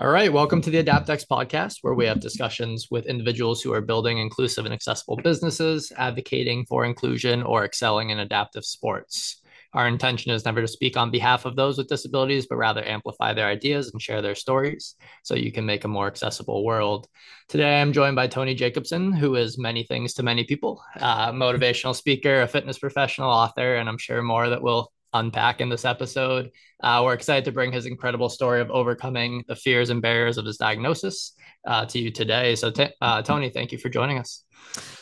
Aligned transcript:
All 0.00 0.10
right, 0.10 0.32
welcome 0.32 0.60
to 0.60 0.70
the 0.70 0.80
AdaptX 0.80 1.26
podcast, 1.26 1.78
where 1.82 1.92
we 1.92 2.06
have 2.06 2.20
discussions 2.20 2.86
with 2.88 3.06
individuals 3.06 3.60
who 3.60 3.72
are 3.72 3.80
building 3.80 4.18
inclusive 4.18 4.64
and 4.64 4.72
accessible 4.72 5.16
businesses, 5.16 5.90
advocating 5.96 6.64
for 6.66 6.84
inclusion, 6.84 7.42
or 7.42 7.64
excelling 7.64 8.10
in 8.10 8.20
adaptive 8.20 8.64
sports. 8.64 9.42
Our 9.74 9.88
intention 9.88 10.30
is 10.30 10.44
never 10.44 10.60
to 10.60 10.68
speak 10.68 10.96
on 10.96 11.10
behalf 11.10 11.46
of 11.46 11.56
those 11.56 11.78
with 11.78 11.88
disabilities, 11.88 12.46
but 12.46 12.58
rather 12.58 12.86
amplify 12.86 13.32
their 13.32 13.48
ideas 13.48 13.90
and 13.90 14.00
share 14.00 14.22
their 14.22 14.36
stories 14.36 14.94
so 15.24 15.34
you 15.34 15.50
can 15.50 15.66
make 15.66 15.82
a 15.82 15.88
more 15.88 16.06
accessible 16.06 16.64
world. 16.64 17.08
Today, 17.48 17.80
I'm 17.80 17.92
joined 17.92 18.14
by 18.14 18.28
Tony 18.28 18.54
Jacobsen, 18.54 19.12
who 19.12 19.34
is 19.34 19.58
many 19.58 19.82
things 19.82 20.14
to 20.14 20.22
many 20.22 20.44
people 20.44 20.80
motivational 21.00 21.96
speaker, 21.96 22.42
a 22.42 22.46
fitness 22.46 22.78
professional, 22.78 23.30
author, 23.30 23.74
and 23.74 23.88
I'm 23.88 23.98
sure 23.98 24.22
more 24.22 24.48
that 24.48 24.62
will 24.62 24.92
unpack 25.12 25.60
in 25.60 25.68
this 25.68 25.84
episode. 25.84 26.50
Uh, 26.82 27.02
we're 27.04 27.14
excited 27.14 27.44
to 27.44 27.52
bring 27.52 27.72
his 27.72 27.86
incredible 27.86 28.28
story 28.28 28.60
of 28.60 28.70
overcoming 28.70 29.42
the 29.48 29.56
fears 29.56 29.90
and 29.90 30.00
barriers 30.00 30.38
of 30.38 30.44
his 30.44 30.56
diagnosis 30.56 31.32
uh, 31.66 31.84
to 31.86 31.98
you 31.98 32.10
today. 32.10 32.54
So, 32.54 32.70
t- 32.70 32.88
uh, 33.00 33.22
Tony, 33.22 33.50
thank 33.50 33.72
you 33.72 33.78
for 33.78 33.88
joining 33.88 34.18
us. 34.18 34.44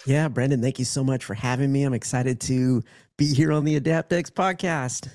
Yeah, 0.06 0.28
Brendan, 0.28 0.62
thank 0.62 0.78
you 0.78 0.84
so 0.84 1.02
much 1.02 1.24
for 1.24 1.34
having 1.34 1.72
me. 1.72 1.82
I'm 1.82 1.94
excited 1.94 2.40
to 2.42 2.82
be 3.16 3.32
here 3.34 3.52
on 3.52 3.64
the 3.64 3.78
AdaptX 3.80 4.30
podcast. 4.30 5.08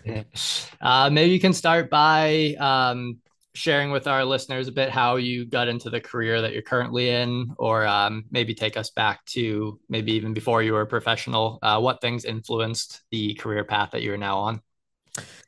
Uh, 0.81 1.09
maybe 1.09 1.31
you 1.31 1.39
can 1.39 1.53
start 1.53 1.89
by 1.89 2.55
um, 2.59 3.17
sharing 3.53 3.91
with 3.91 4.07
our 4.07 4.25
listeners 4.25 4.67
a 4.67 4.71
bit 4.71 4.89
how 4.89 5.17
you 5.17 5.45
got 5.45 5.67
into 5.67 5.89
the 5.89 5.99
career 6.01 6.41
that 6.41 6.53
you're 6.53 6.61
currently 6.61 7.09
in, 7.09 7.53
or 7.57 7.85
um, 7.85 8.25
maybe 8.31 8.53
take 8.53 8.77
us 8.77 8.89
back 8.91 9.23
to 9.25 9.79
maybe 9.89 10.13
even 10.13 10.33
before 10.33 10.63
you 10.63 10.73
were 10.73 10.81
a 10.81 10.87
professional. 10.87 11.59
Uh, 11.61 11.79
what 11.79 12.01
things 12.01 12.25
influenced 12.25 13.01
the 13.11 13.33
career 13.35 13.63
path 13.63 13.91
that 13.91 14.01
you're 14.01 14.17
now 14.17 14.37
on? 14.37 14.61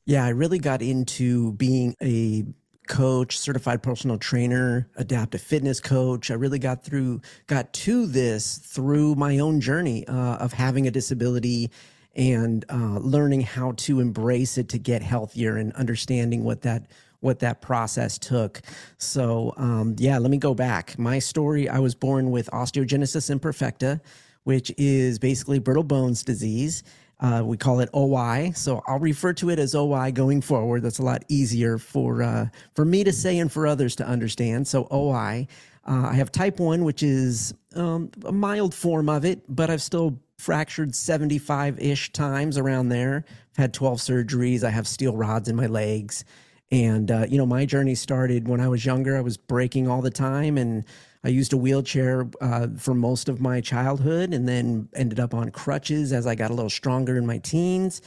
Yeah, 0.06 0.26
I 0.26 0.30
really 0.30 0.60
got 0.60 0.82
into 0.82 1.54
being 1.54 1.96
a 2.02 2.46
coach, 2.88 3.38
certified 3.38 3.82
personal 3.82 4.18
trainer, 4.18 4.90
adaptive 4.96 5.42
fitness 5.42 5.80
coach. 5.80 6.30
I 6.32 6.34
really 6.34 6.60
got 6.60 6.84
through, 6.84 7.22
got 7.48 7.72
to 7.74 8.06
this 8.06 8.58
through 8.58 9.16
my 9.16 9.40
own 9.40 9.62
journey 9.62 10.06
uh, 10.08 10.38
of 10.38 10.54
having 10.54 10.88
a 10.88 10.92
disability 10.92 11.72
and 12.16 12.66
uh, 12.70 13.00
learning 13.00 13.42
how 13.42 13.72
to 13.72 14.00
embrace 14.00 14.58
it 14.58 14.70
to 14.70 14.78
get 14.78 15.02
healthier 15.02 15.58
and 15.58 15.74
understanding 15.74 16.44
what 16.44 16.62
that 16.62 16.88
what 17.22 17.40
that 17.40 17.62
process 17.62 18.18
took. 18.18 18.62
So 18.98 19.54
um, 19.56 19.96
yeah, 19.98 20.18
let 20.18 20.30
me 20.30 20.38
go 20.38 20.54
back. 20.54 21.00
My 21.00 21.20
story: 21.20 21.70
I 21.70 21.80
was 21.80 21.96
born 21.96 22.32
with 22.32 22.50
osteogenesis 22.52 23.34
imperfecta, 23.34 24.02
which 24.44 24.72
is 24.78 25.20
basically 25.20 25.60
brittle 25.60 25.84
bones 25.84 26.22
disease 26.22 26.84
uh, 27.20 27.42
we 27.46 27.58
call 27.58 27.80
it 27.80 27.90
OI, 27.96 28.52
so 28.56 28.84
I'll 28.88 29.00
refer 29.00 29.34
to 29.34 29.50
it 29.50 29.60
as 29.60 29.76
OI 29.76 30.12
going 30.12 30.42
forward. 30.42 30.84
That's 30.84 31.00
a 31.00 31.04
lot 31.04 31.24
easier 31.30 31.78
for 31.78 32.22
uh, 32.22 32.48
for 32.76 32.86
me 32.86 33.04
to 33.04 33.12
say 33.12 33.38
and 33.40 33.52
for 33.52 33.66
others 33.66 33.96
to 33.98 34.06
understand. 34.06 34.68
So 34.68 34.88
OI, 34.92 35.48
uh, 35.88 36.08
I 36.12 36.14
have 36.16 36.32
type 36.32 36.60
one, 36.60 36.84
which 36.84 37.04
is 37.04 37.54
um, 37.76 38.12
a 38.26 38.32
mild 38.32 38.74
form 38.74 39.10
of 39.10 39.26
it, 39.26 39.44
but 39.48 39.70
I've 39.70 39.82
still 39.82 40.20
fractured 40.38 40.94
75 40.96 41.80
ish 41.80 42.12
times 42.12 42.58
around 42.58 42.90
there. 42.90 43.24
I've 43.52 43.58
had 43.58 43.74
12 43.74 44.00
surgeries. 44.00 44.64
I 44.64 44.70
have 44.72 44.88
steel 44.88 45.16
rods 45.16 45.48
in 45.48 45.56
my 45.56 45.68
legs, 45.68 46.26
and 46.72 47.10
uh, 47.10 47.26
you 47.30 47.38
know 47.38 47.46
my 47.46 47.66
journey 47.66 47.96
started 47.96 48.48
when 48.48 48.60
I 48.60 48.68
was 48.68 48.86
younger. 48.86 49.16
I 49.16 49.22
was 49.22 49.38
breaking 49.38 49.88
all 49.88 50.02
the 50.02 50.12
time 50.12 50.58
and 50.58 50.84
I 51.24 51.30
used 51.30 51.54
a 51.54 51.58
wheelchair 51.58 52.28
uh, 52.42 52.68
for 52.78 52.94
most 52.94 53.30
of 53.30 53.40
my 53.40 53.62
childhood 53.62 54.34
and 54.34 54.48
then 54.48 54.90
ended 54.94 55.20
up 55.20 55.34
on 55.34 55.52
crutches 55.52 56.12
as 56.12 56.28
I 56.28 56.36
got 56.36 56.52
a 56.52 56.54
little 56.54 56.70
stronger 56.70 57.18
in 57.18 57.26
my 57.26 57.38
teens. 57.38 58.02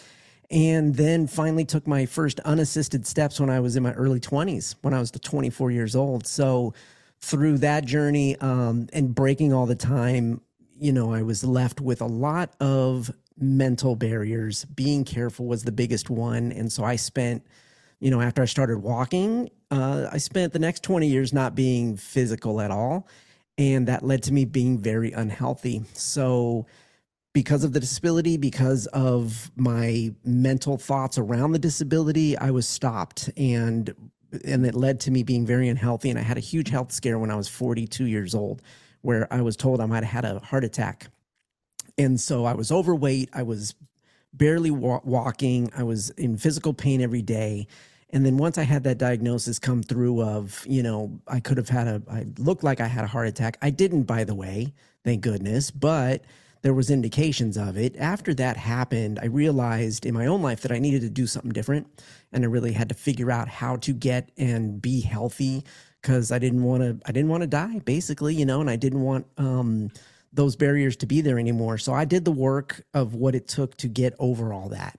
And 0.51 0.95
then 0.95 1.27
finally 1.27 1.65
took 1.65 1.87
my 1.87 2.07
first 2.07 2.39
unassisted 2.41 3.07
steps 3.07 3.41
when 3.41 3.51
I 3.51 3.59
was 3.59 3.75
in 3.75 3.83
my 3.83 3.93
early 3.93 4.21
20s, 4.21 4.77
when 4.83 4.95
I 4.95 5.01
was 5.01 5.11
24 5.11 5.71
years 5.71 5.97
old. 5.97 6.27
So, 6.27 6.75
through 7.19 7.59
that 7.59 7.87
journey 7.87 8.37
um, 8.37 8.89
and 8.93 9.15
breaking 9.15 9.53
all 9.53 9.65
the 9.65 9.75
time, 9.75 10.43
you 10.79 10.93
know, 10.93 11.15
I 11.15 11.23
was 11.23 11.43
left 11.43 11.81
with 11.81 12.03
a 12.03 12.07
lot 12.07 12.53
of 12.61 13.11
mental 13.39 13.97
barriers. 13.97 14.67
Being 14.67 15.05
careful 15.05 15.47
was 15.47 15.65
the 15.65 15.73
biggest 15.73 16.11
one. 16.11 16.53
And 16.53 16.71
so 16.71 16.85
I 16.85 16.97
spent 16.97 17.43
you 18.01 18.11
know, 18.11 18.21
after 18.21 18.43
I 18.43 18.45
started 18.45 18.79
walking, 18.79 19.49
uh, 19.71 20.09
I 20.13 20.19
spent 20.19 20.53
the 20.53 20.59
next 20.59 20.83
20 20.83 21.07
years 21.07 21.33
not 21.33 21.55
being 21.55 21.97
physical 21.97 22.61
at 22.61 22.71
all. 22.71 23.09
And 23.59 23.89
that 23.89 24.03
led 24.03 24.23
to 24.25 24.33
me 24.33 24.45
being 24.45 24.79
very 24.79 25.13
unhealthy. 25.13 25.83
So, 25.95 26.67
because 27.33 27.65
of 27.65 27.73
the 27.73 27.81
disability, 27.81 28.39
because 28.39 28.87
of 28.89 29.51
my 29.57 30.15
mental 30.25 30.79
thoughts 30.79 31.19
around 31.19 31.53
the 31.53 31.59
disability, 31.59 32.37
I 32.37 32.51
was 32.51 32.67
stopped 32.67 33.31
and 33.37 33.95
and 34.45 34.67
it 34.67 34.75
led 34.75 35.01
to 35.01 35.11
me 35.11 35.23
being 35.23 35.47
very 35.47 35.69
unhealthy. 35.69 36.11
And 36.11 36.19
I 36.19 36.23
had 36.23 36.37
a 36.37 36.41
huge 36.41 36.69
health 36.69 36.93
scare 36.93 37.19
when 37.19 37.31
I 37.31 37.37
was 37.37 37.49
42 37.49 38.07
years 38.07 38.35
old, 38.35 38.63
where 39.03 39.33
I 39.33 39.41
was 39.43 39.57
told 39.57 39.81
I 39.81 39.87
might 39.87 40.03
have 40.05 40.25
had 40.25 40.37
a 40.37 40.39
heart 40.41 40.65
attack. 40.65 41.09
And 41.99 42.21
so 42.21 42.45
I 42.45 42.55
was 42.55 42.73
overweight. 42.73 43.31
I 43.33 43.43
was 43.43 43.75
barely 44.33 44.71
wa- 44.71 45.01
walking. 45.05 45.71
I 45.77 45.83
was 45.83 46.11
in 46.11 46.37
physical 46.37 46.75
pain 46.75 47.01
every 47.01 47.23
day. 47.23 47.67
And 48.17 48.25
then 48.25 48.39
once 48.39 48.57
I 48.57 48.63
had 48.63 48.85
that 48.85 48.97
diagnosis 48.97 49.59
come 49.59 49.83
through 49.83 50.23
of, 50.23 50.65
you 50.67 50.83
know, 50.83 51.21
I 51.29 51.39
could 51.39 51.59
have 51.59 51.69
had 51.69 51.87
a, 51.87 52.03
I 52.11 52.25
looked 52.39 52.65
like 52.65 52.81
I 52.81 52.87
had 52.87 53.05
a 53.05 53.07
heart 53.07 53.29
attack. 53.29 53.59
I 53.61 53.69
didn't, 53.69 54.05
by 54.05 54.25
the 54.25 54.35
way, 54.35 54.73
thank 55.05 55.21
goodness, 55.21 55.71
but 55.71 56.25
there 56.63 56.73
was 56.73 56.91
indications 56.91 57.59
of 57.59 57.77
it. 57.77 57.95
After 57.99 58.33
that 58.33 58.57
happened, 58.57 59.19
I 59.21 59.27
realized 59.27 60.07
in 60.07 60.15
my 60.15 60.25
own 60.25 60.41
life 60.41 60.63
that 60.63 60.73
I 60.73 60.79
needed 60.79 61.03
to 61.03 61.11
do 61.11 61.27
something 61.27 61.53
different. 61.53 61.89
And 62.33 62.43
I 62.43 62.49
really 62.49 62.73
had 62.73 62.89
to 62.89 62.95
figure 62.95 63.31
out 63.31 63.49
how 63.49 63.77
to 63.77 63.93
get 63.93 64.33
and 64.39 64.81
be 64.81 65.03
healthy 65.03 65.67
because 66.01 66.33
I 66.33 66.39
didn't 66.39 66.63
want 66.63 66.85
to, 66.85 66.99
I 67.07 67.13
didn't 67.13 67.29
want 67.29 67.43
to 67.43 67.47
die 67.47 67.81
basically, 67.81 68.35
you 68.35 68.47
know, 68.47 68.63
and 68.63 68.71
I 68.71 68.77
didn't 68.77 69.03
want, 69.03 69.27
um, 69.37 69.91
those 70.33 70.57
barriers 70.57 70.97
to 70.97 71.07
be 71.07 71.21
there 71.21 71.39
anymore. 71.39 71.77
So 71.77 71.93
I 71.93 72.07
did 72.07 72.25
the 72.25 72.33
work 72.33 72.83
of 72.95 73.13
what 73.13 73.35
it 73.35 73.47
took 73.47 73.77
to 73.77 73.89
get 73.89 74.15
over 74.19 74.55
all 74.55 74.71
that. 74.71 74.99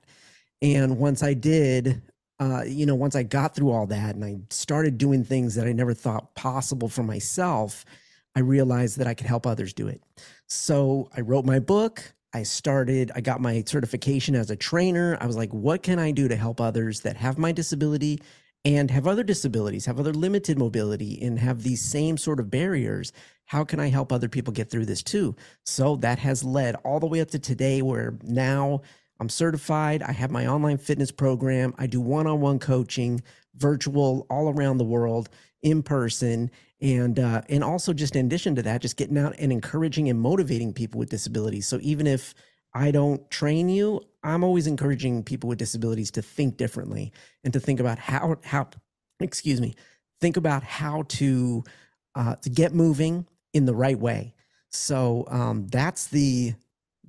And 0.62 1.00
once 1.00 1.24
I 1.24 1.34
did, 1.34 2.04
uh, 2.40 2.64
you 2.68 2.86
know, 2.86 2.96
once 2.96 3.16
I 3.16 3.24
got 3.24 3.56
through 3.56 3.72
all 3.72 3.88
that 3.88 4.16
and 4.16 4.24
I 4.24 4.38
started 4.50 4.98
doing 4.98 5.24
things 5.24 5.56
that 5.56 5.68
I 5.68 5.72
never 5.72 5.94
thought 5.94 6.36
possible 6.36 6.88
for 6.88 7.04
myself, 7.04 7.84
I 8.36 8.42
realized 8.42 9.00
that 9.00 9.08
I 9.08 9.16
could 9.16 9.26
help 9.26 9.48
others 9.48 9.74
do 9.74 9.88
it. 9.88 10.02
So 10.48 11.10
I 11.18 11.22
wrote 11.22 11.46
my 11.46 11.60
book. 11.60 12.14
I 12.34 12.44
started, 12.44 13.12
I 13.16 13.22
got 13.22 13.42
my 13.42 13.64
certification 13.66 14.36
as 14.36 14.52
a 14.52 14.56
trainer. 14.56 15.18
I 15.20 15.26
was 15.26 15.38
like, 15.38 15.52
what 15.52 15.82
can 15.82 15.98
I 15.98 16.12
do 16.12 16.28
to 16.28 16.36
help 16.36 16.62
others 16.62 17.02
that 17.02 17.18
have 17.18 17.38
my 17.40 17.52
disability 17.52 18.22
and 18.64 18.92
have 18.92 19.08
other 19.08 19.24
disabilities, 19.24 19.86
have 19.86 20.00
other 20.00 20.14
limited 20.14 20.60
mobility, 20.60 21.20
and 21.22 21.40
have 21.40 21.64
these 21.64 21.84
same 21.84 22.18
sort 22.18 22.40
of 22.40 22.52
barriers? 22.52 23.12
How 23.46 23.64
can 23.64 23.80
I 23.80 23.88
help 23.88 24.12
other 24.12 24.30
people 24.30 24.54
get 24.54 24.70
through 24.70 24.86
this 24.86 25.02
too? 25.02 25.36
So 25.64 25.96
that 25.98 26.20
has 26.20 26.44
led 26.44 26.76
all 26.84 27.00
the 27.00 27.08
way 27.08 27.22
up 27.22 27.32
to 27.32 27.40
today, 27.40 27.82
where 27.82 28.20
now 28.24 28.82
I'm 29.20 29.30
certified. 29.30 30.04
I 30.04 30.12
have 30.12 30.32
my 30.32 30.48
online 30.48 30.78
fitness 30.78 31.12
program. 31.12 31.74
I 31.78 31.88
do 31.88 32.02
one 32.02 32.28
on 32.28 32.42
one 32.42 32.60
coaching, 32.60 33.22
virtual, 33.56 34.26
all 34.30 34.50
around 34.50 34.78
the 34.78 34.86
world, 34.86 35.30
in 35.62 35.84
person. 35.84 36.52
And, 36.82 37.20
uh, 37.20 37.42
and 37.50 37.64
also, 37.64 37.94
just 37.94 38.16
in 38.16 38.28
addition 38.28 38.56
to 38.56 38.62
that, 38.64 38.82
just 38.82 38.98
getting 38.98 39.18
out 39.18 39.36
and 39.40 39.52
encouraging 39.52 40.10
and 40.10 40.20
motivating 40.20 40.74
people 40.74 41.00
with 41.00 41.10
disabilities. 41.10 41.68
So 41.68 41.80
even 41.82 42.06
if 42.06 42.36
I 42.74 42.92
don't 42.92 43.30
train 43.32 43.70
you, 43.70 44.02
I'm 44.24 44.44
always 44.44 44.68
encouraging 44.68 45.24
people 45.24 45.48
with 45.48 45.58
disabilities 45.58 46.12
to 46.12 46.22
think 46.22 46.58
differently 46.58 47.12
and 47.44 47.54
to 47.54 47.60
think 47.60 47.80
about 47.80 47.98
how, 47.98 48.38
how, 48.44 48.70
excuse 49.20 49.60
me, 49.60 49.74
think 50.22 50.38
about 50.38 50.64
how 50.64 51.04
to, 51.08 51.64
uh, 52.14 52.36
to 52.36 52.50
get 52.50 52.74
moving, 52.74 53.26
in 53.54 53.66
the 53.66 53.76
right 53.76 54.00
way. 54.00 54.34
So 54.70 55.26
um, 55.30 55.68
that's 55.68 56.08
the 56.08 56.54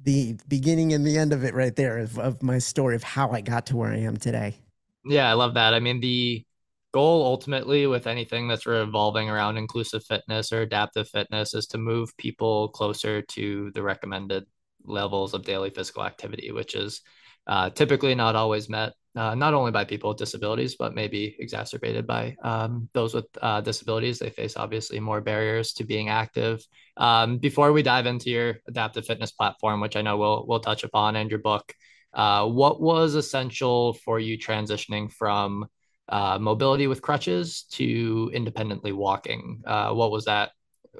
the 0.08 0.38
beginning 0.48 0.94
and 0.94 1.06
the 1.06 1.18
end 1.18 1.34
of 1.34 1.44
it 1.44 1.52
right 1.52 1.76
there 1.76 1.98
of, 1.98 2.18
of 2.18 2.42
my 2.42 2.56
story 2.56 2.96
of 2.96 3.02
how 3.02 3.30
I 3.30 3.42
got 3.42 3.66
to 3.66 3.76
where 3.76 3.92
I 3.92 3.98
am 3.98 4.16
today. 4.16 4.56
Yeah, 5.04 5.28
I 5.28 5.34
love 5.34 5.52
that. 5.52 5.74
I 5.74 5.80
mean, 5.80 6.00
the 6.00 6.46
goal 6.94 7.26
ultimately 7.26 7.86
with 7.86 8.06
anything 8.06 8.48
that's 8.48 8.64
revolving 8.64 9.28
around 9.28 9.58
inclusive 9.58 10.02
fitness 10.02 10.50
or 10.50 10.62
adaptive 10.62 11.10
fitness 11.10 11.52
is 11.52 11.66
to 11.66 11.78
move 11.78 12.16
people 12.16 12.68
closer 12.68 13.20
to 13.20 13.70
the 13.72 13.82
recommended 13.82 14.44
levels 14.82 15.34
of 15.34 15.44
daily 15.44 15.68
physical 15.68 16.02
activity, 16.02 16.52
which 16.52 16.74
is 16.74 17.02
uh, 17.46 17.68
typically 17.68 18.14
not 18.14 18.34
always 18.34 18.70
met 18.70 18.94
uh, 19.18 19.34
not 19.34 19.52
only 19.52 19.72
by 19.72 19.84
people 19.84 20.10
with 20.10 20.18
disabilities, 20.18 20.76
but 20.76 20.94
maybe 20.94 21.34
exacerbated 21.40 22.06
by 22.06 22.36
um, 22.42 22.88
those 22.92 23.14
with 23.14 23.26
uh, 23.42 23.60
disabilities. 23.60 24.20
They 24.20 24.30
face 24.30 24.56
obviously 24.56 25.00
more 25.00 25.20
barriers 25.20 25.72
to 25.74 25.84
being 25.84 26.08
active. 26.08 26.64
Um, 26.96 27.38
before 27.38 27.72
we 27.72 27.82
dive 27.82 28.06
into 28.06 28.30
your 28.30 28.60
adaptive 28.68 29.06
fitness 29.06 29.32
platform, 29.32 29.80
which 29.80 29.96
I 29.96 30.02
know 30.02 30.16
we'll 30.16 30.46
we'll 30.46 30.60
touch 30.60 30.84
upon, 30.84 31.16
and 31.16 31.28
your 31.30 31.40
book, 31.40 31.74
uh, 32.14 32.46
what 32.46 32.80
was 32.80 33.16
essential 33.16 33.94
for 33.94 34.20
you 34.20 34.38
transitioning 34.38 35.10
from 35.10 35.66
uh, 36.08 36.38
mobility 36.38 36.86
with 36.86 37.02
crutches 37.02 37.64
to 37.72 38.30
independently 38.32 38.92
walking? 38.92 39.62
Uh, 39.66 39.92
what 39.94 40.12
was 40.12 40.26
that 40.26 40.52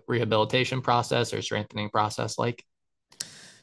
rehabilitation 0.09 0.83
process 0.83 1.33
or 1.33 1.41
strengthening 1.41 1.89
process 1.89 2.37
like? 2.37 2.65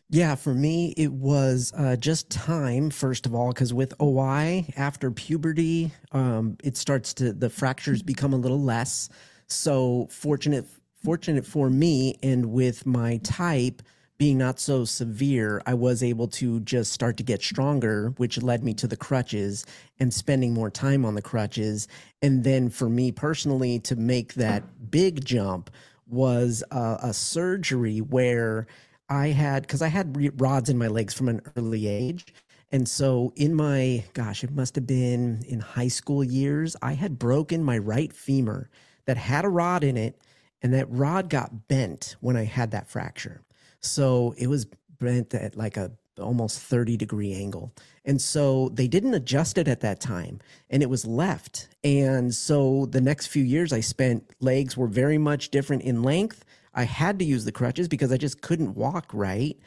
Yeah, 0.09 0.35
for 0.35 0.53
me, 0.53 0.93
it 0.97 1.11
was 1.11 1.73
uh, 1.75 1.95
just 1.95 2.29
time, 2.29 2.91
first 2.91 3.25
of 3.25 3.33
all, 3.33 3.49
because 3.49 3.73
with 3.73 3.93
OI, 3.99 4.65
after 4.77 5.09
puberty, 5.09 5.91
um, 6.11 6.57
it 6.63 6.77
starts 6.77 7.13
to, 7.15 7.33
the 7.33 7.49
fractures 7.49 8.03
become 8.03 8.33
a 8.33 8.37
little 8.37 8.61
less. 8.61 9.09
So 9.47 10.07
fortunate, 10.11 10.65
fortunate 11.03 11.45
for 11.45 11.69
me, 11.69 12.17
and 12.21 12.51
with 12.51 12.85
my 12.85 13.17
type 13.23 13.81
being 14.17 14.37
not 14.37 14.59
so 14.59 14.85
severe, 14.85 15.61
I 15.65 15.73
was 15.73 16.01
able 16.01 16.27
to 16.29 16.61
just 16.61 16.93
start 16.93 17.17
to 17.17 17.23
get 17.23 17.41
stronger, 17.41 18.13
which 18.17 18.41
led 18.41 18.63
me 18.63 18.73
to 18.75 18.87
the 18.87 18.95
crutches 18.95 19.65
and 19.99 20.13
spending 20.13 20.53
more 20.53 20.69
time 20.69 21.03
on 21.03 21.15
the 21.15 21.21
crutches. 21.21 21.87
And 22.21 22.43
then 22.43 22.69
for 22.69 22.87
me 22.87 23.11
personally, 23.11 23.79
to 23.79 23.95
make 23.95 24.35
that 24.35 24.89
big 24.89 25.25
jump 25.25 25.69
was 26.07 26.63
a, 26.71 26.97
a 27.03 27.13
surgery 27.13 27.99
where 27.99 28.67
I 29.09 29.27
had, 29.27 29.63
because 29.63 29.81
I 29.81 29.87
had 29.87 30.39
rods 30.39 30.69
in 30.69 30.77
my 30.77 30.87
legs 30.87 31.13
from 31.13 31.29
an 31.29 31.41
early 31.55 31.87
age. 31.87 32.25
And 32.71 32.87
so, 32.87 33.31
in 33.35 33.53
my, 33.53 34.03
gosh, 34.13 34.43
it 34.43 34.51
must 34.51 34.75
have 34.75 34.87
been 34.87 35.43
in 35.47 35.59
high 35.59 35.87
school 35.87 36.23
years, 36.23 36.75
I 36.81 36.93
had 36.93 37.19
broken 37.19 37.63
my 37.63 37.77
right 37.77 38.11
femur 38.11 38.69
that 39.05 39.17
had 39.17 39.45
a 39.45 39.49
rod 39.49 39.83
in 39.83 39.97
it. 39.97 40.19
And 40.61 40.73
that 40.73 40.89
rod 40.89 41.29
got 41.29 41.67
bent 41.67 42.15
when 42.21 42.35
I 42.35 42.45
had 42.45 42.71
that 42.71 42.89
fracture. 42.89 43.41
So 43.81 44.33
it 44.37 44.47
was 44.47 44.65
bent 44.99 45.33
at 45.35 45.55
like 45.55 45.77
a 45.77 45.91
almost 46.19 46.59
30 46.59 46.97
degree 46.97 47.33
angle. 47.33 47.73
And 48.03 48.21
so 48.21 48.69
they 48.69 48.87
didn't 48.87 49.13
adjust 49.13 49.57
it 49.57 49.67
at 49.67 49.81
that 49.81 49.99
time 49.99 50.39
and 50.69 50.81
it 50.81 50.89
was 50.89 51.05
left. 51.05 51.67
And 51.83 52.33
so 52.33 52.87
the 52.87 53.01
next 53.01 53.27
few 53.27 53.43
years 53.43 53.73
I 53.73 53.81
spent 53.81 54.31
legs 54.39 54.77
were 54.77 54.87
very 54.87 55.17
much 55.17 55.49
different 55.49 55.83
in 55.83 56.03
length. 56.03 56.45
I 56.75 56.83
had 56.83 57.19
to 57.19 57.25
use 57.25 57.45
the 57.45 57.51
crutches 57.51 57.87
because 57.87 58.11
I 58.11 58.17
just 58.17 58.41
couldn't 58.41 58.75
walk 58.75 59.09
right. 59.13 59.57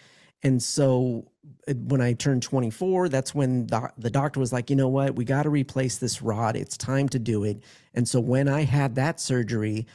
And 0.43 0.63
so 0.63 1.27
uh, 1.67 1.75
when 1.75 2.01
I 2.01 2.13
turned 2.13 2.43
24, 2.43 3.09
that's 3.09 3.35
when 3.35 3.67
the, 3.67 3.91
the 3.99 4.11
doctor 4.11 4.39
was 4.39 4.53
like, 4.53 4.71
you 4.71 4.77
know 4.77 4.89
what, 4.89 5.17
we 5.17 5.25
got 5.25 5.43
to 5.45 5.51
replace 5.51 5.99
this 5.99 6.23
rod. 6.23 6.55
It's 6.55 6.77
time 6.77 7.09
to 7.09 7.19
do 7.19 7.43
it. 7.45 7.65
And 7.95 8.09
so 8.09 8.21
when 8.21 8.49
I 8.49 8.63
had 8.63 8.95
that 8.95 9.19
surgery, 9.21 9.87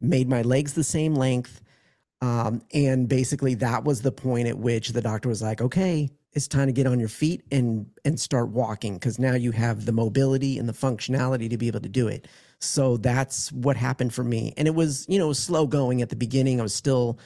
made 0.00 0.28
my 0.28 0.42
legs 0.42 0.74
the 0.74 0.84
same 0.84 1.14
length, 1.14 1.60
um, 2.24 2.62
and 2.72 3.06
basically, 3.06 3.54
that 3.56 3.84
was 3.84 4.00
the 4.00 4.12
point 4.12 4.48
at 4.48 4.56
which 4.56 4.90
the 4.90 5.02
doctor 5.02 5.28
was 5.28 5.42
like, 5.42 5.60
okay, 5.60 6.08
it's 6.34 6.48
time 6.48 6.66
to 6.66 6.72
get 6.72 6.86
on 6.86 6.98
your 6.98 7.08
feet 7.08 7.42
and 7.52 7.86
and 8.04 8.18
start 8.18 8.48
walking 8.48 8.94
because 8.94 9.18
now 9.18 9.34
you 9.34 9.52
have 9.52 9.86
the 9.86 9.92
mobility 9.92 10.58
and 10.58 10.68
the 10.68 10.72
functionality 10.72 11.48
to 11.48 11.56
be 11.56 11.68
able 11.68 11.80
to 11.80 11.88
do 11.88 12.08
it. 12.08 12.26
So 12.60 12.96
that's 12.96 13.52
what 13.52 13.76
happened 13.76 14.12
for 14.12 14.24
me. 14.24 14.52
And 14.56 14.66
it 14.66 14.74
was, 14.74 15.06
you 15.08 15.18
know, 15.18 15.28
was 15.28 15.38
slow 15.38 15.66
going 15.66 16.02
at 16.02 16.08
the 16.08 16.16
beginning. 16.16 16.60
I 16.60 16.62
was 16.62 16.74
still 16.74 17.18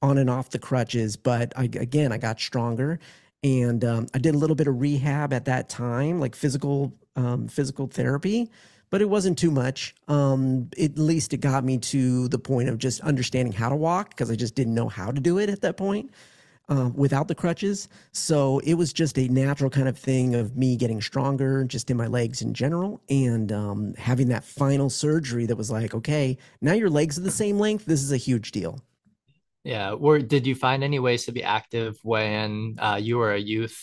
on 0.00 0.18
and 0.18 0.28
off 0.28 0.50
the 0.50 0.58
crutches, 0.58 1.16
but 1.16 1.52
I, 1.56 1.64
again, 1.64 2.12
I 2.12 2.18
got 2.18 2.40
stronger. 2.40 2.98
And 3.42 3.84
um, 3.84 4.06
I 4.14 4.18
did 4.18 4.34
a 4.34 4.38
little 4.38 4.56
bit 4.56 4.66
of 4.66 4.80
rehab 4.80 5.32
at 5.32 5.46
that 5.46 5.68
time, 5.68 6.20
like 6.20 6.36
physical 6.36 6.92
um, 7.16 7.48
physical 7.48 7.86
therapy 7.86 8.50
but 8.88 9.00
it 9.00 9.08
wasn't 9.08 9.38
too 9.38 9.50
much. 9.50 9.94
Um, 10.06 10.68
at 10.78 10.98
least 10.98 11.32
it 11.32 11.38
got 11.38 11.64
me 11.64 11.78
to 11.78 12.28
the 12.28 12.38
point 12.38 12.68
of 12.68 12.76
just 12.76 13.00
understanding 13.00 13.54
how 13.54 13.70
to 13.70 13.74
walk 13.74 14.10
because 14.10 14.30
I 14.30 14.36
just 14.36 14.54
didn't 14.54 14.74
know 14.74 14.86
how 14.86 15.10
to 15.10 15.18
do 15.18 15.38
it 15.38 15.48
at 15.48 15.62
that 15.62 15.78
point 15.78 16.10
uh, 16.68 16.90
without 16.94 17.28
the 17.28 17.34
crutches. 17.34 17.88
So 18.12 18.60
it 18.60 18.74
was 18.74 18.92
just 18.92 19.18
a 19.18 19.28
natural 19.28 19.70
kind 19.70 19.88
of 19.88 19.98
thing 19.98 20.34
of 20.34 20.56
me 20.56 20.76
getting 20.76 21.00
stronger 21.00 21.64
just 21.64 21.90
in 21.90 21.96
my 21.96 22.06
legs 22.06 22.42
in 22.42 22.54
general 22.54 23.00
and 23.08 23.52
um, 23.52 23.94
having 23.94 24.28
that 24.28 24.44
final 24.44 24.90
surgery 24.90 25.46
that 25.46 25.56
was 25.56 25.70
like, 25.70 25.94
okay, 25.94 26.38
now 26.60 26.72
your 26.72 26.90
legs 26.90 27.18
are 27.18 27.22
the 27.22 27.30
same 27.30 27.58
length. 27.58 27.84
This 27.84 28.02
is 28.02 28.12
a 28.12 28.16
huge 28.16 28.52
deal. 28.52 28.80
Yeah. 29.64 29.94
Were 29.94 30.18
did 30.18 30.46
you 30.46 30.54
find 30.56 30.82
any 30.82 30.98
ways 30.98 31.24
to 31.26 31.32
be 31.32 31.44
active 31.44 31.96
when 32.02 32.76
uh, 32.80 32.98
you 33.00 33.18
were 33.18 33.32
a 33.32 33.38
youth, 33.38 33.78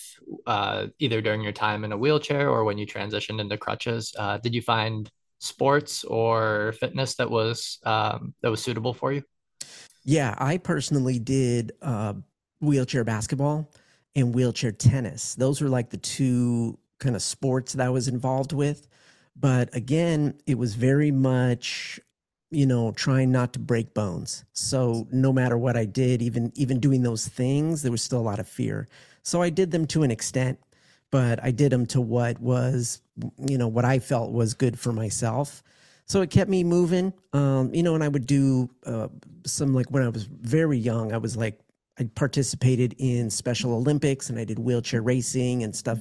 uh, 0.45 0.87
either 0.99 1.21
during 1.21 1.41
your 1.41 1.53
time 1.53 1.85
in 1.85 1.93
a 1.93 1.97
wheelchair 1.97 2.49
or 2.49 2.65
when 2.65 2.77
you 2.77 2.85
transitioned 2.85 3.39
into 3.39 3.57
crutches? 3.57 4.13
Uh, 4.17 4.37
did 4.39 4.53
you 4.53 4.61
find 4.61 5.09
sports 5.39 6.03
or 6.03 6.73
fitness 6.79 7.15
that 7.15 7.31
was 7.31 7.79
um, 7.85 8.33
that 8.41 8.51
was 8.51 8.61
suitable 8.61 8.93
for 8.93 9.13
you? 9.13 9.23
Yeah, 10.03 10.35
I 10.37 10.57
personally 10.57 11.19
did 11.19 11.73
uh, 11.81 12.13
wheelchair 12.61 13.03
basketball 13.03 13.69
and 14.15 14.33
wheelchair 14.33 14.71
tennis. 14.71 15.35
Those 15.35 15.61
were 15.61 15.69
like 15.69 15.89
the 15.89 15.97
two 15.97 16.77
kind 16.99 17.15
of 17.15 17.21
sports 17.21 17.73
that 17.73 17.85
I 17.85 17.89
was 17.89 18.07
involved 18.07 18.53
with. 18.53 18.87
But 19.35 19.73
again, 19.75 20.35
it 20.45 20.57
was 20.57 20.75
very 20.75 21.11
much 21.11 21.99
you 22.51 22.65
know 22.65 22.91
trying 22.91 23.31
not 23.31 23.53
to 23.53 23.59
break 23.59 23.93
bones 23.93 24.43
so 24.53 25.07
no 25.11 25.31
matter 25.31 25.57
what 25.57 25.77
i 25.77 25.85
did 25.85 26.21
even 26.21 26.51
even 26.55 26.79
doing 26.79 27.03
those 27.03 27.27
things 27.27 27.81
there 27.81 27.91
was 27.91 28.01
still 28.01 28.19
a 28.19 28.21
lot 28.21 28.39
of 28.39 28.47
fear 28.47 28.87
so 29.23 29.41
i 29.41 29.49
did 29.49 29.71
them 29.71 29.85
to 29.85 30.03
an 30.03 30.11
extent 30.11 30.59
but 31.11 31.43
i 31.43 31.51
did 31.51 31.71
them 31.71 31.85
to 31.85 32.01
what 32.01 32.39
was 32.39 33.01
you 33.47 33.57
know 33.57 33.67
what 33.67 33.85
i 33.85 33.99
felt 33.99 34.31
was 34.31 34.53
good 34.53 34.79
for 34.79 34.91
myself 34.91 35.63
so 36.05 36.21
it 36.21 36.31
kept 36.31 36.49
me 36.49 36.63
moving 36.63 37.13
um, 37.33 37.73
you 37.73 37.83
know 37.83 37.93
and 37.93 38.03
i 38.03 38.07
would 38.07 38.25
do 38.25 38.69
uh, 38.85 39.07
some 39.45 39.73
like 39.73 39.89
when 39.91 40.01
i 40.01 40.09
was 40.09 40.23
very 40.23 40.77
young 40.77 41.13
i 41.13 41.17
was 41.17 41.37
like 41.37 41.59
i 41.99 42.03
participated 42.15 42.95
in 42.97 43.29
special 43.29 43.73
olympics 43.73 44.29
and 44.29 44.39
i 44.39 44.43
did 44.43 44.59
wheelchair 44.59 45.01
racing 45.01 45.63
and 45.63 45.75
stuff 45.75 45.99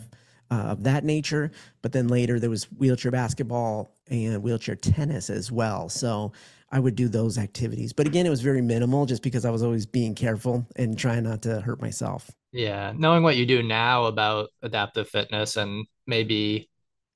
uh, 0.51 0.55
of 0.55 0.83
that 0.85 1.05
nature. 1.05 1.51
But 1.83 1.93
then 1.93 2.09
later 2.09 2.41
there 2.41 2.51
was 2.51 2.65
wheelchair 2.65 3.11
basketball 3.11 3.95
and 4.09 4.43
wheelchair 4.43 4.77
tennis 4.77 5.31
as 5.31 5.53
well. 5.53 5.89
So 5.89 6.33
I 6.71 6.81
would 6.81 6.97
do 6.97 7.09
those 7.09 7.39
activities. 7.39 7.93
But 7.93 8.07
again, 8.07 8.27
it 8.27 8.31
was 8.31 8.43
very 8.43 8.61
minimal 8.61 9.07
just 9.07 9.23
because 9.23 9.45
I 9.45 9.51
was 9.51 9.63
always 9.63 9.87
being 9.87 10.15
careful 10.15 10.67
and 10.77 10.99
trying 10.99 11.25
not 11.25 11.43
to 11.43 11.61
hurt 11.61 11.81
myself. 11.81 12.31
Yeah. 12.53 12.93
Knowing 12.97 13.23
what 13.23 13.37
you 13.37 13.47
do 13.47 13.63
now 13.63 14.05
about 14.05 14.51
adaptive 14.63 15.09
fitness 15.09 15.57
and 15.57 15.87
maybe 16.07 16.69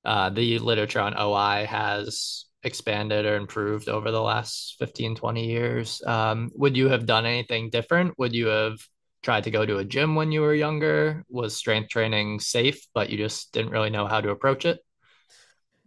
uh, 0.05 0.29
the 0.29 0.59
literature 0.59 0.99
on 0.99 1.15
OI 1.17 1.65
has 1.65 2.45
expanded 2.63 3.25
or 3.25 3.35
improved 3.35 3.89
over 3.89 4.11
the 4.11 4.21
last 4.21 4.75
15, 4.79 5.15
20 5.15 5.45
years. 5.45 6.01
Um, 6.05 6.51
would 6.55 6.77
you 6.77 6.89
have 6.89 7.05
done 7.05 7.25
anything 7.25 7.69
different? 7.69 8.17
Would 8.17 8.33
you 8.33 8.47
have 8.47 8.79
tried 9.21 9.43
to 9.45 9.51
go 9.51 9.65
to 9.65 9.77
a 9.77 9.85
gym 9.85 10.15
when 10.15 10.31
you 10.31 10.41
were 10.41 10.53
younger? 10.53 11.23
Was 11.29 11.55
strength 11.55 11.89
training 11.89 12.39
safe, 12.39 12.87
but 12.93 13.09
you 13.09 13.17
just 13.17 13.51
didn't 13.53 13.71
really 13.71 13.89
know 13.89 14.07
how 14.07 14.21
to 14.21 14.29
approach 14.29 14.65
it? 14.65 14.79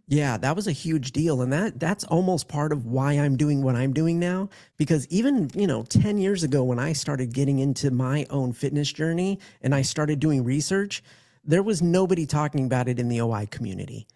Yeah, 0.09 0.37
that 0.37 0.55
was 0.55 0.67
a 0.67 0.71
huge 0.71 1.11
deal 1.11 1.41
and 1.41 1.51
that 1.51 1.79
that's 1.81 2.05
almost 2.05 2.47
part 2.47 2.71
of 2.71 2.85
why 2.85 3.13
I'm 3.13 3.35
doing 3.35 3.61
what 3.61 3.75
I'm 3.75 3.91
doing 3.91 4.19
now 4.19 4.47
because 4.77 5.05
even, 5.09 5.49
you 5.53 5.67
know, 5.67 5.83
10 5.83 6.17
years 6.17 6.43
ago 6.43 6.63
when 6.63 6.79
I 6.79 6.93
started 6.93 7.33
getting 7.33 7.59
into 7.59 7.91
my 7.91 8.25
own 8.29 8.53
fitness 8.53 8.91
journey 8.91 9.39
and 9.61 9.75
I 9.75 9.81
started 9.81 10.21
doing 10.21 10.45
research, 10.45 11.03
there 11.43 11.61
was 11.63 11.81
nobody 11.81 12.25
talking 12.25 12.65
about 12.65 12.87
it 12.87 12.99
in 12.99 13.09
the 13.09 13.19
OI 13.19 13.47
community. 13.47 14.07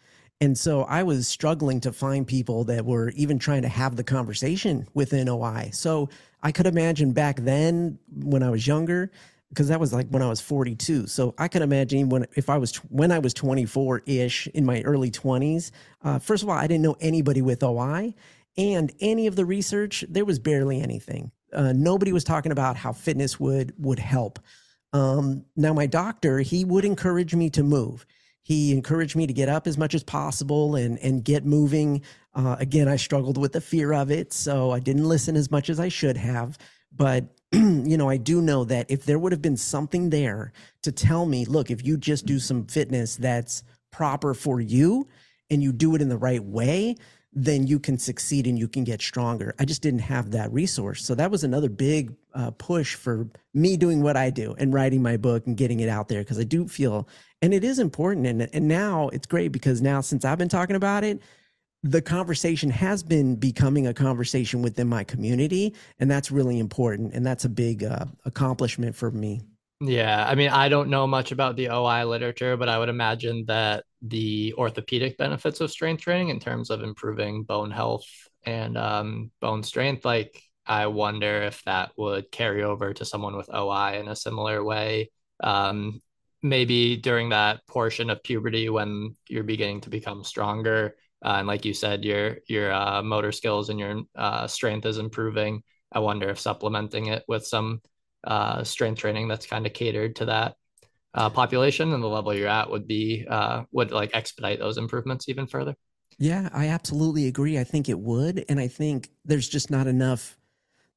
And 0.42 0.58
so 0.58 0.82
I 0.84 1.04
was 1.04 1.28
struggling 1.28 1.80
to 1.82 1.94
find 1.94 2.26
people 2.26 2.64
that 2.64 2.84
were 2.84 3.12
even 3.12 3.38
trying 3.38 3.62
to 3.62 3.68
have 3.68 3.96
the 3.96 4.04
conversation 4.04 4.88
within 4.96 5.30
OI. 5.30 5.70
So 5.72 6.10
I 6.42 6.52
could 6.52 6.66
imagine 6.66 7.14
back 7.14 7.38
then 7.38 8.00
when 8.12 8.42
I 8.42 8.50
was 8.50 8.66
younger, 8.66 9.12
because 9.50 9.68
that 9.68 9.80
was 9.80 9.94
like 9.94 10.08
when 10.08 10.24
I 10.24 10.28
was 10.28 10.42
42. 10.42 11.08
So 11.08 11.36
I 11.38 11.48
could 11.48 11.62
imagine 11.62 12.10
when 12.10 12.26
if 12.36 12.50
I 12.50 12.58
was 12.58 12.76
when 12.90 13.12
I 13.12 13.20
was 13.20 13.34
24 13.34 14.02
ish 14.08 14.48
in 14.48 14.66
my 14.66 14.82
early 14.82 15.12
20s. 15.12 15.72
Uh, 16.04 16.18
first 16.18 16.42
of 16.42 16.50
all, 16.50 16.56
I 16.56 16.68
didn't 16.68 16.82
know 16.82 16.98
anybody 17.00 17.42
with 17.42 17.62
OI, 17.62 18.16
and 18.58 18.92
any 19.00 19.28
of 19.28 19.36
the 19.36 19.46
research 19.46 20.04
there 20.10 20.26
was 20.26 20.40
barely 20.40 20.82
anything. 20.82 21.32
Uh, 21.54 21.74
nobody 21.74 22.14
was 22.14 22.24
talking 22.24 22.52
about 22.52 22.78
how 22.78 22.94
fitness 22.94 23.40
would 23.40 23.74
would 23.78 24.00
help. 24.00 24.40
Um, 24.94 25.46
now 25.56 25.74
my 25.74 25.86
doctor 25.86 26.40
he 26.40 26.66
would 26.66 26.86
encourage 26.86 27.36
me 27.36 27.50
to 27.52 27.62
move. 27.64 28.06
He 28.44 28.72
encouraged 28.72 29.16
me 29.16 29.28
to 29.28 29.34
get 29.34 29.50
up 29.50 29.68
as 29.68 29.78
much 29.78 29.94
as 29.94 30.04
possible 30.04 30.76
and 30.76 30.98
and 31.00 31.24
get 31.24 31.46
moving. 31.46 32.02
Uh, 32.34 32.56
again, 32.60 32.88
I 32.88 32.96
struggled 32.96 33.38
with 33.38 33.54
the 33.54 33.62
fear 33.62 33.94
of 33.94 34.12
it, 34.12 34.34
so 34.34 34.72
I 34.72 34.80
didn't 34.80 35.08
listen 35.08 35.36
as 35.36 35.52
much 35.52 35.70
as 35.70 35.80
I 35.80 35.90
should 35.90 36.18
have. 36.18 36.58
But 36.92 37.26
you 37.52 37.98
know, 37.98 38.10
I 38.10 38.18
do 38.18 38.42
know 38.42 38.64
that 38.66 38.90
if 38.90 39.06
there 39.06 39.20
would 39.20 39.32
have 39.32 39.42
been 39.42 39.58
something 39.58 40.10
there 40.10 40.54
to 40.84 40.92
tell 40.92 41.26
me, 41.26 41.46
look, 41.46 41.70
if 41.70 41.86
you 41.86 41.98
just 41.98 42.26
do 42.26 42.40
some 42.40 42.66
fitness 42.66 43.16
that's 43.16 43.64
proper 43.92 44.34
for 44.34 44.60
you 44.60 45.08
and 45.50 45.62
you 45.62 45.72
do 45.72 45.96
it 45.96 46.02
in 46.02 46.10
the 46.10 46.18
right 46.18 46.44
way, 46.44 46.96
then 47.34 47.66
you 47.66 47.80
can 47.80 47.98
succeed 47.98 48.46
and 48.46 48.60
you 48.60 48.68
can 48.68 48.84
get 48.84 49.02
stronger. 49.02 49.56
I 49.58 49.66
just 49.66 49.82
didn't 49.82 50.02
have 50.02 50.32
that 50.32 50.52
resource. 50.52 51.06
So 51.06 51.16
that 51.16 51.32
was 51.32 51.44
another 51.44 51.70
big 51.70 52.14
uh, 52.34 52.52
push 52.52 52.96
for 52.96 53.30
me 53.54 53.78
doing 53.78 54.02
what 54.02 54.18
I 54.18 54.30
do 54.30 54.54
and 54.58 54.74
writing 54.74 55.02
my 55.02 55.16
book 55.16 55.48
and 55.48 55.56
getting 55.56 55.80
it 55.80 55.88
out 55.88 56.10
there 56.10 56.22
because 56.22 56.40
I 56.40 56.44
do 56.44 56.68
feel, 56.68 57.08
and 57.42 57.54
it 57.54 57.64
is 57.64 57.80
important. 57.80 58.28
And, 58.28 58.50
and 58.54 58.68
now 58.68 59.08
it's 59.10 59.28
great 59.28 59.54
because 59.54 59.82
now, 59.82 60.02
since 60.02 60.26
I've 60.26 60.38
been 60.38 60.50
talking 60.50 60.76
about 60.76 61.04
it, 61.04 61.22
the 61.84 62.02
conversation 62.02 62.70
has 62.70 63.02
been 63.02 63.36
becoming 63.36 63.88
a 63.88 63.94
conversation 63.94 64.62
within 64.62 64.88
my 64.88 65.04
community. 65.04 65.74
And 66.00 66.12
that's 66.12 66.32
really 66.32 66.60
important. 66.60 67.14
And 67.14 67.26
that's 67.26 67.46
a 67.46 67.50
big 67.50 67.84
uh, 67.84 68.06
accomplishment 68.26 68.96
for 68.96 69.10
me. 69.10 69.42
Yeah, 69.84 70.24
I 70.28 70.36
mean, 70.36 70.50
I 70.52 70.70
don't 70.70 70.90
know 70.90 71.08
much 71.08 71.32
about 71.32 71.56
the 71.56 71.70
OI 71.70 72.06
literature, 72.06 72.56
but 72.56 72.70
I 72.70 72.78
would 72.78 72.90
imagine 72.90 73.46
that 73.48 73.84
the 74.04 74.54
orthopedic 74.56 75.18
benefits 75.18 75.60
of 75.60 75.72
strength 75.72 76.02
training 76.04 76.30
in 76.30 76.40
terms 76.40 76.70
of 76.70 76.84
improving 76.84 77.44
bone 77.44 77.72
health 77.72 78.06
and 78.46 78.78
um, 78.78 79.32
bone 79.40 79.64
strength, 79.64 80.06
like 80.06 80.40
I 80.68 80.86
wonder 80.86 81.42
if 81.44 81.64
that 81.66 81.94
would 81.98 82.32
carry 82.32 82.62
over 82.64 82.94
to 82.94 83.06
someone 83.06 83.36
with 83.36 83.50
OI 83.52 83.98
in 83.98 84.08
a 84.08 84.16
similar 84.16 84.64
way. 84.64 85.10
Um, 85.42 86.00
maybe 86.44 86.96
during 86.98 87.30
that 87.30 87.66
portion 87.66 88.12
of 88.12 88.22
puberty 88.22 88.70
when 88.70 89.16
you're 89.30 89.44
beginning 89.44 89.82
to 89.82 89.90
become 89.90 90.24
stronger, 90.24 90.96
uh, 91.26 91.38
and 91.40 91.48
like 91.48 91.66
you 91.66 91.74
said, 91.74 92.06
your 92.06 92.38
your 92.48 92.72
uh, 92.72 93.02
motor 93.02 93.32
skills 93.32 93.70
and 93.70 93.80
your 93.80 94.02
uh, 94.16 94.46
strength 94.46 94.86
is 94.86 95.00
improving. 95.00 95.64
I 95.92 96.00
wonder 96.00 96.30
if 96.30 96.40
supplementing 96.40 97.08
it 97.08 97.24
with 97.28 97.48
some 97.48 97.82
uh, 98.24 98.64
strength 98.64 99.00
training 99.00 99.28
that's 99.28 99.46
kind 99.46 99.66
of 99.66 99.74
catered 99.74 100.16
to 100.18 100.26
that 100.26 100.56
uh, 101.14 101.30
population 101.30 101.94
and 101.94 102.02
the 102.02 102.08
level 102.08 102.34
you're 102.34 102.48
at 102.48 102.70
would 102.70 102.88
be 102.88 103.26
uh, 103.30 103.64
would 103.72 103.92
like 103.92 104.12
expedite 104.14 104.60
those 104.60 104.78
improvements 104.78 105.28
even 105.30 105.48
further. 105.48 105.76
Yeah, 106.18 106.50
I 106.54 106.68
absolutely 106.68 107.28
agree. 107.28 107.58
I 107.58 107.64
think 107.64 107.90
it 107.90 108.00
would, 108.00 108.46
and 108.48 108.60
I 108.60 108.68
think 108.68 109.10
there's 109.26 109.50
just 109.50 109.72
not 109.72 109.88
enough. 109.88 110.38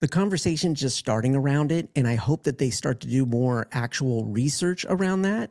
The 0.00 0.08
conversation 0.08 0.74
just 0.74 0.98
starting 0.98 1.34
around 1.34 1.72
it, 1.72 1.88
and 1.96 2.06
I 2.06 2.16
hope 2.16 2.44
that 2.44 2.58
they 2.58 2.70
start 2.70 3.00
to 3.00 3.08
do 3.08 3.24
more 3.24 3.68
actual 3.72 4.26
research 4.26 4.84
around 4.88 5.22
that 5.22 5.50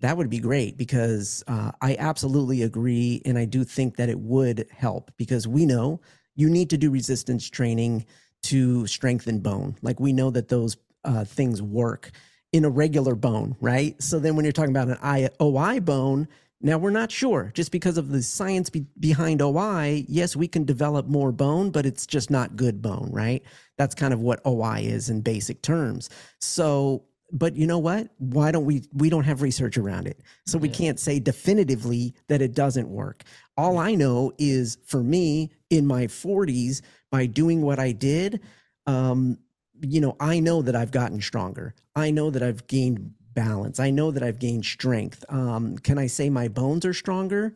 that 0.00 0.16
would 0.16 0.30
be 0.30 0.38
great 0.38 0.76
because 0.76 1.44
uh, 1.46 1.72
I 1.80 1.96
absolutely 1.98 2.62
agree. 2.62 3.22
And 3.24 3.38
I 3.38 3.44
do 3.44 3.64
think 3.64 3.96
that 3.96 4.08
it 4.08 4.18
would 4.18 4.66
help 4.70 5.10
because 5.16 5.46
we 5.46 5.66
know 5.66 6.00
you 6.34 6.50
need 6.50 6.70
to 6.70 6.78
do 6.78 6.90
resistance 6.90 7.48
training 7.48 8.06
to 8.44 8.86
strengthen 8.86 9.40
bone. 9.40 9.76
Like 9.82 10.00
we 10.00 10.12
know 10.12 10.30
that 10.30 10.48
those 10.48 10.76
uh, 11.04 11.24
things 11.24 11.62
work 11.62 12.10
in 12.52 12.64
a 12.64 12.70
regular 12.70 13.14
bone, 13.14 13.56
right? 13.60 14.00
So 14.02 14.18
then 14.18 14.36
when 14.36 14.44
you're 14.44 14.52
talking 14.52 14.74
about 14.74 14.88
an 14.88 15.28
OI 15.40 15.80
bone, 15.80 16.28
now 16.60 16.78
we're 16.78 16.90
not 16.90 17.10
sure 17.10 17.50
just 17.54 17.72
because 17.72 17.98
of 17.98 18.10
the 18.10 18.22
science 18.22 18.70
be- 18.70 18.86
behind 18.98 19.42
OI. 19.42 20.04
Yes, 20.08 20.36
we 20.36 20.48
can 20.48 20.64
develop 20.64 21.06
more 21.06 21.32
bone, 21.32 21.70
but 21.70 21.84
it's 21.84 22.06
just 22.06 22.30
not 22.30 22.56
good 22.56 22.80
bone, 22.80 23.10
right? 23.12 23.42
That's 23.76 23.94
kind 23.94 24.14
of 24.14 24.20
what 24.20 24.40
OI 24.46 24.80
is 24.80 25.10
in 25.10 25.20
basic 25.20 25.62
terms. 25.62 26.08
So 26.40 27.04
but 27.32 27.56
you 27.56 27.66
know 27.66 27.78
what 27.78 28.08
why 28.18 28.50
don't 28.50 28.64
we 28.64 28.82
we 28.92 29.10
don't 29.10 29.24
have 29.24 29.42
research 29.42 29.76
around 29.76 30.06
it 30.06 30.20
so 30.46 30.58
we 30.58 30.68
can't 30.68 31.00
say 31.00 31.18
definitively 31.18 32.14
that 32.28 32.40
it 32.40 32.54
doesn't 32.54 32.88
work 32.88 33.24
all 33.56 33.78
i 33.78 33.94
know 33.94 34.30
is 34.38 34.78
for 34.86 35.02
me 35.02 35.50
in 35.70 35.86
my 35.86 36.06
40s 36.06 36.82
by 37.10 37.26
doing 37.26 37.62
what 37.62 37.78
i 37.78 37.92
did 37.92 38.40
um 38.86 39.38
you 39.80 40.00
know 40.00 40.16
i 40.20 40.40
know 40.40 40.62
that 40.62 40.76
i've 40.76 40.90
gotten 40.90 41.20
stronger. 41.20 41.74
I 41.96 42.10
know 42.10 42.30
that 42.30 42.42
i've 42.42 42.66
gained 42.66 43.14
balance. 43.34 43.80
I 43.80 43.90
know 43.90 44.10
that 44.10 44.22
i've 44.22 44.38
gained 44.38 44.64
strength. 44.64 45.24
Um 45.28 45.78
can 45.78 45.98
i 45.98 46.06
say 46.06 46.30
my 46.30 46.48
bones 46.48 46.84
are 46.84 46.94
stronger? 46.94 47.54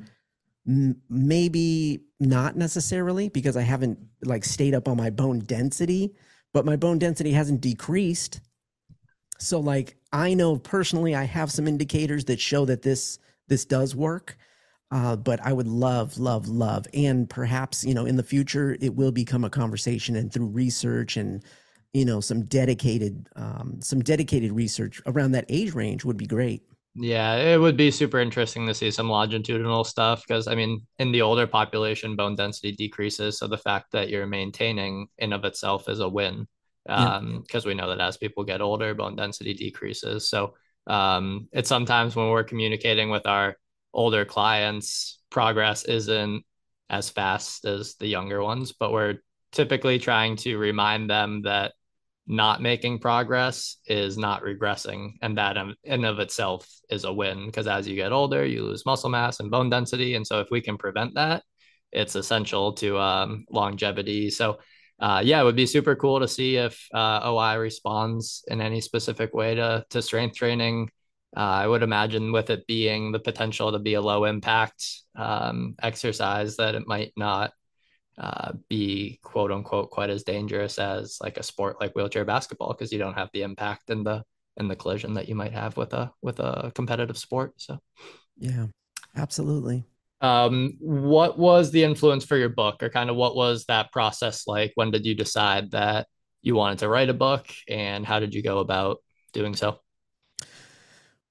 M- 0.67 1.01
maybe 1.09 2.01
not 2.21 2.57
necessarily 2.57 3.29
because 3.29 3.57
i 3.57 3.63
haven't 3.63 3.99
like 4.25 4.45
stayed 4.45 4.75
up 4.75 4.89
on 4.89 4.97
my 4.97 5.11
bone 5.11 5.41
density 5.41 6.15
but 6.53 6.65
my 6.65 6.77
bone 6.77 6.99
density 6.99 7.33
hasn't 7.33 7.61
decreased. 7.61 8.41
So 9.39 9.61
like 9.61 9.97
I 10.13 10.35
know 10.35 10.57
personally 10.57 11.15
I 11.15 11.25
have 11.25 11.51
some 11.53 11.69
indicators 11.69 12.25
that 12.27 12.41
show 12.41 12.65
that 12.65 12.83
this 12.83 13.19
this 13.49 13.65
does 13.65 13.95
work. 13.95 14.37
Uh, 14.91 15.17
but 15.17 15.39
I 15.45 15.53
would 15.53 15.69
love, 15.69 16.17
love, 16.19 16.49
love, 16.49 16.87
and 16.95 17.29
perhaps 17.29 17.85
you 17.85 17.93
know 17.93 18.07
in 18.07 18.17
the 18.17 18.23
future 18.23 18.77
it 18.81 18.95
will 18.97 19.13
become 19.13 19.45
a 19.45 19.51
conversation, 19.51 20.17
and 20.17 20.33
through 20.33 20.47
research 20.47 21.19
and 21.19 21.45
you 21.93 22.05
know 22.05 22.21
some 22.21 22.45
dedicated, 22.45 23.29
um, 23.37 23.81
some 23.81 24.01
dedicated 24.01 24.53
research 24.53 25.01
around 25.07 25.33
that 25.33 25.47
age 25.49 25.75
range 25.75 26.05
would 26.05 26.17
be 26.17 26.27
great. 26.27 26.63
Yeah, 26.95 27.37
it 27.37 27.61
would 27.61 27.77
be 27.77 27.91
super 27.91 28.19
interesting 28.19 28.67
to 28.67 28.75
see 28.75 28.91
some 28.91 29.09
longitudinal 29.09 29.85
stuff 29.85 30.25
because 30.27 30.49
I 30.49 30.55
mean, 30.55 30.87
in 30.99 31.13
the 31.13 31.23
older 31.23 31.47
population, 31.47 32.17
bone 32.17 32.35
density 32.35 32.73
decreases, 32.73 33.39
so 33.39 33.47
the 33.47 33.59
fact 33.59 33.93
that 33.93 34.09
you're 34.09 34.27
maintaining 34.27 35.07
in 35.19 35.33
of 35.33 35.45
itself 35.45 35.89
is 35.89 36.01
a 36.01 36.09
win 36.09 36.47
um, 36.89 37.43
because 37.47 37.65
yeah. 37.65 37.69
we 37.69 37.75
know 37.75 37.89
that 37.89 38.01
as 38.01 38.17
people 38.17 38.45
get 38.45 38.61
older, 38.61 38.95
bone 38.95 39.17
density 39.17 39.55
decreases. 39.55 40.29
So 40.29 40.55
um, 40.87 41.49
it's 41.53 41.69
sometimes 41.69 42.17
when 42.17 42.31
we're 42.31 42.45
communicating 42.45 43.11
with 43.11 43.27
our 43.27 43.57
older 43.93 44.25
clients, 44.25 45.21
progress 45.31 45.85
isn't 45.85 46.45
as 46.91 47.11
fast 47.11 47.65
as 47.65 47.97
the 47.97 48.07
younger 48.07 48.43
ones, 48.43 48.73
but 48.73 48.93
we're 48.93 49.19
typically 49.53 49.99
trying 49.99 50.37
to 50.37 50.57
remind 50.57 51.09
them 51.09 51.43
that 51.43 51.73
not 52.27 52.61
making 52.61 52.99
progress 52.99 53.79
is 53.87 54.19
not 54.19 54.43
regressing 54.43 55.13
and 55.23 55.39
that 55.39 55.57
in 55.85 56.05
of 56.05 56.19
itself 56.19 56.69
is 56.91 57.05
a 57.05 57.13
win 57.13 57.47
because 57.47 57.67
as 57.67 57.89
you 57.89 57.95
get 57.95 58.13
older 58.13 58.45
you 58.45 58.63
lose 58.63 58.85
muscle 58.85 59.09
mass 59.09 59.41
and 59.41 59.51
bone 59.51 59.71
density 59.71 60.15
and 60.15 60.27
so 60.27 60.41
if 60.41 60.49
we 60.51 60.61
can 60.61 60.77
prevent 60.77 61.15
that 61.15 61.43
it's 61.91 62.17
essential 62.17 62.75
to 62.75 62.99
um, 62.99 63.47
longevity 63.51 64.29
so 64.29 64.59
uh, 65.01 65.23
yeah, 65.25 65.41
it 65.41 65.45
would 65.45 65.57
be 65.57 65.67
super 65.67 65.95
cool 65.95 66.21
to 66.21 66.29
see 66.29 66.57
if 66.57 66.89
uh, 66.93 67.21
OI 67.25 67.55
responds 67.55 68.45
in 68.49 68.61
any 68.61 68.81
specific 68.81 69.33
way 69.33 69.55
to 69.55 69.85
to 69.91 70.03
strength 70.03 70.37
training. 70.37 70.91
Uh, 71.37 71.41
I 71.41 71.67
would 71.67 71.83
imagine 71.83 72.33
with 72.33 72.51
it 72.51 72.67
being 72.67 73.13
the 73.13 73.21
potential 73.21 73.73
to 73.73 73.79
be 73.79 73.95
a 73.95 74.01
low 74.01 74.25
impact 74.25 74.85
um, 75.15 75.77
exercise, 75.81 76.57
that 76.57 76.75
it 76.75 76.87
might 76.87 77.13
not 77.17 77.53
uh, 78.19 78.53
be 78.69 79.21
quote 79.23 79.53
unquote 79.53 79.91
quite 79.91 80.11
as 80.11 80.25
dangerous 80.25 80.79
as 80.79 81.19
like 81.21 81.39
a 81.39 81.43
sport 81.43 81.81
like 81.81 81.95
wheelchair 81.95 82.25
basketball 82.25 82.73
because 82.73 82.93
you 82.93 82.99
don't 82.99 83.15
have 83.15 83.31
the 83.33 83.43
impact 83.43 83.91
and 83.91 84.05
the 84.05 84.23
and 84.57 84.69
the 84.69 84.77
collision 84.77 85.15
that 85.15 85.29
you 85.29 85.35
might 85.35 85.53
have 85.53 85.77
with 85.77 85.93
a 85.93 86.11
with 86.21 86.41
a 86.41 86.73
competitive 86.75 87.17
sport. 87.17 87.53
So, 87.57 87.79
yeah, 88.39 88.67
absolutely. 89.17 89.85
Um, 90.21 90.77
what 90.81 91.39
was 91.39 91.71
the 91.71 91.85
influence 91.85 92.25
for 92.25 92.37
your 92.37 92.49
book, 92.49 92.83
or 92.83 92.91
kind 92.91 93.09
of 93.09 93.17
what 93.17 93.37
was 93.37 93.67
that 93.67 93.93
process 93.93 94.49
like? 94.49 94.73
When 94.75 94.91
did 94.91 95.07
you 95.07 95.15
decide 95.15 95.71
that 95.71 96.09
you 96.43 96.57
wanted 96.57 96.81
to 96.81 96.89
write 96.89 97.09
a 97.09 97.15
book, 97.15 97.47
and 97.69 98.05
how 98.05 98.19
did 98.19 98.35
you 98.35 98.43
go 98.43 98.59
about 98.59 98.99
doing 99.33 99.55
so? 99.55 99.79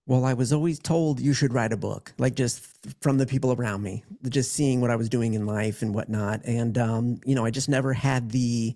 Well, 0.07 0.23
I 0.23 0.33
was 0.33 0.53
always 0.53 0.79
told 0.79 1.19
you 1.19 1.33
should 1.33 1.53
write 1.53 1.73
a 1.73 1.77
book, 1.77 2.13
like 2.17 2.33
just 2.33 2.65
from 3.01 3.17
the 3.17 3.25
people 3.25 3.51
around 3.51 3.83
me, 3.83 4.05
just 4.29 4.53
seeing 4.53 4.79
what 4.79 4.89
I 4.89 4.95
was 4.95 5.09
doing 5.09 5.33
in 5.33 5.45
life 5.45 5.81
and 5.81 5.93
whatnot. 5.93 6.41
And 6.45 6.77
um, 6.77 7.19
you 7.25 7.35
know, 7.35 7.43
I 7.43 7.51
just 7.51 7.67
never 7.67 7.91
had 7.91 8.31
the 8.31 8.73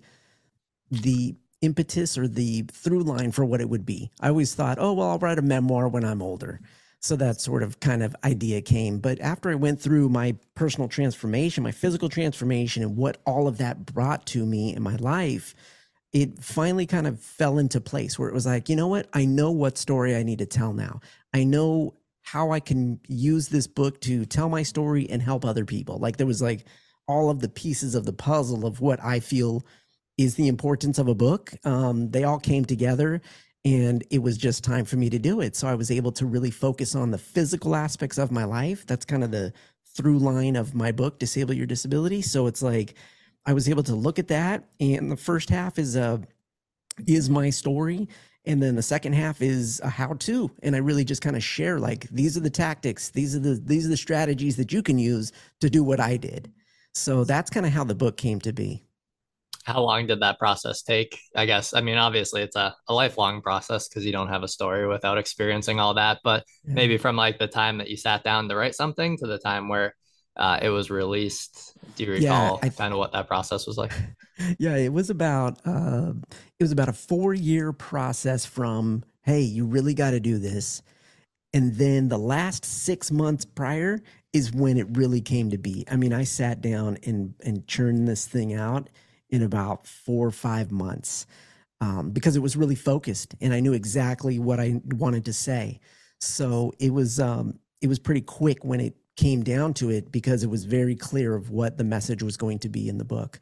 the 0.90 1.34
impetus 1.62 2.18
or 2.18 2.28
the 2.28 2.64
through 2.70 3.02
line 3.02 3.32
for 3.32 3.46
what 3.46 3.62
it 3.62 3.70
would 3.70 3.86
be. 3.86 4.10
I 4.20 4.28
always 4.28 4.54
thought, 4.54 4.76
oh 4.78 4.92
well, 4.92 5.08
I'll 5.08 5.18
write 5.18 5.38
a 5.38 5.42
memoir 5.42 5.88
when 5.88 6.04
I'm 6.04 6.20
older. 6.20 6.60
So 7.00 7.16
that 7.16 7.40
sort 7.40 7.62
of 7.62 7.80
kind 7.80 8.02
of 8.02 8.14
idea 8.24 8.60
came. 8.60 8.98
But 8.98 9.18
after 9.20 9.50
I 9.50 9.54
went 9.56 9.80
through 9.80 10.10
my 10.10 10.36
personal 10.54 10.86
transformation, 10.86 11.64
my 11.64 11.72
physical 11.72 12.10
transformation, 12.10 12.82
and 12.82 12.96
what 12.96 13.16
all 13.26 13.48
of 13.48 13.56
that 13.58 13.86
brought 13.86 14.26
to 14.26 14.44
me 14.44 14.76
in 14.76 14.82
my 14.82 14.96
life, 14.96 15.54
it 16.12 16.38
finally 16.44 16.86
kind 16.86 17.06
of 17.06 17.18
fell 17.18 17.58
into 17.58 17.80
place 17.80 18.18
where 18.18 18.28
it 18.28 18.34
was 18.34 18.46
like, 18.46 18.68
you 18.68 18.76
know 18.76 18.86
what? 18.86 19.08
I 19.14 19.24
know 19.24 19.50
what 19.50 19.78
story 19.78 20.14
I 20.14 20.22
need 20.22 20.38
to 20.38 20.46
tell 20.46 20.74
now. 20.74 21.00
I 21.34 21.44
know 21.44 21.94
how 22.22 22.52
I 22.52 22.60
can 22.60 23.00
use 23.08 23.48
this 23.48 23.66
book 23.66 24.00
to 24.02 24.24
tell 24.24 24.48
my 24.48 24.62
story 24.62 25.08
and 25.10 25.20
help 25.20 25.44
other 25.44 25.64
people. 25.64 25.98
Like 25.98 26.16
there 26.16 26.26
was 26.26 26.42
like 26.42 26.64
all 27.08 27.30
of 27.30 27.40
the 27.40 27.48
pieces 27.48 27.94
of 27.94 28.04
the 28.04 28.12
puzzle 28.12 28.64
of 28.64 28.80
what 28.80 29.02
I 29.02 29.20
feel 29.20 29.64
is 30.18 30.36
the 30.36 30.48
importance 30.48 30.98
of 30.98 31.08
a 31.08 31.14
book. 31.14 31.52
Um, 31.64 32.10
they 32.10 32.24
all 32.24 32.38
came 32.38 32.64
together 32.64 33.20
and 33.64 34.04
it 34.10 34.22
was 34.22 34.36
just 34.36 34.64
time 34.64 34.84
for 34.84 34.96
me 34.96 35.08
to 35.08 35.18
do 35.18 35.40
it 35.40 35.54
so 35.54 35.68
i 35.68 35.74
was 35.74 35.90
able 35.90 36.12
to 36.12 36.26
really 36.26 36.50
focus 36.50 36.94
on 36.94 37.10
the 37.10 37.18
physical 37.18 37.76
aspects 37.76 38.18
of 38.18 38.32
my 38.32 38.44
life 38.44 38.84
that's 38.86 39.04
kind 39.04 39.22
of 39.22 39.30
the 39.30 39.52
through 39.94 40.18
line 40.18 40.56
of 40.56 40.74
my 40.74 40.90
book 40.90 41.18
disable 41.18 41.54
your 41.54 41.66
disability 41.66 42.22
so 42.22 42.46
it's 42.46 42.62
like 42.62 42.94
i 43.46 43.52
was 43.52 43.68
able 43.68 43.82
to 43.82 43.94
look 43.94 44.18
at 44.18 44.28
that 44.28 44.68
and 44.80 45.10
the 45.10 45.16
first 45.16 45.48
half 45.48 45.78
is 45.78 45.96
a 45.96 46.02
uh, 46.02 46.18
is 47.06 47.30
my 47.30 47.48
story 47.48 48.06
and 48.44 48.62
then 48.62 48.74
the 48.74 48.82
second 48.82 49.12
half 49.12 49.40
is 49.40 49.80
a 49.84 49.88
how 49.88 50.12
to 50.14 50.50
and 50.62 50.74
i 50.74 50.78
really 50.78 51.04
just 51.04 51.22
kind 51.22 51.36
of 51.36 51.42
share 51.42 51.78
like 51.78 52.08
these 52.10 52.36
are 52.36 52.40
the 52.40 52.50
tactics 52.50 53.10
these 53.10 53.34
are 53.36 53.40
the 53.40 53.60
these 53.64 53.86
are 53.86 53.90
the 53.90 53.96
strategies 53.96 54.56
that 54.56 54.72
you 54.72 54.82
can 54.82 54.98
use 54.98 55.32
to 55.60 55.70
do 55.70 55.82
what 55.84 56.00
i 56.00 56.16
did 56.16 56.50
so 56.94 57.24
that's 57.24 57.50
kind 57.50 57.66
of 57.66 57.72
how 57.72 57.84
the 57.84 57.94
book 57.94 58.16
came 58.16 58.40
to 58.40 58.52
be 58.52 58.84
how 59.64 59.80
long 59.80 60.06
did 60.06 60.20
that 60.20 60.38
process 60.38 60.82
take? 60.82 61.20
I 61.36 61.46
guess, 61.46 61.72
I 61.74 61.80
mean, 61.80 61.96
obviously 61.96 62.42
it's 62.42 62.56
a, 62.56 62.74
a 62.88 62.94
lifelong 62.94 63.42
process 63.42 63.88
because 63.88 64.04
you 64.04 64.12
don't 64.12 64.28
have 64.28 64.42
a 64.42 64.48
story 64.48 64.86
without 64.86 65.18
experiencing 65.18 65.78
all 65.78 65.94
that. 65.94 66.18
But 66.24 66.44
yeah. 66.64 66.74
maybe 66.74 66.98
from 66.98 67.16
like 67.16 67.38
the 67.38 67.46
time 67.46 67.78
that 67.78 67.88
you 67.88 67.96
sat 67.96 68.24
down 68.24 68.48
to 68.48 68.56
write 68.56 68.74
something 68.74 69.16
to 69.18 69.26
the 69.26 69.38
time 69.38 69.68
where 69.68 69.94
uh, 70.36 70.58
it 70.62 70.70
was 70.70 70.90
released, 70.90 71.74
do 71.96 72.04
you 72.04 72.12
recall 72.12 72.60
yeah, 72.62 72.68
kind 72.70 72.92
of 72.92 72.98
what 72.98 73.12
that 73.12 73.28
process 73.28 73.66
was 73.66 73.78
like? 73.78 73.92
Yeah, 74.58 74.76
it 74.76 74.92
was 74.92 75.08
about 75.10 75.60
uh, 75.64 76.14
it 76.58 76.64
was 76.64 76.72
about 76.72 76.88
a 76.88 76.92
four 76.92 77.32
year 77.34 77.72
process 77.72 78.44
from 78.44 79.04
hey, 79.22 79.42
you 79.42 79.66
really 79.66 79.94
got 79.94 80.12
to 80.12 80.20
do 80.20 80.38
this, 80.38 80.82
and 81.52 81.74
then 81.76 82.08
the 82.08 82.18
last 82.18 82.64
six 82.64 83.12
months 83.12 83.44
prior 83.44 84.00
is 84.32 84.50
when 84.50 84.78
it 84.78 84.86
really 84.96 85.20
came 85.20 85.50
to 85.50 85.58
be. 85.58 85.84
I 85.88 85.96
mean, 85.96 86.12
I 86.12 86.24
sat 86.24 86.60
down 86.60 86.98
and 87.04 87.34
and 87.44 87.66
churned 87.68 88.08
this 88.08 88.26
thing 88.26 88.54
out 88.54 88.88
in 89.30 89.42
about 89.42 89.86
four 89.86 90.26
or 90.26 90.32
five 90.32 90.72
months 90.72 91.26
um, 91.80 92.10
because 92.10 92.36
it 92.36 92.42
was 92.42 92.56
really 92.56 92.74
focused 92.74 93.34
and 93.40 93.52
I 93.52 93.60
knew 93.60 93.72
exactly 93.72 94.38
what 94.38 94.60
I 94.60 94.80
wanted 94.92 95.24
to 95.24 95.32
say. 95.32 95.80
So 96.20 96.72
it 96.78 96.92
was 96.92 97.18
um, 97.18 97.58
it 97.80 97.88
was 97.88 97.98
pretty 97.98 98.20
quick 98.20 98.64
when 98.64 98.80
it 98.80 98.94
came 99.16 99.42
down 99.42 99.74
to 99.74 99.90
it 99.90 100.10
because 100.10 100.42
it 100.42 100.50
was 100.50 100.64
very 100.64 100.96
clear 100.96 101.34
of 101.34 101.50
what 101.50 101.78
the 101.78 101.84
message 101.84 102.22
was 102.22 102.36
going 102.36 102.58
to 102.60 102.68
be 102.68 102.88
in 102.88 102.98
the 102.98 103.04
book. 103.04 103.40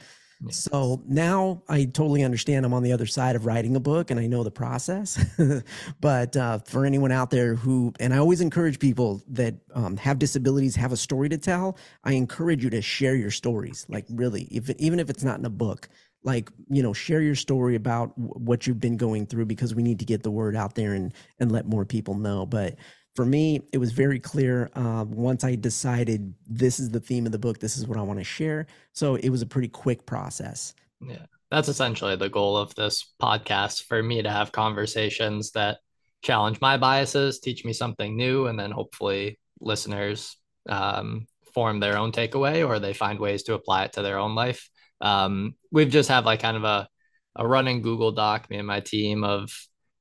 So 0.48 1.02
now 1.06 1.62
I 1.68 1.84
totally 1.84 2.24
understand. 2.24 2.64
I'm 2.64 2.72
on 2.72 2.82
the 2.82 2.92
other 2.92 3.04
side 3.04 3.36
of 3.36 3.44
writing 3.44 3.76
a 3.76 3.80
book 3.80 4.10
and 4.10 4.18
I 4.18 4.26
know 4.26 4.42
the 4.42 4.50
process. 4.50 5.22
but 6.00 6.34
uh, 6.34 6.58
for 6.60 6.86
anyone 6.86 7.12
out 7.12 7.30
there 7.30 7.54
who, 7.54 7.92
and 8.00 8.14
I 8.14 8.18
always 8.18 8.40
encourage 8.40 8.78
people 8.78 9.22
that 9.28 9.56
um, 9.74 9.98
have 9.98 10.18
disabilities, 10.18 10.74
have 10.76 10.92
a 10.92 10.96
story 10.96 11.28
to 11.28 11.36
tell, 11.36 11.76
I 12.04 12.12
encourage 12.12 12.64
you 12.64 12.70
to 12.70 12.80
share 12.80 13.16
your 13.16 13.30
stories. 13.30 13.84
Like, 13.90 14.06
really, 14.08 14.44
if, 14.44 14.70
even 14.78 14.98
if 14.98 15.10
it's 15.10 15.22
not 15.22 15.38
in 15.38 15.44
a 15.44 15.50
book, 15.50 15.90
like 16.22 16.50
you 16.68 16.82
know 16.82 16.92
share 16.92 17.22
your 17.22 17.34
story 17.34 17.74
about 17.74 18.12
what 18.18 18.66
you've 18.66 18.80
been 18.80 18.96
going 18.96 19.26
through 19.26 19.46
because 19.46 19.74
we 19.74 19.82
need 19.82 19.98
to 19.98 20.04
get 20.04 20.22
the 20.22 20.30
word 20.30 20.54
out 20.54 20.74
there 20.74 20.92
and 20.92 21.14
and 21.38 21.50
let 21.50 21.66
more 21.66 21.84
people 21.84 22.14
know 22.14 22.44
but 22.44 22.76
for 23.20 23.26
me, 23.26 23.60
it 23.70 23.76
was 23.76 23.92
very 23.92 24.18
clear 24.18 24.70
uh, 24.74 25.04
once 25.06 25.44
I 25.44 25.54
decided 25.54 26.32
this 26.48 26.80
is 26.80 26.88
the 26.88 27.00
theme 27.00 27.26
of 27.26 27.32
the 27.32 27.38
book, 27.38 27.58
this 27.58 27.76
is 27.76 27.86
what 27.86 27.98
I 27.98 28.02
want 28.02 28.18
to 28.18 28.24
share. 28.24 28.66
So 28.94 29.16
it 29.16 29.28
was 29.28 29.42
a 29.42 29.46
pretty 29.46 29.68
quick 29.68 30.06
process. 30.06 30.72
Yeah, 31.06 31.26
that's 31.50 31.68
essentially 31.68 32.16
the 32.16 32.30
goal 32.30 32.56
of 32.56 32.74
this 32.76 33.12
podcast 33.20 33.82
for 33.82 34.02
me 34.02 34.22
to 34.22 34.30
have 34.30 34.52
conversations 34.52 35.50
that 35.50 35.80
challenge 36.22 36.62
my 36.62 36.78
biases, 36.78 37.40
teach 37.40 37.62
me 37.62 37.74
something 37.74 38.16
new, 38.16 38.46
and 38.46 38.58
then 38.58 38.70
hopefully 38.70 39.38
listeners 39.60 40.34
um, 40.70 41.26
form 41.52 41.78
their 41.78 41.98
own 41.98 42.12
takeaway 42.12 42.66
or 42.66 42.78
they 42.78 42.94
find 42.94 43.18
ways 43.18 43.42
to 43.42 43.52
apply 43.52 43.84
it 43.84 43.92
to 43.92 44.02
their 44.02 44.16
own 44.16 44.34
life. 44.34 44.70
Um, 45.02 45.56
we've 45.70 45.90
just 45.90 46.08
have 46.08 46.24
like 46.24 46.40
kind 46.40 46.56
of 46.56 46.64
a 46.64 46.88
a 47.36 47.46
running 47.46 47.82
Google 47.82 48.12
Doc, 48.12 48.48
me 48.48 48.56
and 48.56 48.66
my 48.66 48.80
team 48.80 49.24
of 49.24 49.52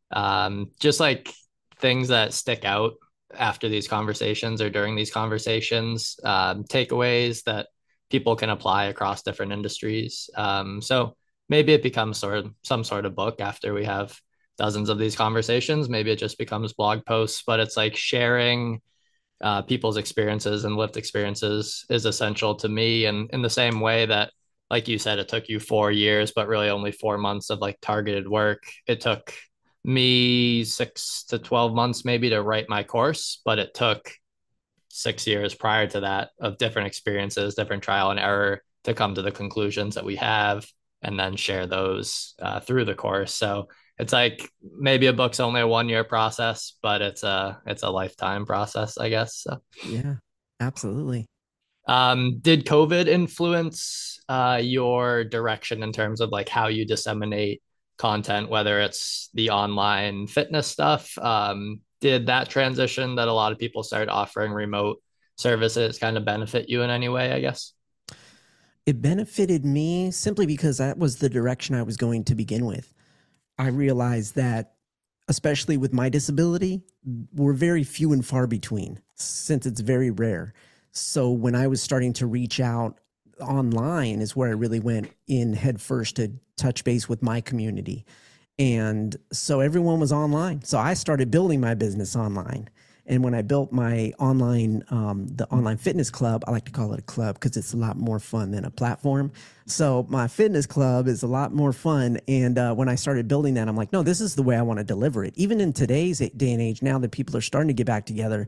um, 0.09 0.71
just 0.79 1.01
like 1.01 1.33
things 1.79 2.07
that 2.07 2.33
stick 2.33 2.63
out 2.63 2.93
after 3.37 3.69
these 3.69 3.87
conversations 3.87 4.61
or 4.61 4.69
during 4.69 4.95
these 4.95 5.11
conversations, 5.11 6.19
um, 6.23 6.63
takeaways 6.63 7.43
that 7.43 7.67
people 8.09 8.35
can 8.35 8.49
apply 8.49 8.85
across 8.85 9.21
different 9.21 9.51
industries. 9.51 10.29
Um, 10.35 10.81
so 10.81 11.15
maybe 11.47 11.73
it 11.73 11.83
becomes 11.83 12.17
sort 12.17 12.37
of 12.39 12.53
some 12.63 12.83
sort 12.83 13.05
of 13.05 13.15
book 13.15 13.39
after 13.39 13.73
we 13.73 13.85
have 13.85 14.19
dozens 14.57 14.89
of 14.89 14.97
these 14.97 15.15
conversations. 15.15 15.89
Maybe 15.89 16.11
it 16.11 16.19
just 16.19 16.37
becomes 16.37 16.73
blog 16.73 17.05
posts, 17.05 17.43
but 17.45 17.59
it's 17.59 17.77
like 17.77 17.95
sharing 17.95 18.81
uh, 19.41 19.61
people's 19.61 19.97
experiences 19.97 20.65
and 20.65 20.75
lived 20.75 20.97
experiences 20.97 21.85
is 21.89 22.05
essential 22.05 22.55
to 22.55 22.67
me. 22.67 23.05
And 23.05 23.29
in 23.31 23.41
the 23.41 23.49
same 23.49 23.79
way 23.79 24.05
that, 24.05 24.31
like 24.69 24.87
you 24.87 24.99
said, 24.99 25.17
it 25.17 25.29
took 25.29 25.49
you 25.49 25.59
four 25.59 25.91
years, 25.91 26.31
but 26.35 26.47
really 26.47 26.69
only 26.69 26.91
four 26.91 27.17
months 27.17 27.49
of 27.49 27.59
like 27.59 27.77
targeted 27.81 28.27
work. 28.27 28.63
It 28.85 29.01
took 29.01 29.33
me 29.83 30.63
six 30.63 31.23
to 31.25 31.39
12 31.39 31.73
months 31.73 32.05
maybe 32.05 32.29
to 32.29 32.41
write 32.41 32.69
my 32.69 32.83
course, 32.83 33.41
but 33.45 33.59
it 33.59 33.73
took 33.73 34.11
six 34.89 35.25
years 35.25 35.53
prior 35.53 35.87
to 35.87 36.01
that 36.01 36.29
of 36.39 36.57
different 36.57 36.87
experiences, 36.87 37.55
different 37.55 37.83
trial 37.83 38.11
and 38.11 38.19
error 38.19 38.61
to 38.83 38.93
come 38.93 39.15
to 39.15 39.21
the 39.21 39.31
conclusions 39.31 39.95
that 39.95 40.05
we 40.05 40.15
have 40.15 40.65
and 41.01 41.19
then 41.19 41.35
share 41.35 41.65
those 41.65 42.35
uh, 42.41 42.59
through 42.59 42.85
the 42.85 42.95
course. 42.95 43.33
So 43.33 43.69
it's 43.97 44.13
like 44.13 44.49
maybe 44.77 45.07
a 45.07 45.13
book's 45.13 45.39
only 45.39 45.61
a 45.61 45.67
one 45.67 45.89
year 45.89 46.03
process, 46.03 46.73
but 46.81 47.01
it's 47.01 47.23
a 47.23 47.61
it's 47.65 47.83
a 47.83 47.89
lifetime 47.89 48.45
process, 48.45 48.97
I 48.97 49.09
guess. 49.09 49.35
So 49.35 49.59
yeah, 49.85 50.15
absolutely. 50.59 51.27
Um, 51.87 52.39
did 52.39 52.65
COVID 52.65 53.07
influence 53.07 54.19
uh, 54.29 54.59
your 54.61 55.23
direction 55.23 55.81
in 55.83 55.91
terms 55.91 56.21
of 56.21 56.29
like 56.29 56.47
how 56.47 56.67
you 56.67 56.85
disseminate 56.85 57.61
content, 57.99 58.49
whether 58.49 58.79
it's 58.79 59.29
the 59.35 59.51
online 59.51 60.25
fitness 60.25 60.65
stuff. 60.67 61.15
Um, 61.19 61.81
did 62.01 62.27
that 62.27 62.49
transition 62.49 63.15
that 63.15 63.27
a 63.27 63.33
lot 63.33 63.51
of 63.51 63.59
people 63.59 63.83
started 63.83 64.09
offering 64.09 64.51
remote 64.51 65.01
services 65.35 65.99
kind 65.99 66.17
of 66.17 66.25
benefit 66.25 66.69
you 66.69 66.81
in 66.81 66.89
any 66.89 67.09
way, 67.09 67.31
I 67.31 67.41
guess? 67.41 67.73
It 68.85 69.01
benefited 69.01 69.65
me 69.65 70.09
simply 70.09 70.45
because 70.45 70.77
that 70.77 70.97
was 70.97 71.17
the 71.17 71.29
direction 71.29 71.75
I 71.75 71.83
was 71.83 71.97
going 71.97 72.23
to 72.25 72.35
begin 72.35 72.65
with. 72.65 72.93
I 73.57 73.67
realized 73.67 74.35
that, 74.35 74.73
especially 75.27 75.77
with 75.77 75.93
my 75.93 76.09
disability, 76.09 76.81
we're 77.35 77.53
very 77.53 77.83
few 77.83 78.13
and 78.13 78.25
far 78.25 78.47
between 78.47 78.99
since 79.15 79.65
it's 79.65 79.81
very 79.81 80.09
rare. 80.09 80.53
So 80.93 81.29
when 81.29 81.53
I 81.53 81.67
was 81.67 81.83
starting 81.83 82.13
to 82.13 82.25
reach 82.25 82.59
out 82.59 82.99
online 83.41 84.21
is 84.21 84.35
where 84.35 84.49
I 84.49 84.53
really 84.53 84.79
went 84.79 85.11
in 85.27 85.53
headfirst 85.53 86.15
to 86.15 86.31
touch 86.59 86.83
base 86.83 87.09
with 87.09 87.23
my 87.23 87.41
community. 87.41 88.05
And 88.59 89.15
so 89.31 89.61
everyone 89.61 89.99
was 89.99 90.11
online. 90.11 90.63
So 90.63 90.77
I 90.77 90.93
started 90.93 91.31
building 91.31 91.61
my 91.61 91.75
business 91.75 92.15
online. 92.15 92.69
And 93.05 93.23
when 93.23 93.33
I 93.33 93.41
built 93.41 93.71
my 93.71 94.13
online, 94.19 94.83
um, 94.91 95.25
the 95.27 95.47
online 95.47 95.77
fitness 95.77 96.11
club, 96.11 96.43
I 96.45 96.51
like 96.51 96.65
to 96.65 96.71
call 96.71 96.93
it 96.93 96.99
a 96.99 97.03
club 97.03 97.35
because 97.35 97.57
it's 97.57 97.73
a 97.73 97.77
lot 97.77 97.97
more 97.97 98.19
fun 98.19 98.51
than 98.51 98.65
a 98.65 98.69
platform. 98.69 99.31
So 99.65 100.05
my 100.09 100.27
fitness 100.27 100.67
club 100.67 101.07
is 101.07 101.23
a 101.23 101.27
lot 101.27 101.51
more 101.51 101.73
fun. 101.73 102.19
And 102.27 102.59
uh, 102.59 102.75
when 102.75 102.87
I 102.87 102.93
started 102.93 103.27
building 103.27 103.55
that, 103.55 103.67
I'm 103.67 103.75
like, 103.75 103.91
no, 103.91 104.03
this 104.03 104.21
is 104.21 104.35
the 104.35 104.43
way 104.43 104.57
I 104.57 104.61
want 104.61 104.77
to 104.77 104.83
deliver 104.83 105.23
it. 105.23 105.33
Even 105.37 105.59
in 105.59 105.73
today's 105.73 106.19
day 106.19 106.51
and 106.51 106.61
age, 106.61 106.83
now 106.83 106.99
that 106.99 107.11
people 107.11 107.35
are 107.35 107.41
starting 107.41 107.69
to 107.69 107.73
get 107.73 107.87
back 107.87 108.05
together, 108.05 108.47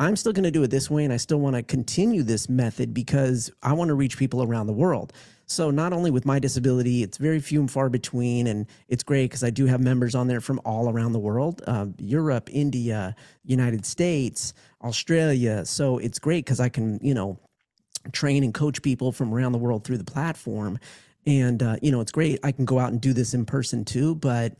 I'm 0.00 0.16
still 0.16 0.32
going 0.32 0.44
to 0.44 0.50
do 0.50 0.62
it 0.62 0.70
this 0.70 0.88
way 0.88 1.04
and 1.04 1.12
I 1.12 1.18
still 1.18 1.40
want 1.40 1.56
to 1.56 1.62
continue 1.62 2.22
this 2.22 2.48
method 2.48 2.94
because 2.94 3.50
I 3.62 3.74
want 3.74 3.88
to 3.88 3.94
reach 3.94 4.16
people 4.16 4.42
around 4.42 4.68
the 4.68 4.72
world. 4.72 5.12
So 5.50 5.70
not 5.70 5.94
only 5.94 6.10
with 6.10 6.26
my 6.26 6.38
disability, 6.38 7.02
it's 7.02 7.16
very 7.16 7.40
few 7.40 7.60
and 7.60 7.70
far 7.70 7.88
between, 7.88 8.46
and 8.46 8.66
it's 8.88 9.02
great 9.02 9.24
because 9.24 9.42
I 9.42 9.48
do 9.48 9.64
have 9.64 9.80
members 9.80 10.14
on 10.14 10.28
there 10.28 10.42
from 10.42 10.60
all 10.62 10.90
around 10.90 11.12
the 11.12 11.18
world, 11.18 11.62
uh, 11.66 11.86
Europe, 11.96 12.50
India, 12.52 13.16
United 13.44 13.86
States, 13.86 14.52
Australia. 14.84 15.64
So 15.64 15.96
it's 15.96 16.18
great 16.18 16.44
because 16.44 16.60
I 16.60 16.68
can, 16.68 17.00
you 17.02 17.14
know, 17.14 17.38
train 18.12 18.44
and 18.44 18.52
coach 18.52 18.82
people 18.82 19.10
from 19.10 19.32
around 19.32 19.52
the 19.52 19.58
world 19.58 19.84
through 19.84 19.98
the 19.98 20.04
platform, 20.04 20.78
and 21.26 21.62
uh, 21.62 21.76
you 21.80 21.90
know, 21.90 22.00
it's 22.02 22.12
great. 22.12 22.38
I 22.42 22.52
can 22.52 22.66
go 22.66 22.78
out 22.78 22.92
and 22.92 23.00
do 23.00 23.14
this 23.14 23.32
in 23.32 23.46
person 23.46 23.86
too, 23.86 24.14
but 24.16 24.54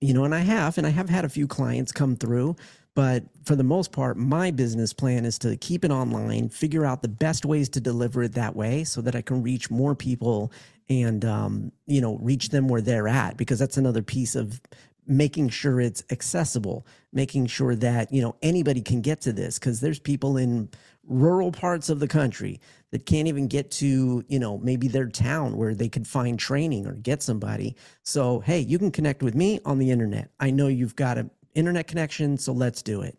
you 0.00 0.14
know, 0.14 0.24
and 0.24 0.34
I 0.34 0.40
have, 0.40 0.78
and 0.78 0.86
I 0.86 0.90
have 0.90 1.08
had 1.08 1.24
a 1.24 1.28
few 1.28 1.46
clients 1.46 1.92
come 1.92 2.16
through 2.16 2.56
but 2.94 3.24
for 3.44 3.54
the 3.54 3.64
most 3.64 3.92
part, 3.92 4.16
my 4.16 4.50
business 4.50 4.92
plan 4.92 5.24
is 5.24 5.38
to 5.40 5.56
keep 5.56 5.84
it 5.84 5.90
online, 5.90 6.48
figure 6.48 6.84
out 6.84 7.02
the 7.02 7.08
best 7.08 7.44
ways 7.44 7.68
to 7.70 7.80
deliver 7.80 8.22
it 8.22 8.32
that 8.32 8.56
way 8.56 8.84
so 8.84 9.00
that 9.02 9.14
I 9.14 9.22
can 9.22 9.42
reach 9.42 9.70
more 9.70 9.94
people 9.94 10.52
and, 10.88 11.24
um, 11.24 11.72
you 11.86 12.00
know, 12.00 12.16
reach 12.16 12.48
them 12.48 12.66
where 12.66 12.80
they're 12.80 13.06
at, 13.06 13.36
because 13.36 13.60
that's 13.60 13.76
another 13.76 14.02
piece 14.02 14.34
of 14.34 14.60
making 15.06 15.48
sure 15.48 15.80
it's 15.80 16.02
accessible, 16.10 16.86
making 17.12 17.46
sure 17.46 17.74
that, 17.74 18.12
you 18.12 18.22
know, 18.22 18.36
anybody 18.42 18.80
can 18.80 19.00
get 19.00 19.20
to 19.22 19.32
this, 19.32 19.58
because 19.58 19.80
there's 19.80 19.98
people 19.98 20.36
in 20.36 20.68
rural 21.04 21.50
parts 21.50 21.88
of 21.88 21.98
the 21.98 22.06
country 22.06 22.60
that 22.90 23.06
can't 23.06 23.26
even 23.26 23.48
get 23.48 23.70
to, 23.70 24.24
you 24.28 24.38
know, 24.38 24.58
maybe 24.58 24.86
their 24.86 25.08
town 25.08 25.56
where 25.56 25.74
they 25.74 25.88
could 25.88 26.06
find 26.06 26.38
training 26.38 26.86
or 26.86 26.92
get 26.92 27.22
somebody. 27.22 27.74
So, 28.04 28.40
hey, 28.40 28.60
you 28.60 28.78
can 28.78 28.90
connect 28.90 29.22
with 29.22 29.34
me 29.34 29.60
on 29.64 29.78
the 29.78 29.90
internet. 29.90 30.30
I 30.38 30.50
know 30.50 30.68
you've 30.68 30.96
got 30.96 31.18
an 31.18 31.30
internet 31.54 31.86
connection, 31.86 32.36
so 32.36 32.52
let's 32.52 32.82
do 32.82 33.02
it. 33.02 33.18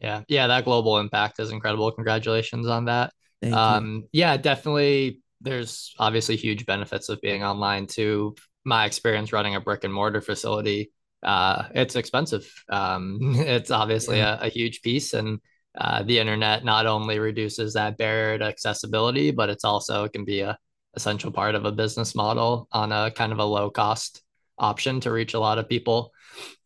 Yeah, 0.00 0.22
yeah, 0.28 0.46
that 0.46 0.64
global 0.64 0.98
impact 0.98 1.40
is 1.40 1.50
incredible. 1.50 1.90
Congratulations 1.92 2.66
on 2.66 2.84
that. 2.86 3.12
Thank 3.42 3.54
um, 3.54 3.94
you. 3.94 4.08
yeah, 4.12 4.36
definitely. 4.36 5.20
There's 5.40 5.94
obviously 5.98 6.36
huge 6.36 6.66
benefits 6.66 7.08
of 7.08 7.20
being 7.20 7.42
online 7.42 7.86
too. 7.86 8.34
My 8.64 8.84
experience 8.84 9.32
running 9.32 9.54
a 9.54 9.60
brick 9.60 9.84
and 9.84 9.92
mortar 9.92 10.20
facility, 10.20 10.92
uh, 11.22 11.64
it's 11.74 11.96
expensive. 11.96 12.50
Um, 12.68 13.18
it's 13.36 13.70
obviously 13.70 14.18
yeah. 14.18 14.38
a, 14.40 14.46
a, 14.46 14.48
huge 14.48 14.82
piece, 14.82 15.14
and 15.14 15.40
uh, 15.78 16.02
the 16.02 16.18
internet 16.18 16.64
not 16.64 16.86
only 16.86 17.18
reduces 17.18 17.74
that 17.74 17.98
barrier 17.98 18.38
to 18.38 18.44
accessibility, 18.44 19.30
but 19.30 19.48
it's 19.48 19.64
also 19.64 20.04
it 20.04 20.12
can 20.12 20.24
be 20.24 20.40
a 20.40 20.58
essential 20.94 21.30
part 21.30 21.54
of 21.54 21.64
a 21.64 21.72
business 21.72 22.14
model 22.14 22.68
on 22.72 22.90
a 22.92 23.10
kind 23.12 23.32
of 23.32 23.38
a 23.38 23.44
low 23.44 23.70
cost 23.70 24.22
option 24.58 25.00
to 25.00 25.12
reach 25.12 25.34
a 25.34 25.38
lot 25.38 25.58
of 25.58 25.68
people. 25.68 26.12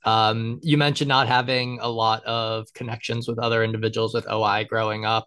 Um, 0.04 0.60
you 0.62 0.76
mentioned 0.76 1.08
not 1.08 1.28
having 1.28 1.78
a 1.80 1.88
lot 1.88 2.24
of 2.24 2.66
connections 2.74 3.28
with 3.28 3.38
other 3.38 3.62
individuals 3.62 4.14
with 4.14 4.30
OI 4.30 4.64
growing 4.64 5.04
up, 5.04 5.26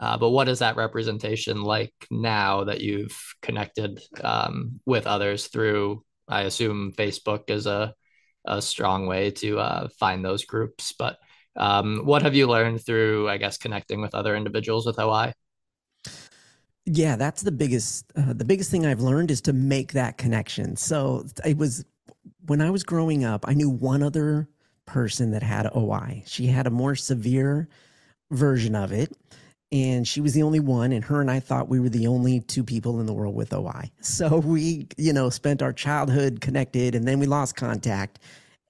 uh, 0.00 0.16
but 0.18 0.30
what 0.30 0.48
is 0.48 0.60
that 0.60 0.76
representation 0.76 1.62
like 1.62 1.94
now 2.10 2.64
that 2.64 2.80
you've 2.80 3.18
connected 3.42 4.00
um, 4.22 4.80
with 4.84 5.06
others 5.06 5.46
through? 5.46 6.04
I 6.28 6.42
assume 6.42 6.92
Facebook 6.96 7.50
is 7.50 7.66
a 7.66 7.94
a 8.44 8.62
strong 8.62 9.06
way 9.06 9.30
to 9.30 9.58
uh, 9.58 9.88
find 9.98 10.24
those 10.24 10.44
groups. 10.44 10.94
But 10.98 11.18
um, 11.56 12.00
what 12.04 12.22
have 12.22 12.34
you 12.34 12.46
learned 12.46 12.84
through, 12.84 13.28
I 13.28 13.36
guess, 13.36 13.58
connecting 13.58 14.00
with 14.00 14.14
other 14.14 14.34
individuals 14.36 14.86
with 14.86 14.98
OI? 14.98 15.32
Yeah, 16.86 17.16
that's 17.16 17.42
the 17.42 17.52
biggest 17.52 18.10
uh, 18.16 18.32
the 18.32 18.44
biggest 18.46 18.70
thing 18.70 18.86
I've 18.86 19.02
learned 19.02 19.30
is 19.30 19.42
to 19.42 19.52
make 19.52 19.92
that 19.92 20.16
connection. 20.16 20.76
So 20.76 21.26
it 21.44 21.58
was 21.58 21.84
when 22.46 22.62
I 22.62 22.70
was 22.70 22.82
growing 22.82 23.24
up, 23.24 23.44
I 23.46 23.54
knew 23.54 23.68
one 23.68 24.02
other 24.02 24.48
person 24.86 25.32
that 25.32 25.42
had 25.42 25.68
OI. 25.76 26.22
She 26.26 26.46
had 26.46 26.66
a 26.66 26.70
more 26.70 26.94
severe 26.94 27.68
version 28.30 28.74
of 28.74 28.90
it. 28.92 29.12
And 29.70 30.08
she 30.08 30.22
was 30.22 30.32
the 30.32 30.42
only 30.42 30.60
one, 30.60 30.92
and 30.92 31.04
her 31.04 31.20
and 31.20 31.30
I 31.30 31.40
thought 31.40 31.68
we 31.68 31.78
were 31.78 31.90
the 31.90 32.06
only 32.06 32.40
two 32.40 32.64
people 32.64 33.00
in 33.00 33.06
the 33.06 33.12
world 33.12 33.34
with 33.34 33.52
OI. 33.52 33.90
So 34.00 34.38
we, 34.38 34.86
you 34.96 35.12
know, 35.12 35.28
spent 35.28 35.62
our 35.62 35.72
childhood 35.74 36.40
connected, 36.40 36.94
and 36.94 37.06
then 37.06 37.18
we 37.18 37.26
lost 37.26 37.54
contact. 37.56 38.18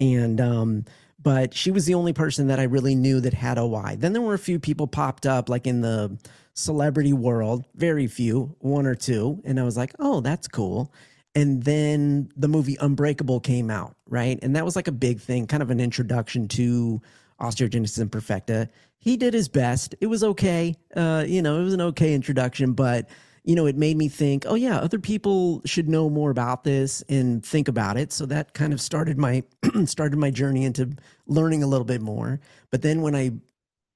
And 0.01 0.41
um, 0.41 0.85
but 1.21 1.55
she 1.55 1.71
was 1.71 1.87
the 1.87 1.95
only 1.95 2.13
person 2.13 2.49
that 2.49 2.61
I 2.61 2.65
really 2.65 2.95
knew 2.95 3.21
that 3.21 3.35
had 3.35 3.59
OI. 3.59 3.97
Then 3.99 4.13
there 4.13 4.23
were 4.23 4.35
a 4.35 4.39
few 4.39 4.59
people 4.59 4.87
popped 4.87 5.27
up, 5.27 5.49
like 5.49 5.67
in 5.67 5.81
the 5.81 6.17
celebrity 6.55 7.13
world, 7.13 7.65
very 7.75 8.07
few, 8.07 8.57
one 8.61 8.87
or 8.87 8.95
two. 8.95 9.41
And 9.45 9.59
I 9.59 9.65
was 9.65 9.77
like, 9.77 9.95
oh, 9.99 10.21
that's 10.21 10.49
cool. 10.49 10.93
And 11.35 11.63
then 11.63 12.31
the 12.37 12.49
movie 12.49 12.77
Unbreakable 12.81 13.41
came 13.41 13.71
out, 13.71 13.95
right? 14.09 14.39
And 14.43 14.57
that 14.57 14.65
was 14.65 14.75
like 14.75 14.89
a 14.89 14.93
big 14.93 15.21
thing, 15.21 15.47
kind 15.47 15.63
of 15.63 15.71
an 15.71 15.81
introduction 15.81 16.49
to 16.49 17.01
osteogenesis 17.41 18.05
imperfecta. 18.05 18.69
He 18.99 19.17
did 19.17 19.35
his 19.35 19.49
best. 19.49 19.95
It 20.01 20.07
was 20.07 20.25
okay. 20.25 20.75
Uh, 20.95 21.25
you 21.27 21.43
know, 21.43 21.61
it 21.61 21.65
was 21.65 21.75
an 21.75 21.81
okay 21.81 22.15
introduction, 22.15 22.73
but 22.73 23.09
you 23.45 23.55
know, 23.55 23.67
it 23.67 23.77
made 23.77 23.97
me 23.97 24.09
think, 24.09 24.45
oh 24.47 24.57
yeah, 24.57 24.77
other 24.79 24.99
people 24.99 25.63
should 25.65 25.89
know 25.89 26.11
more 26.11 26.31
about 26.31 26.65
this 26.65 27.03
and 27.09 27.45
think 27.45 27.69
about 27.69 27.97
it. 27.97 28.13
So 28.13 28.27
that 28.27 28.53
kind 28.53 28.73
of 28.73 28.81
started 28.81 29.17
my 29.17 29.43
started 29.85 30.19
my 30.19 30.31
journey 30.31 30.65
into 30.65 30.91
learning 31.27 31.63
a 31.63 31.67
little 31.67 31.87
bit 31.87 32.03
more. 32.03 32.41
But 32.71 32.83
then 32.83 33.01
when 33.01 33.15
I 33.15 33.33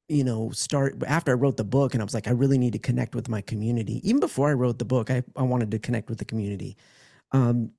you 0.09 0.24
know 0.24 0.50
start 0.50 1.02
after 1.07 1.31
i 1.31 1.35
wrote 1.35 1.57
the 1.57 1.64
book 1.64 1.94
and 1.94 2.02
i 2.02 2.05
was 2.05 2.12
like 2.12 2.26
i 2.26 2.33
really 2.33 2.59
need 2.59 2.72
to 2.72 2.78
connect 2.78 3.14
with 3.14 3.28
my 3.28 3.40
community 3.40 4.07
even 4.07 4.20
before 4.20 4.50
i 4.50 4.52
wrote 4.52 4.78
the 4.78 4.85
book 4.85 5.11
i, 5.11 5.22
I 5.37 5.42
wanted 5.42 5.70
to 5.70 5.78
connect 5.78 6.09
with 6.11 6.18
the 6.18 6.24
community 6.24 6.76
um, 7.31 7.70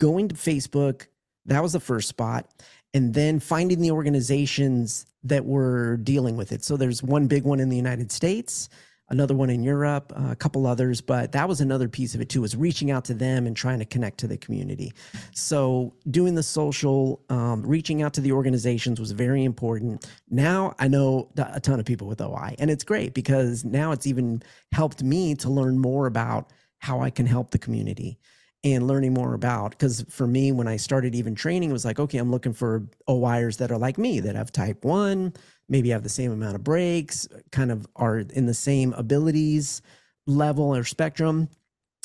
going 0.00 0.28
to 0.28 0.34
facebook 0.34 1.06
that 1.46 1.62
was 1.62 1.72
the 1.72 1.80
first 1.80 2.08
spot 2.08 2.48
and 2.94 3.14
then 3.14 3.38
finding 3.40 3.80
the 3.80 3.90
organizations 3.90 5.06
that 5.22 5.44
were 5.44 5.98
dealing 5.98 6.36
with 6.36 6.52
it 6.52 6.64
so 6.64 6.76
there's 6.76 7.02
one 7.02 7.26
big 7.26 7.44
one 7.44 7.60
in 7.60 7.68
the 7.68 7.76
united 7.76 8.10
states 8.10 8.68
another 9.10 9.34
one 9.34 9.50
in 9.50 9.62
Europe, 9.62 10.12
uh, 10.16 10.30
a 10.30 10.36
couple 10.36 10.66
others, 10.66 11.00
but 11.00 11.32
that 11.32 11.48
was 11.48 11.60
another 11.60 11.88
piece 11.88 12.14
of 12.14 12.20
it 12.20 12.28
too, 12.28 12.40
was 12.40 12.56
reaching 12.56 12.90
out 12.90 13.04
to 13.04 13.14
them 13.14 13.46
and 13.46 13.56
trying 13.56 13.78
to 13.80 13.84
connect 13.84 14.18
to 14.18 14.26
the 14.26 14.36
community. 14.36 14.92
So 15.34 15.92
doing 16.10 16.34
the 16.34 16.42
social, 16.42 17.20
um, 17.28 17.62
reaching 17.66 18.02
out 18.02 18.14
to 18.14 18.20
the 18.20 18.32
organizations 18.32 18.98
was 18.98 19.10
very 19.10 19.44
important. 19.44 20.08
Now 20.30 20.74
I 20.78 20.88
know 20.88 21.30
a 21.36 21.60
ton 21.60 21.80
of 21.80 21.86
people 21.86 22.06
with 22.06 22.20
OI 22.20 22.54
and 22.58 22.70
it's 22.70 22.84
great 22.84 23.12
because 23.14 23.64
now 23.64 23.92
it's 23.92 24.06
even 24.06 24.42
helped 24.72 25.02
me 25.02 25.34
to 25.36 25.50
learn 25.50 25.78
more 25.78 26.06
about 26.06 26.52
how 26.78 27.00
I 27.00 27.10
can 27.10 27.26
help 27.26 27.50
the 27.50 27.58
community 27.58 28.18
and 28.62 28.86
learning 28.86 29.14
more 29.14 29.34
about 29.34 29.70
because 29.70 30.04
for 30.08 30.26
me 30.26 30.52
when 30.52 30.68
i 30.68 30.76
started 30.76 31.14
even 31.14 31.34
training 31.34 31.70
it 31.70 31.72
was 31.72 31.84
like 31.84 31.98
okay 31.98 32.18
i'm 32.18 32.30
looking 32.30 32.52
for 32.52 32.84
oiers 33.08 33.56
that 33.56 33.70
are 33.70 33.78
like 33.78 33.96
me 33.96 34.20
that 34.20 34.36
have 34.36 34.52
type 34.52 34.84
1 34.84 35.32
maybe 35.70 35.90
have 35.90 36.02
the 36.02 36.08
same 36.10 36.32
amount 36.32 36.56
of 36.56 36.64
breaks, 36.64 37.26
kind 37.52 37.70
of 37.70 37.86
are 37.96 38.18
in 38.18 38.44
the 38.44 38.52
same 38.52 38.92
abilities 38.94 39.80
level 40.26 40.76
or 40.76 40.84
spectrum. 40.84 41.48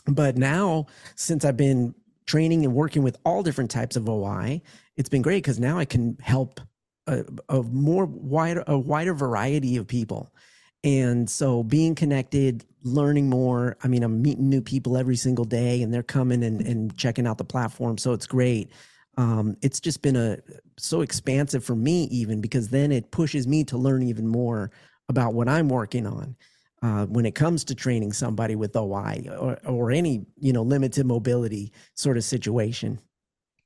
But 0.08 0.38
now, 0.38 0.86
since 1.16 1.44
I've 1.44 1.58
been 1.58 1.94
training 2.28 2.64
and 2.64 2.74
working 2.74 3.04
with 3.04 3.18
all 3.26 3.44
different 3.44 3.72
types 3.72 3.96
of 3.96 4.08
OI, 4.08 4.62
it's 4.96 5.10
been 5.10 5.24
great 5.24 5.44
because 5.44 5.60
now 5.60 5.78
I 5.78 5.86
can 5.86 6.16
help 6.22 6.62
a, 7.08 7.26
a 7.50 7.62
more 7.64 8.06
wider 8.06 8.64
a 8.68 8.78
wider 8.78 9.14
variety 9.14 9.78
of 9.78 9.88
people. 9.88 10.32
And 10.86 11.30
so 11.30 11.64
being 11.64 11.96
connected, 11.96 12.64
learning 12.84 13.28
more. 13.28 13.76
I 13.84 13.90
mean, 13.90 14.04
I'm 14.04 14.22
meeting 14.22 14.50
new 14.50 14.62
people 14.62 14.96
every 14.96 15.18
single 15.18 15.44
day 15.44 15.82
and 15.82 15.94
they're 15.94 16.04
coming 16.04 16.44
and, 16.44 16.62
and 16.62 16.96
checking 16.96 17.28
out 17.28 17.38
the 17.38 17.44
platform. 17.44 17.98
So 17.98 18.14
it's 18.14 18.28
great 18.28 18.72
um, 19.18 19.56
it's 19.62 19.80
just 19.80 20.02
been 20.02 20.16
a 20.16 20.38
so 20.78 21.02
expansive 21.02 21.64
for 21.64 21.76
me 21.76 22.04
even 22.06 22.42
because 22.42 22.70
then 22.70 22.92
it 22.92 23.12
pushes 23.12 23.48
me 23.48 23.64
to 23.66 23.78
learn 23.78 24.04
even 24.04 24.28
more 24.28 24.72
about 25.08 25.34
what 25.34 25.48
I'm 25.48 25.70
working 25.70 26.06
on 26.06 26.36
uh, 26.82 27.06
when 27.06 27.26
it 27.26 27.36
comes 27.36 27.64
to 27.66 27.76
training 27.76 28.12
somebody 28.12 28.56
with 28.56 28.76
OI 28.76 29.26
or, 29.40 29.58
or 29.66 29.92
any 29.92 30.26
you 30.38 30.52
know 30.52 30.64
limited 30.64 31.06
mobility 31.06 31.72
sort 31.94 32.18
of 32.18 32.24
situation. 32.24 33.00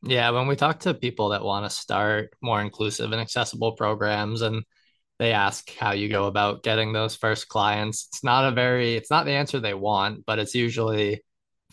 Yeah, 0.02 0.30
when 0.30 0.48
we 0.48 0.56
talk 0.56 0.80
to 0.82 0.94
people 0.94 1.30
that 1.30 1.44
want 1.44 1.66
to 1.66 1.70
start 1.70 2.34
more 2.42 2.62
inclusive 2.62 3.12
and 3.12 3.20
accessible 3.20 3.74
programs 3.74 4.42
and 4.42 4.64
they 5.20 5.34
ask 5.34 5.76
how 5.76 5.92
you 5.92 6.10
go 6.10 6.26
about 6.26 6.64
getting 6.64 6.94
those 6.94 7.16
first 7.16 7.50
clients, 7.50 8.08
it's 8.12 8.24
not 8.24 8.46
a 8.46 8.56
very 8.56 8.96
it's 8.96 9.12
not 9.12 9.26
the 9.26 9.34
answer 9.34 9.60
they 9.60 9.74
want, 9.74 10.26
but 10.26 10.40
it's 10.40 10.56
usually 10.56 11.22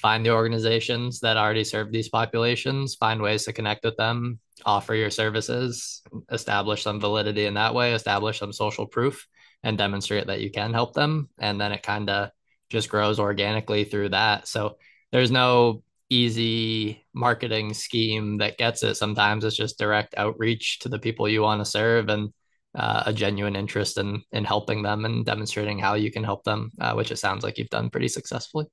find 0.00 0.26
the 0.26 0.30
organizations 0.30 1.20
that 1.20 1.36
already 1.36 1.64
serve 1.64 1.90
these 1.90 2.08
populations, 2.08 2.96
find 2.96 3.22
ways 3.22 3.44
to 3.44 3.52
connect 3.52 3.84
with 3.84 3.96
them, 3.96 4.38
offer 4.64 4.94
your 4.94 5.10
services, 5.10 6.02
establish 6.30 6.82
some 6.82 7.00
validity 7.00 7.46
in 7.46 7.54
that 7.54 7.74
way, 7.74 7.94
establish 7.94 8.38
some 8.38 8.52
social 8.52 8.86
proof, 8.86 9.26
and 9.62 9.78
demonstrate 9.78 10.26
that 10.26 10.40
you 10.40 10.50
can 10.50 10.74
help 10.74 10.92
them. 10.92 11.28
And 11.38 11.60
then 11.60 11.72
it 11.72 11.82
kind 11.82 12.10
of 12.10 12.30
just 12.68 12.90
grows 12.90 13.18
organically 13.18 13.84
through 13.84 14.10
that. 14.10 14.48
So 14.48 14.76
there's 15.12 15.30
no 15.30 15.82
easy 16.10 17.04
marketing 17.14 17.74
scheme 17.74 18.38
that 18.38 18.58
gets 18.58 18.82
it. 18.82 18.96
Sometimes 18.96 19.44
it's 19.44 19.56
just 19.56 19.78
direct 19.78 20.14
outreach 20.16 20.80
to 20.80 20.88
the 20.88 20.98
people 20.98 21.28
you 21.28 21.42
want 21.42 21.60
to 21.60 21.70
serve 21.70 22.08
and 22.08 22.32
uh, 22.76 23.04
a 23.06 23.12
genuine 23.12 23.56
interest 23.56 23.98
in 23.98 24.22
in 24.32 24.44
helping 24.44 24.82
them 24.82 25.04
and 25.04 25.24
demonstrating 25.24 25.78
how 25.78 25.94
you 25.94 26.12
can 26.12 26.22
help 26.22 26.44
them, 26.44 26.70
uh, 26.80 26.92
which 26.94 27.10
it 27.10 27.16
sounds 27.16 27.42
like 27.42 27.58
you've 27.58 27.70
done 27.70 27.90
pretty 27.90 28.08
successfully. 28.08 28.66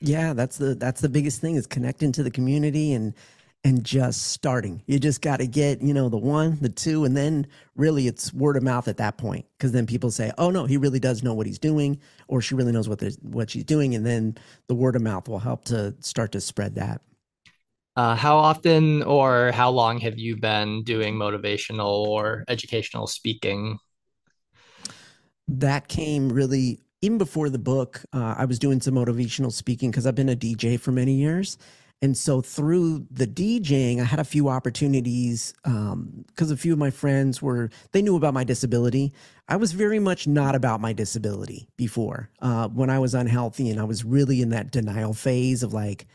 Yeah, 0.00 0.34
that's 0.34 0.58
the 0.58 0.74
that's 0.74 1.00
the 1.00 1.08
biggest 1.08 1.40
thing 1.40 1.54
is 1.54 1.66
connecting 1.66 2.12
to 2.12 2.22
the 2.22 2.30
community 2.30 2.92
and 2.92 3.14
and 3.64 3.82
just 3.82 4.28
starting. 4.28 4.82
You 4.86 5.00
just 5.00 5.22
got 5.22 5.38
to 5.38 5.46
get, 5.46 5.82
you 5.82 5.92
know, 5.92 6.08
the 6.08 6.16
one, 6.16 6.56
the 6.60 6.68
two, 6.68 7.04
and 7.04 7.16
then 7.16 7.48
really 7.74 8.06
it's 8.06 8.32
word 8.32 8.56
of 8.56 8.62
mouth 8.62 8.86
at 8.86 8.98
that 8.98 9.18
point. 9.18 9.44
Because 9.56 9.72
then 9.72 9.86
people 9.86 10.10
say, 10.10 10.30
"Oh 10.38 10.50
no, 10.50 10.66
he 10.66 10.76
really 10.76 11.00
does 11.00 11.22
know 11.22 11.34
what 11.34 11.46
he's 11.46 11.58
doing," 11.58 11.98
or 12.28 12.40
she 12.40 12.54
really 12.54 12.72
knows 12.72 12.88
what 12.88 13.02
what 13.22 13.50
she's 13.50 13.64
doing, 13.64 13.94
and 13.94 14.04
then 14.04 14.36
the 14.68 14.74
word 14.74 14.96
of 14.96 15.02
mouth 15.02 15.28
will 15.28 15.38
help 15.38 15.64
to 15.66 15.94
start 16.00 16.32
to 16.32 16.40
spread 16.40 16.74
that. 16.76 17.00
Uh, 17.96 18.14
how 18.14 18.36
often 18.36 19.02
or 19.02 19.52
how 19.52 19.70
long 19.70 19.98
have 19.98 20.18
you 20.18 20.36
been 20.36 20.82
doing 20.82 21.14
motivational 21.14 22.06
or 22.06 22.44
educational 22.48 23.06
speaking? 23.06 23.78
That 25.48 25.88
came 25.88 26.30
really 26.30 26.80
even 27.02 27.18
before 27.18 27.50
the 27.50 27.58
book, 27.58 28.02
uh, 28.12 28.34
I 28.36 28.46
was 28.46 28.58
doing 28.58 28.80
some 28.80 28.94
motivational 28.94 29.52
speaking 29.52 29.90
because 29.90 30.06
I've 30.06 30.14
been 30.14 30.28
a 30.28 30.36
DJ 30.36 30.78
for 30.78 30.92
many 30.92 31.12
years. 31.12 31.58
And 32.02 32.16
so 32.16 32.42
through 32.42 33.06
the 33.10 33.26
DJing, 33.26 34.00
I 34.00 34.04
had 34.04 34.18
a 34.18 34.24
few 34.24 34.48
opportunities 34.48 35.54
because 35.62 35.92
um, 35.92 36.52
a 36.52 36.56
few 36.56 36.72
of 36.72 36.78
my 36.78 36.90
friends 36.90 37.40
were, 37.40 37.70
they 37.92 38.02
knew 38.02 38.16
about 38.16 38.34
my 38.34 38.44
disability. 38.44 39.14
I 39.48 39.56
was 39.56 39.72
very 39.72 39.98
much 39.98 40.26
not 40.26 40.54
about 40.54 40.80
my 40.80 40.92
disability 40.92 41.68
before 41.76 42.28
uh, 42.42 42.68
when 42.68 42.90
I 42.90 42.98
was 42.98 43.14
unhealthy 43.14 43.70
and 43.70 43.80
I 43.80 43.84
was 43.84 44.04
really 44.04 44.42
in 44.42 44.50
that 44.50 44.72
denial 44.72 45.14
phase 45.14 45.62
of 45.62 45.72
like, 45.72 46.06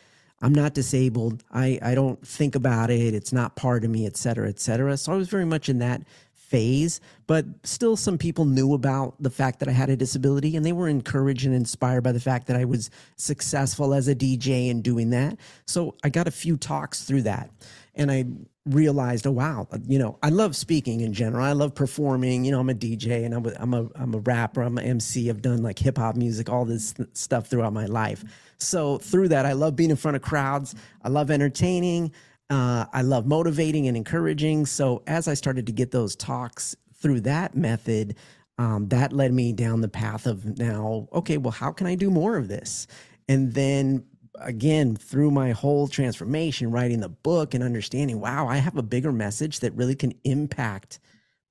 I'm 0.41 0.53
not 0.53 0.73
disabled. 0.73 1.43
I, 1.51 1.79
I 1.81 1.95
don't 1.95 2.25
think 2.25 2.55
about 2.55 2.89
it. 2.89 3.13
It's 3.13 3.31
not 3.33 3.55
part 3.55 3.83
of 3.83 3.91
me, 3.91 4.05
et 4.05 4.17
cetera, 4.17 4.49
et 4.49 4.59
cetera. 4.59 4.97
So 4.97 5.13
I 5.13 5.15
was 5.15 5.29
very 5.29 5.45
much 5.45 5.69
in 5.69 5.79
that 5.79 6.01
phase, 6.33 6.99
but 7.27 7.45
still 7.63 7.95
some 7.95 8.17
people 8.17 8.43
knew 8.43 8.73
about 8.73 9.15
the 9.21 9.29
fact 9.29 9.59
that 9.59 9.69
I 9.69 9.71
had 9.71 9.89
a 9.89 9.95
disability 9.95 10.57
and 10.57 10.65
they 10.65 10.73
were 10.73 10.89
encouraged 10.89 11.45
and 11.45 11.55
inspired 11.55 12.01
by 12.01 12.11
the 12.11 12.19
fact 12.19 12.47
that 12.47 12.57
I 12.57 12.65
was 12.65 12.89
successful 13.15 13.93
as 13.93 14.09
a 14.09 14.15
DJ 14.15 14.69
and 14.69 14.83
doing 14.83 15.11
that. 15.11 15.37
So 15.65 15.95
I 16.03 16.09
got 16.09 16.27
a 16.27 16.31
few 16.31 16.57
talks 16.57 17.03
through 17.03 17.21
that 17.21 17.49
and 17.95 18.11
I 18.11 18.25
realized, 18.65 19.25
oh 19.25 19.31
wow, 19.31 19.67
you 19.87 19.97
know, 19.97 20.17
I 20.21 20.29
love 20.29 20.55
speaking 20.55 21.01
in 21.01 21.13
general. 21.13 21.45
I 21.45 21.53
love 21.53 21.73
performing. 21.73 22.43
You 22.45 22.51
know, 22.51 22.59
I'm 22.59 22.69
a 22.69 22.73
DJ 22.73 23.25
and 23.25 23.33
I'm 23.33 23.45
a 23.45 23.53
I'm 23.57 23.73
a 23.73 23.89
I'm 23.95 24.13
a 24.13 24.19
rapper. 24.19 24.61
I'm 24.61 24.77
an 24.77 24.85
MC. 24.85 25.29
I've 25.29 25.41
done 25.41 25.63
like 25.63 25.79
hip 25.79 25.97
hop 25.97 26.15
music, 26.15 26.49
all 26.49 26.65
this 26.65 26.93
stuff 27.13 27.47
throughout 27.47 27.73
my 27.73 27.85
life. 27.85 28.23
So 28.61 28.97
through 28.97 29.29
that, 29.29 29.45
I 29.45 29.53
love 29.53 29.75
being 29.75 29.89
in 29.89 29.95
front 29.95 30.15
of 30.15 30.21
crowds. 30.21 30.75
I 31.01 31.09
love 31.09 31.31
entertaining. 31.31 32.11
Uh, 32.49 32.85
I 32.91 33.01
love 33.01 33.25
motivating 33.25 33.87
and 33.87 33.95
encouraging. 33.95 34.65
So 34.65 35.03
as 35.07 35.27
I 35.27 35.33
started 35.33 35.65
to 35.67 35.71
get 35.71 35.91
those 35.91 36.15
talks 36.15 36.75
through 36.95 37.21
that 37.21 37.55
method, 37.55 38.15
um, 38.57 38.87
that 38.89 39.13
led 39.13 39.33
me 39.33 39.53
down 39.53 39.81
the 39.81 39.87
path 39.87 40.27
of 40.27 40.57
now, 40.59 41.07
okay, 41.13 41.37
well, 41.37 41.51
how 41.51 41.71
can 41.71 41.87
I 41.87 41.95
do 41.95 42.11
more 42.11 42.37
of 42.37 42.47
this? 42.47 42.87
And 43.27 43.53
then 43.53 44.05
again, 44.39 44.95
through 44.95 45.31
my 45.31 45.51
whole 45.51 45.87
transformation, 45.87 46.71
writing 46.71 46.99
the 46.99 47.09
book 47.09 47.53
and 47.53 47.63
understanding, 47.63 48.19
wow, 48.19 48.47
I 48.47 48.57
have 48.57 48.77
a 48.77 48.83
bigger 48.83 49.11
message 49.11 49.61
that 49.61 49.73
really 49.73 49.95
can 49.95 50.13
impact 50.23 50.99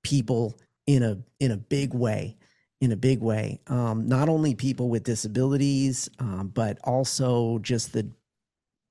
people 0.02 0.58
in 0.86 1.02
a 1.02 1.18
in 1.38 1.50
a 1.50 1.56
big 1.56 1.94
way 1.94 2.36
in 2.80 2.92
a 2.92 2.96
big 2.96 3.20
way 3.20 3.60
um, 3.66 4.06
not 4.06 4.28
only 4.28 4.54
people 4.54 4.88
with 4.88 5.04
disabilities 5.04 6.08
um, 6.18 6.50
but 6.54 6.78
also 6.84 7.58
just 7.58 7.92
the 7.92 8.10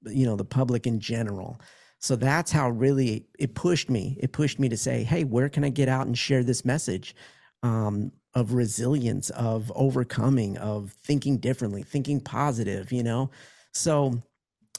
you 0.06 0.26
know 0.26 0.36
the 0.36 0.46
public 0.46 0.88
in 0.88 1.00
general 1.00 1.60
so 2.00 2.16
that's 2.16 2.52
how 2.52 2.70
really 2.70 3.28
it 3.38 3.56
pushed 3.56 3.90
me. 3.90 4.18
It 4.20 4.32
pushed 4.32 4.58
me 4.58 4.70
to 4.70 4.78
say, 4.78 5.04
hey, 5.04 5.26
where 5.26 5.50
can 5.50 5.66
I 5.66 5.70
get 5.70 5.90
out 5.90 6.08
and 6.08 6.18
share 6.18 6.44
this 6.44 6.64
message 6.64 7.14
um, 7.62 8.14
of 8.34 8.54
resilience, 8.54 9.30
of 9.32 9.72
overcoming, 9.76 10.58
of 10.58 10.94
thinking 11.04 11.38
differently, 11.38 11.84
thinking 11.84 12.22
positive, 12.22 12.94
you 12.94 13.04
know? 13.04 13.30
So 13.74 14.14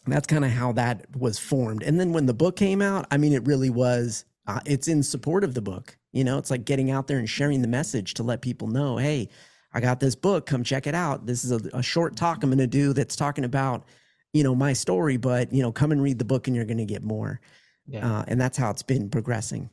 that's 0.06 0.26
kind 0.26 0.46
of 0.46 0.50
how 0.50 0.72
that 0.72 1.14
was 1.14 1.38
formed. 1.38 1.82
And 1.82 2.00
then 2.00 2.12
when 2.12 2.24
the 2.24 2.34
book 2.34 2.56
came 2.56 2.80
out, 2.80 3.06
I 3.10 3.18
mean, 3.18 3.34
it 3.34 3.46
really 3.46 3.70
was, 3.70 4.24
uh, 4.46 4.60
it's 4.64 4.88
in 4.88 5.02
support 5.02 5.44
of 5.44 5.52
the 5.52 5.62
book. 5.62 5.98
You 6.12 6.24
know, 6.24 6.38
it's 6.38 6.50
like 6.50 6.64
getting 6.64 6.90
out 6.90 7.06
there 7.06 7.18
and 7.18 7.28
sharing 7.28 7.62
the 7.62 7.68
message 7.68 8.14
to 8.14 8.22
let 8.22 8.42
people 8.42 8.68
know, 8.68 8.96
hey, 8.96 9.28
I 9.72 9.80
got 9.80 10.00
this 10.00 10.16
book. 10.16 10.46
Come 10.46 10.64
check 10.64 10.86
it 10.86 10.94
out. 10.94 11.26
This 11.26 11.44
is 11.44 11.52
a, 11.52 11.60
a 11.72 11.82
short 11.82 12.16
talk 12.16 12.42
I'm 12.42 12.50
going 12.50 12.58
to 12.58 12.66
do 12.66 12.92
that's 12.92 13.14
talking 13.16 13.44
about 13.44 13.84
you 14.32 14.44
know 14.44 14.54
my 14.54 14.72
story 14.72 15.16
but 15.16 15.52
you 15.52 15.62
know 15.62 15.72
come 15.72 15.92
and 15.92 16.02
read 16.02 16.18
the 16.18 16.24
book 16.24 16.46
and 16.46 16.54
you're 16.54 16.64
going 16.64 16.78
to 16.78 16.84
get 16.84 17.02
more 17.02 17.40
yeah. 17.86 18.18
Uh, 18.18 18.24
and 18.28 18.40
that's 18.40 18.56
how 18.56 18.70
it's 18.70 18.82
been 18.82 19.10
progressing 19.10 19.68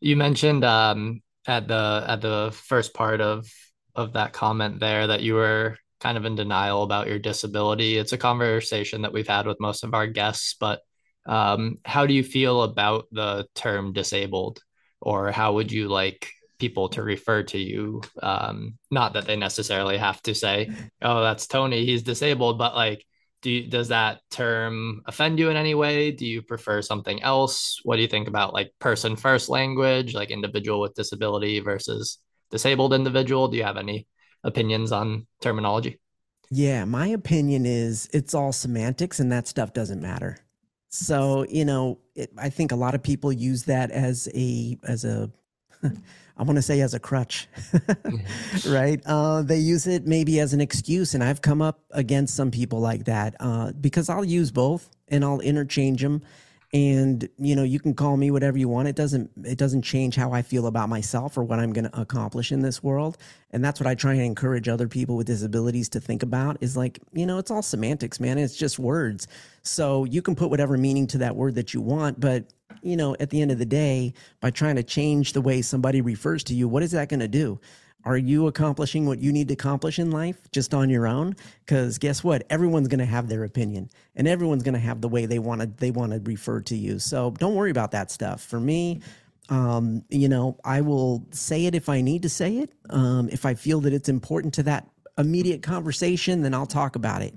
You 0.00 0.16
mentioned 0.16 0.64
um, 0.64 1.20
at 1.46 1.68
the 1.68 2.04
at 2.06 2.20
the 2.22 2.50
first 2.54 2.94
part 2.94 3.20
of 3.20 3.46
of 3.94 4.14
that 4.14 4.32
comment 4.32 4.80
there 4.80 5.06
that 5.06 5.22
you 5.22 5.34
were 5.34 5.76
kind 6.00 6.16
of 6.16 6.24
in 6.24 6.36
denial 6.36 6.84
about 6.84 7.08
your 7.08 7.18
disability. 7.18 7.98
It's 7.98 8.12
a 8.12 8.18
conversation 8.18 9.02
that 9.02 9.12
we've 9.12 9.28
had 9.28 9.46
with 9.46 9.60
most 9.60 9.82
of 9.82 9.92
our 9.92 10.06
guests, 10.06 10.54
but 10.58 10.80
um, 11.26 11.78
how 11.84 12.06
do 12.06 12.14
you 12.14 12.22
feel 12.22 12.62
about 12.62 13.06
the 13.10 13.46
term 13.56 13.92
disabled, 13.92 14.60
or 15.00 15.30
how 15.30 15.54
would 15.54 15.72
you 15.72 15.88
like 15.88 16.30
people 16.58 16.88
to 16.90 17.02
refer 17.02 17.42
to 17.44 17.58
you? 17.58 18.02
Um, 18.22 18.78
not 18.90 19.12
that 19.14 19.26
they 19.26 19.36
necessarily 19.36 19.98
have 19.98 20.20
to 20.22 20.34
say, 20.34 20.70
"Oh, 21.02 21.22
that's 21.22 21.46
Tony, 21.46 21.84
he's 21.84 22.02
disabled," 22.02 22.58
but 22.58 22.74
like 22.74 23.04
do 23.42 23.50
you, 23.50 23.68
does 23.68 23.88
that 23.88 24.20
term 24.30 25.02
offend 25.06 25.38
you 25.38 25.50
in 25.50 25.56
any 25.56 25.74
way? 25.74 26.10
Do 26.10 26.26
you 26.26 26.42
prefer 26.42 26.82
something 26.82 27.22
else? 27.22 27.80
What 27.84 27.96
do 27.96 28.02
you 28.02 28.08
think 28.08 28.28
about 28.28 28.52
like 28.52 28.72
person 28.80 29.16
first 29.16 29.48
language, 29.48 30.14
like 30.14 30.30
individual 30.30 30.80
with 30.80 30.94
disability 30.94 31.60
versus 31.60 32.18
disabled 32.50 32.94
individual? 32.94 33.48
Do 33.48 33.56
you 33.56 33.64
have 33.64 33.76
any 33.76 34.06
opinions 34.42 34.92
on 34.92 35.26
terminology? 35.40 36.00
Yeah, 36.50 36.84
my 36.84 37.08
opinion 37.08 37.66
is 37.66 38.08
it's 38.12 38.34
all 38.34 38.52
semantics 38.52 39.20
and 39.20 39.30
that 39.30 39.46
stuff 39.46 39.72
doesn't 39.72 40.00
matter. 40.00 40.38
So, 40.88 41.44
you 41.48 41.64
know, 41.64 41.98
it, 42.14 42.30
I 42.38 42.48
think 42.48 42.72
a 42.72 42.76
lot 42.76 42.94
of 42.94 43.02
people 43.02 43.32
use 43.32 43.64
that 43.64 43.90
as 43.90 44.28
a 44.34 44.78
as 44.84 45.04
a 45.04 45.30
I 46.38 46.44
want 46.44 46.56
to 46.56 46.62
say 46.62 46.80
as 46.80 46.94
a 46.94 47.00
crutch, 47.00 47.48
right? 48.66 49.02
Uh, 49.04 49.42
they 49.42 49.58
use 49.58 49.88
it 49.88 50.06
maybe 50.06 50.38
as 50.38 50.52
an 50.52 50.60
excuse, 50.60 51.14
and 51.14 51.22
I've 51.22 51.42
come 51.42 51.60
up 51.60 51.80
against 51.90 52.36
some 52.36 52.52
people 52.52 52.78
like 52.78 53.04
that 53.06 53.34
uh, 53.40 53.72
because 53.72 54.08
I'll 54.08 54.24
use 54.24 54.52
both 54.52 54.88
and 55.08 55.24
I'll 55.24 55.40
interchange 55.40 56.00
them. 56.00 56.22
And 56.72 57.26
you 57.38 57.56
know, 57.56 57.62
you 57.62 57.80
can 57.80 57.94
call 57.94 58.16
me 58.18 58.30
whatever 58.30 58.58
you 58.58 58.68
want. 58.68 58.88
It 58.88 58.96
doesn't 58.96 59.30
it 59.44 59.56
doesn't 59.56 59.82
change 59.82 60.16
how 60.16 60.32
I 60.32 60.42
feel 60.42 60.66
about 60.66 60.88
myself 60.90 61.38
or 61.38 61.42
what 61.42 61.58
I'm 61.58 61.72
going 61.72 61.88
to 61.88 62.00
accomplish 62.00 62.52
in 62.52 62.60
this 62.60 62.82
world. 62.82 63.16
And 63.52 63.64
that's 63.64 63.80
what 63.80 63.86
I 63.86 63.94
try 63.94 64.12
and 64.12 64.22
encourage 64.22 64.68
other 64.68 64.86
people 64.86 65.16
with 65.16 65.26
disabilities 65.26 65.88
to 65.90 66.00
think 66.00 66.22
about. 66.22 66.58
Is 66.60 66.76
like, 66.76 66.98
you 67.14 67.24
know, 67.24 67.38
it's 67.38 67.50
all 67.50 67.62
semantics, 67.62 68.20
man. 68.20 68.36
It's 68.36 68.56
just 68.56 68.78
words. 68.78 69.28
So 69.62 70.04
you 70.04 70.20
can 70.20 70.34
put 70.34 70.50
whatever 70.50 70.76
meaning 70.76 71.06
to 71.08 71.18
that 71.18 71.36
word 71.36 71.54
that 71.54 71.72
you 71.72 71.80
want, 71.80 72.20
but 72.20 72.44
you 72.82 72.96
know, 72.96 73.16
at 73.18 73.30
the 73.30 73.40
end 73.42 73.50
of 73.50 73.58
the 73.58 73.66
day, 73.66 74.12
by 74.40 74.50
trying 74.50 74.76
to 74.76 74.82
change 74.82 75.32
the 75.32 75.40
way 75.40 75.62
somebody 75.62 76.00
refers 76.00 76.44
to 76.44 76.54
you, 76.54 76.68
what 76.68 76.82
is 76.82 76.92
that 76.92 77.08
going 77.08 77.20
to 77.20 77.28
do? 77.28 77.58
Are 78.04 78.16
you 78.16 78.46
accomplishing 78.46 79.06
what 79.06 79.18
you 79.18 79.32
need 79.32 79.48
to 79.48 79.54
accomplish 79.54 79.98
in 79.98 80.10
life 80.10 80.50
just 80.52 80.72
on 80.72 80.88
your 80.88 81.06
own? 81.06 81.36
Because 81.60 81.98
guess 81.98 82.22
what? 82.22 82.44
Everyone's 82.48 82.88
going 82.88 83.00
to 83.00 83.06
have 83.06 83.28
their 83.28 83.44
opinion, 83.44 83.90
and 84.14 84.28
everyone's 84.28 84.62
going 84.62 84.74
to 84.74 84.80
have 84.80 85.00
the 85.00 85.08
way 85.08 85.26
they 85.26 85.38
want 85.38 85.60
to 85.60 85.66
they 85.66 85.90
want 85.90 86.12
to 86.12 86.20
refer 86.20 86.60
to 86.62 86.76
you. 86.76 86.98
So 86.98 87.32
don't 87.32 87.54
worry 87.54 87.70
about 87.70 87.90
that 87.90 88.10
stuff. 88.10 88.40
For 88.42 88.60
me, 88.60 89.00
um, 89.48 90.04
you 90.10 90.28
know, 90.28 90.58
I 90.64 90.80
will 90.80 91.26
say 91.30 91.66
it 91.66 91.74
if 91.74 91.88
I 91.88 92.00
need 92.00 92.22
to 92.22 92.28
say 92.28 92.58
it. 92.58 92.72
Um, 92.90 93.28
if 93.30 93.44
I 93.44 93.54
feel 93.54 93.80
that 93.80 93.92
it's 93.92 94.08
important 94.08 94.54
to 94.54 94.62
that 94.64 94.88
immediate 95.16 95.62
conversation, 95.62 96.42
then 96.42 96.54
I'll 96.54 96.66
talk 96.66 96.96
about 96.96 97.22
it. 97.22 97.34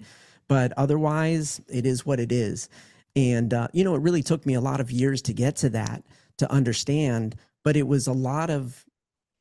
But 0.47 0.73
otherwise, 0.77 1.61
it 1.67 1.85
is 1.85 2.05
what 2.05 2.19
it 2.19 2.31
is. 2.31 2.69
And, 3.15 3.53
uh, 3.53 3.67
you 3.73 3.83
know, 3.83 3.95
it 3.95 4.01
really 4.01 4.23
took 4.23 4.45
me 4.45 4.53
a 4.53 4.61
lot 4.61 4.79
of 4.79 4.91
years 4.91 5.21
to 5.23 5.33
get 5.33 5.55
to 5.57 5.69
that, 5.69 6.03
to 6.37 6.51
understand, 6.51 7.35
but 7.63 7.75
it 7.75 7.87
was 7.87 8.07
a 8.07 8.13
lot 8.13 8.49
of 8.49 8.85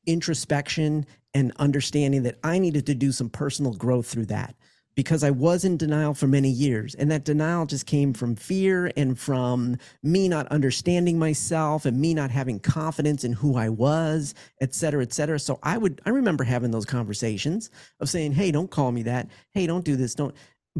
introspection 0.05 1.05
and 1.33 1.53
understanding 1.57 2.23
that 2.23 2.39
I 2.43 2.59
needed 2.59 2.85
to 2.87 2.95
do 2.95 3.11
some 3.11 3.29
personal 3.29 3.73
growth 3.73 4.07
through 4.07 4.25
that 4.27 4.55
because 4.95 5.23
I 5.23 5.31
was 5.31 5.63
in 5.63 5.77
denial 5.77 6.13
for 6.13 6.27
many 6.27 6.49
years. 6.49 6.95
And 6.95 7.09
that 7.11 7.23
denial 7.23 7.65
just 7.65 7.85
came 7.85 8.13
from 8.13 8.35
fear 8.35 8.91
and 8.97 9.17
from 9.17 9.77
me 10.03 10.27
not 10.27 10.47
understanding 10.47 11.17
myself 11.17 11.85
and 11.85 11.99
me 11.99 12.13
not 12.13 12.29
having 12.29 12.59
confidence 12.59 13.23
in 13.23 13.31
who 13.33 13.55
I 13.55 13.69
was, 13.69 14.35
et 14.59 14.75
cetera, 14.75 15.01
et 15.01 15.13
cetera. 15.13 15.39
So 15.39 15.59
I 15.63 15.77
would, 15.77 16.01
I 16.05 16.09
remember 16.09 16.43
having 16.43 16.71
those 16.71 16.85
conversations 16.85 17.69
of 17.99 18.09
saying, 18.09 18.33
Hey, 18.33 18.51
don't 18.51 18.69
call 18.69 18.91
me 18.91 19.03
that. 19.03 19.29
Hey, 19.53 19.65
don't 19.65 19.85
do 19.85 19.95
this. 19.95 20.15
Don't 20.15 20.35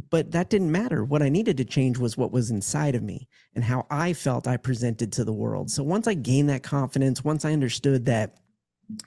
but 0.10 0.32
that 0.32 0.50
didn't 0.50 0.72
matter. 0.72 1.04
What 1.04 1.22
I 1.22 1.30
needed 1.30 1.58
to 1.58 1.66
change 1.66 1.98
was 1.98 2.16
what 2.16 2.32
was 2.32 2.50
inside 2.50 2.96
of 2.96 3.04
me 3.04 3.28
and 3.56 3.64
how 3.64 3.86
I 3.90 4.14
felt 4.14 4.48
I 4.48 4.56
presented 4.58 5.12
to 5.14 5.26
the 5.26 5.34
world. 5.34 5.70
So 5.70 5.84
once 5.84 6.08
I 6.08 6.14
gained 6.14 6.50
that 6.50 6.64
confidence, 6.64 7.24
once 7.26 7.44
I 7.44 7.52
understood 7.52 8.06
that 8.06 8.38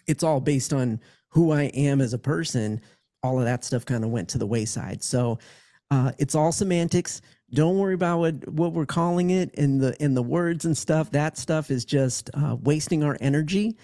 it's 0.07 0.23
all 0.23 0.41
based 0.41 0.73
on 0.73 1.01
who 1.29 1.53
I 1.53 1.65
am 1.65 2.01
as 2.01 2.13
a 2.13 2.19
person, 2.19 2.81
all 3.23 3.39
of 3.39 3.45
that 3.45 3.65
stuff 3.65 3.85
kind 3.85 4.05
of 4.05 4.11
went 4.11 4.29
to 4.31 4.39
the 4.39 4.47
wayside. 4.47 5.03
So 5.03 5.39
uh, 5.91 6.13
it's 6.19 6.35
all 6.35 6.53
semantics. 6.53 7.23
Don't 7.53 7.79
worry 7.79 7.95
about 7.95 8.19
what, 8.19 8.49
what 8.49 8.73
we're 8.73 8.87
calling 8.87 9.31
it 9.31 9.55
in 9.55 9.79
the 9.79 10.01
in 10.03 10.15
the 10.15 10.23
words 10.23 10.65
and 10.65 10.77
stuff. 10.77 11.11
That 11.11 11.39
stuff 11.39 11.71
is 11.71 11.85
just 11.85 12.31
uh, 12.35 12.57
wasting 12.61 13.05
our 13.05 13.17
energy, 13.21 13.77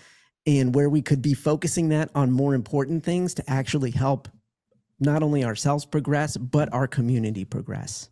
and 0.47 0.75
where 0.75 0.91
we 0.91 1.03
could 1.03 1.23
be 1.23 1.35
focusing 1.35 1.89
that 1.91 2.11
on 2.15 2.33
more 2.33 2.55
important 2.55 3.05
things 3.05 3.35
to 3.35 3.51
actually 3.51 3.91
help 3.93 4.29
not 4.99 5.23
only 5.23 5.45
ourselves 5.45 5.85
progress, 5.87 6.37
but 6.37 6.73
our 6.73 6.87
community 6.87 7.45
progress. 7.45 8.10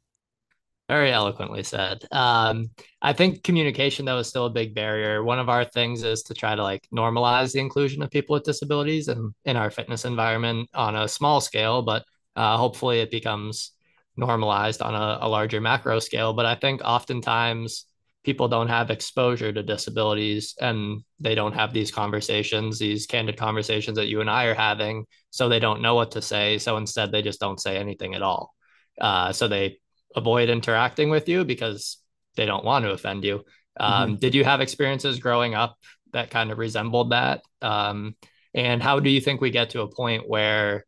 Very 0.89 1.13
eloquently 1.13 1.63
said. 1.63 2.07
Um, 2.13 2.71
I 3.03 3.13
think 3.13 3.45
communication, 3.45 4.07
though, 4.07 4.19
is 4.19 4.29
still 4.29 4.47
a 4.47 4.51
big 4.51 4.75
barrier. 4.75 5.23
One 5.23 5.39
of 5.39 5.51
our 5.51 5.65
things 5.65 6.03
is 6.03 6.23
to 6.25 6.35
try 6.35 6.55
to 6.55 6.63
like 6.63 6.89
normalize 6.95 7.53
the 7.53 7.61
inclusion 7.61 8.03
of 8.03 8.11
people 8.11 8.33
with 8.33 8.45
disabilities 8.45 9.09
and 9.09 9.35
in 9.45 9.57
our 9.57 9.71
fitness 9.71 10.07
environment 10.07 10.71
on 10.73 10.97
a 10.97 11.07
small 11.07 11.43
scale, 11.43 11.83
but 11.83 12.07
uh, 12.37 12.57
hopefully 12.57 13.01
it 13.01 13.11
becomes 13.11 13.73
normalized 14.17 14.81
on 14.81 14.95
a, 14.95 15.27
a 15.27 15.29
larger 15.29 15.61
macro 15.61 15.99
scale. 15.99 16.33
But 16.33 16.47
I 16.47 16.55
think 16.55 16.81
oftentimes 16.83 17.85
people 18.25 18.49
don't 18.49 18.69
have 18.69 18.91
exposure 18.91 19.53
to 19.53 19.63
disabilities 19.63 20.55
and 20.59 21.03
they 21.21 21.35
don't 21.35 21.55
have 21.55 21.75
these 21.75 21.91
conversations, 21.91 22.79
these 22.79 23.07
candid 23.07 23.37
conversations 23.37 23.97
that 23.97 24.09
you 24.09 24.23
and 24.23 24.31
I 24.31 24.45
are 24.47 24.55
having. 24.55 25.05
So 25.31 25.49
they 25.49 25.61
don't 25.61 25.83
know 25.83 25.95
what 25.95 26.13
to 26.13 26.23
say. 26.23 26.57
So 26.57 26.79
instead, 26.79 27.13
they 27.13 27.23
just 27.23 27.41
don't 27.41 27.61
say 27.61 27.77
anything 27.77 28.15
at 28.15 28.23
all. 28.23 28.55
Uh, 28.99 29.33
so 29.33 29.49
they 29.49 29.79
avoid 30.15 30.49
interacting 30.49 31.11
with 31.11 31.29
you 31.29 31.45
because 31.45 31.99
they 32.37 32.47
don't 32.47 32.65
want 32.65 32.85
to 32.85 32.93
offend 32.93 33.25
you. 33.25 33.45
Um, 33.79 34.11
mm-hmm. 34.11 34.15
Did 34.17 34.35
you 34.35 34.45
have 34.45 34.61
experiences 34.61 35.19
growing 35.19 35.55
up 35.55 35.77
that 36.13 36.31
kind 36.31 36.51
of 36.51 36.59
resembled 36.59 37.11
that? 37.11 37.43
Um, 37.63 38.17
and 38.55 38.83
how 38.83 39.01
do 39.01 39.11
you 39.11 39.21
think 39.21 39.41
we 39.41 39.51
get 39.51 39.71
to 39.71 39.83
a 39.83 39.89
point 39.89 40.29
where 40.29 40.85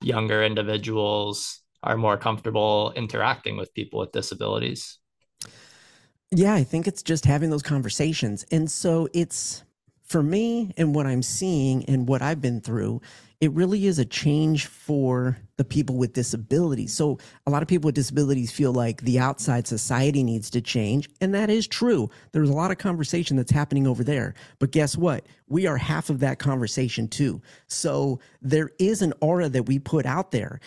younger 0.00 0.42
individuals 0.42 1.60
are 1.82 1.96
more 1.96 2.16
comfortable 2.16 2.92
interacting 2.96 3.56
with 3.56 3.72
people 3.74 4.00
with 4.00 4.12
disabilities? 4.12 4.98
Yeah, 6.30 6.54
I 6.54 6.64
think 6.64 6.88
it's 6.88 7.02
just 7.02 7.24
having 7.26 7.50
those 7.50 7.62
conversations. 7.62 8.44
And 8.50 8.70
so 8.70 9.08
it's 9.12 9.62
for 10.02 10.22
me 10.22 10.72
and 10.76 10.94
what 10.94 11.06
I'm 11.06 11.22
seeing 11.22 11.84
and 11.84 12.08
what 12.08 12.22
I've 12.22 12.40
been 12.40 12.60
through, 12.60 13.00
it 13.40 13.52
really 13.52 13.86
is 13.86 13.98
a 13.98 14.04
change 14.04 14.66
for 14.66 15.36
the 15.56 15.64
people 15.64 15.96
with 15.96 16.12
disabilities. 16.12 16.92
So 16.92 17.18
a 17.46 17.50
lot 17.50 17.62
of 17.62 17.68
people 17.68 17.88
with 17.88 17.94
disabilities 17.94 18.50
feel 18.50 18.72
like 18.72 19.02
the 19.02 19.18
outside 19.18 19.66
society 19.66 20.22
needs 20.22 20.50
to 20.50 20.60
change. 20.60 21.08
And 21.20 21.34
that 21.34 21.50
is 21.50 21.66
true. 21.66 22.10
There's 22.32 22.50
a 22.50 22.54
lot 22.54 22.70
of 22.70 22.78
conversation 22.78 23.36
that's 23.36 23.52
happening 23.52 23.86
over 23.86 24.02
there. 24.02 24.34
But 24.58 24.70
guess 24.70 24.96
what? 24.96 25.26
We 25.48 25.66
are 25.66 25.76
half 25.76 26.10
of 26.10 26.20
that 26.20 26.38
conversation 26.38 27.08
too. 27.08 27.42
So 27.68 28.20
there 28.40 28.70
is 28.78 29.02
an 29.02 29.12
aura 29.20 29.48
that 29.48 29.66
we 29.66 29.78
put 29.78 30.06
out 30.06 30.30
there. 30.30 30.60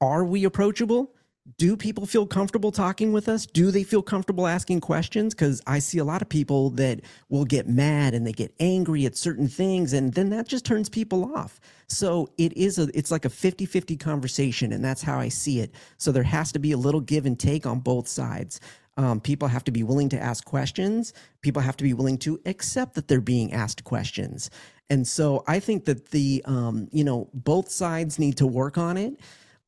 Are 0.00 0.24
we 0.24 0.44
approachable? 0.44 1.14
Do 1.58 1.76
people 1.76 2.06
feel 2.06 2.26
comfortable 2.26 2.70
talking 2.70 3.12
with 3.12 3.28
us? 3.28 3.46
Do 3.46 3.70
they 3.72 3.82
feel 3.82 4.02
comfortable 4.02 4.46
asking 4.46 4.80
questions? 4.80 5.34
Because 5.34 5.60
I 5.66 5.80
see 5.80 5.98
a 5.98 6.04
lot 6.04 6.22
of 6.22 6.28
people 6.28 6.70
that 6.70 7.00
will 7.30 7.44
get 7.44 7.68
mad 7.68 8.14
and 8.14 8.24
they 8.26 8.32
get 8.32 8.54
angry 8.60 9.06
at 9.06 9.16
certain 9.16 9.48
things, 9.48 9.92
and 9.92 10.14
then 10.14 10.30
that 10.30 10.46
just 10.46 10.64
turns 10.64 10.88
people 10.88 11.34
off. 11.36 11.60
So 11.88 12.30
it 12.38 12.56
is 12.56 12.78
a 12.78 12.88
it's 12.94 13.10
like 13.10 13.24
a 13.24 13.28
50-50 13.28 13.98
conversation, 13.98 14.72
and 14.72 14.84
that's 14.84 15.02
how 15.02 15.18
I 15.18 15.28
see 15.28 15.58
it. 15.58 15.74
So 15.98 16.12
there 16.12 16.22
has 16.22 16.52
to 16.52 16.58
be 16.60 16.72
a 16.72 16.76
little 16.76 17.00
give 17.00 17.26
and 17.26 17.38
take 17.38 17.66
on 17.66 17.80
both 17.80 18.06
sides. 18.06 18.60
Um, 18.96 19.20
people 19.20 19.48
have 19.48 19.64
to 19.64 19.72
be 19.72 19.82
willing 19.82 20.10
to 20.10 20.20
ask 20.20 20.44
questions. 20.44 21.12
People 21.40 21.62
have 21.62 21.76
to 21.78 21.84
be 21.84 21.94
willing 21.94 22.18
to 22.18 22.40
accept 22.46 22.94
that 22.94 23.08
they're 23.08 23.20
being 23.20 23.52
asked 23.52 23.84
questions. 23.84 24.50
And 24.90 25.08
so 25.08 25.42
I 25.46 25.58
think 25.58 25.86
that 25.86 26.10
the 26.10 26.42
um, 26.44 26.88
you 26.92 27.02
know 27.02 27.30
both 27.34 27.68
sides 27.68 28.18
need 28.20 28.36
to 28.36 28.46
work 28.46 28.78
on 28.78 28.96
it. 28.96 29.18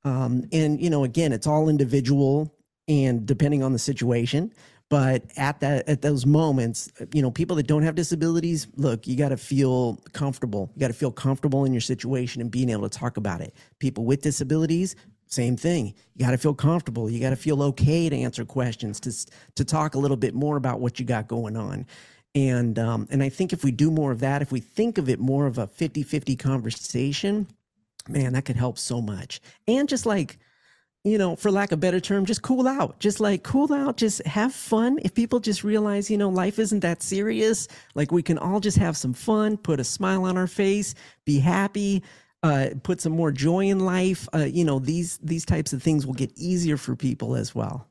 Um, 0.04 0.44
and 0.52 0.80
you 0.80 0.90
know, 0.90 1.04
again, 1.04 1.32
it's 1.32 1.46
all 1.46 1.68
individual 1.68 2.54
and 2.88 3.26
depending 3.26 3.62
on 3.62 3.72
the 3.72 3.78
situation. 3.78 4.52
But 4.90 5.24
at 5.36 5.60
that 5.60 5.88
at 5.88 6.02
those 6.02 6.26
moments, 6.26 6.92
you 7.12 7.22
know, 7.22 7.30
people 7.30 7.56
that 7.56 7.66
don't 7.66 7.82
have 7.82 7.94
disabilities, 7.94 8.66
look, 8.76 9.06
you 9.06 9.16
got 9.16 9.30
to 9.30 9.36
feel 9.36 9.98
comfortable. 10.12 10.70
You 10.74 10.80
got 10.80 10.88
to 10.88 10.94
feel 10.94 11.10
comfortable 11.10 11.64
in 11.64 11.72
your 11.72 11.80
situation 11.80 12.42
and 12.42 12.50
being 12.50 12.68
able 12.68 12.88
to 12.88 12.98
talk 12.98 13.16
about 13.16 13.40
it. 13.40 13.54
People 13.78 14.04
with 14.04 14.20
disabilities, 14.20 14.94
same 15.26 15.56
thing. 15.56 15.94
You 16.14 16.24
got 16.24 16.32
to 16.32 16.38
feel 16.38 16.54
comfortable. 16.54 17.10
You 17.10 17.18
got 17.18 17.30
to 17.30 17.36
feel 17.36 17.62
okay 17.62 18.08
to 18.08 18.16
answer 18.16 18.44
questions, 18.44 19.00
to 19.00 19.12
to 19.54 19.64
talk 19.64 19.94
a 19.94 19.98
little 19.98 20.18
bit 20.18 20.34
more 20.34 20.56
about 20.56 20.80
what 20.80 21.00
you 21.00 21.06
got 21.06 21.28
going 21.28 21.56
on. 21.56 21.86
And 22.34 22.78
um, 22.78 23.08
and 23.10 23.22
I 23.22 23.30
think 23.30 23.52
if 23.52 23.64
we 23.64 23.70
do 23.70 23.90
more 23.90 24.12
of 24.12 24.20
that, 24.20 24.42
if 24.42 24.52
we 24.52 24.60
think 24.60 24.98
of 24.98 25.08
it 25.08 25.18
more 25.18 25.46
of 25.46 25.56
a 25.56 25.66
50-50 25.66 26.38
conversation, 26.38 27.46
man, 28.08 28.32
that 28.34 28.44
could 28.44 28.56
help 28.56 28.78
so 28.78 29.00
much. 29.00 29.40
And 29.66 29.88
just 29.88 30.06
like 30.06 30.38
you 31.04 31.18
know, 31.18 31.36
for 31.36 31.50
lack 31.50 31.70
of 31.70 31.80
better 31.80 32.00
term, 32.00 32.24
just 32.24 32.40
cool 32.40 32.66
out. 32.66 32.98
Just 32.98 33.20
like 33.20 33.42
cool 33.42 33.72
out, 33.74 33.98
just 33.98 34.26
have 34.26 34.54
fun. 34.54 34.98
If 35.02 35.12
people 35.12 35.38
just 35.38 35.62
realize, 35.62 36.10
you 36.10 36.16
know, 36.16 36.30
life 36.30 36.58
isn't 36.58 36.80
that 36.80 37.02
serious, 37.02 37.68
like 37.94 38.10
we 38.10 38.22
can 38.22 38.38
all 38.38 38.58
just 38.58 38.78
have 38.78 38.96
some 38.96 39.12
fun, 39.12 39.58
put 39.58 39.80
a 39.80 39.84
smile 39.84 40.24
on 40.24 40.38
our 40.38 40.46
face, 40.46 40.94
be 41.26 41.38
happy, 41.38 42.02
uh, 42.42 42.70
put 42.82 43.02
some 43.02 43.12
more 43.12 43.30
joy 43.30 43.66
in 43.66 43.80
life. 43.80 44.26
Uh, 44.34 44.38
you 44.38 44.64
know, 44.64 44.78
these 44.78 45.18
these 45.18 45.44
types 45.44 45.74
of 45.74 45.82
things 45.82 46.06
will 46.06 46.14
get 46.14 46.32
easier 46.36 46.78
for 46.78 46.96
people 46.96 47.36
as 47.36 47.54
well. 47.54 47.86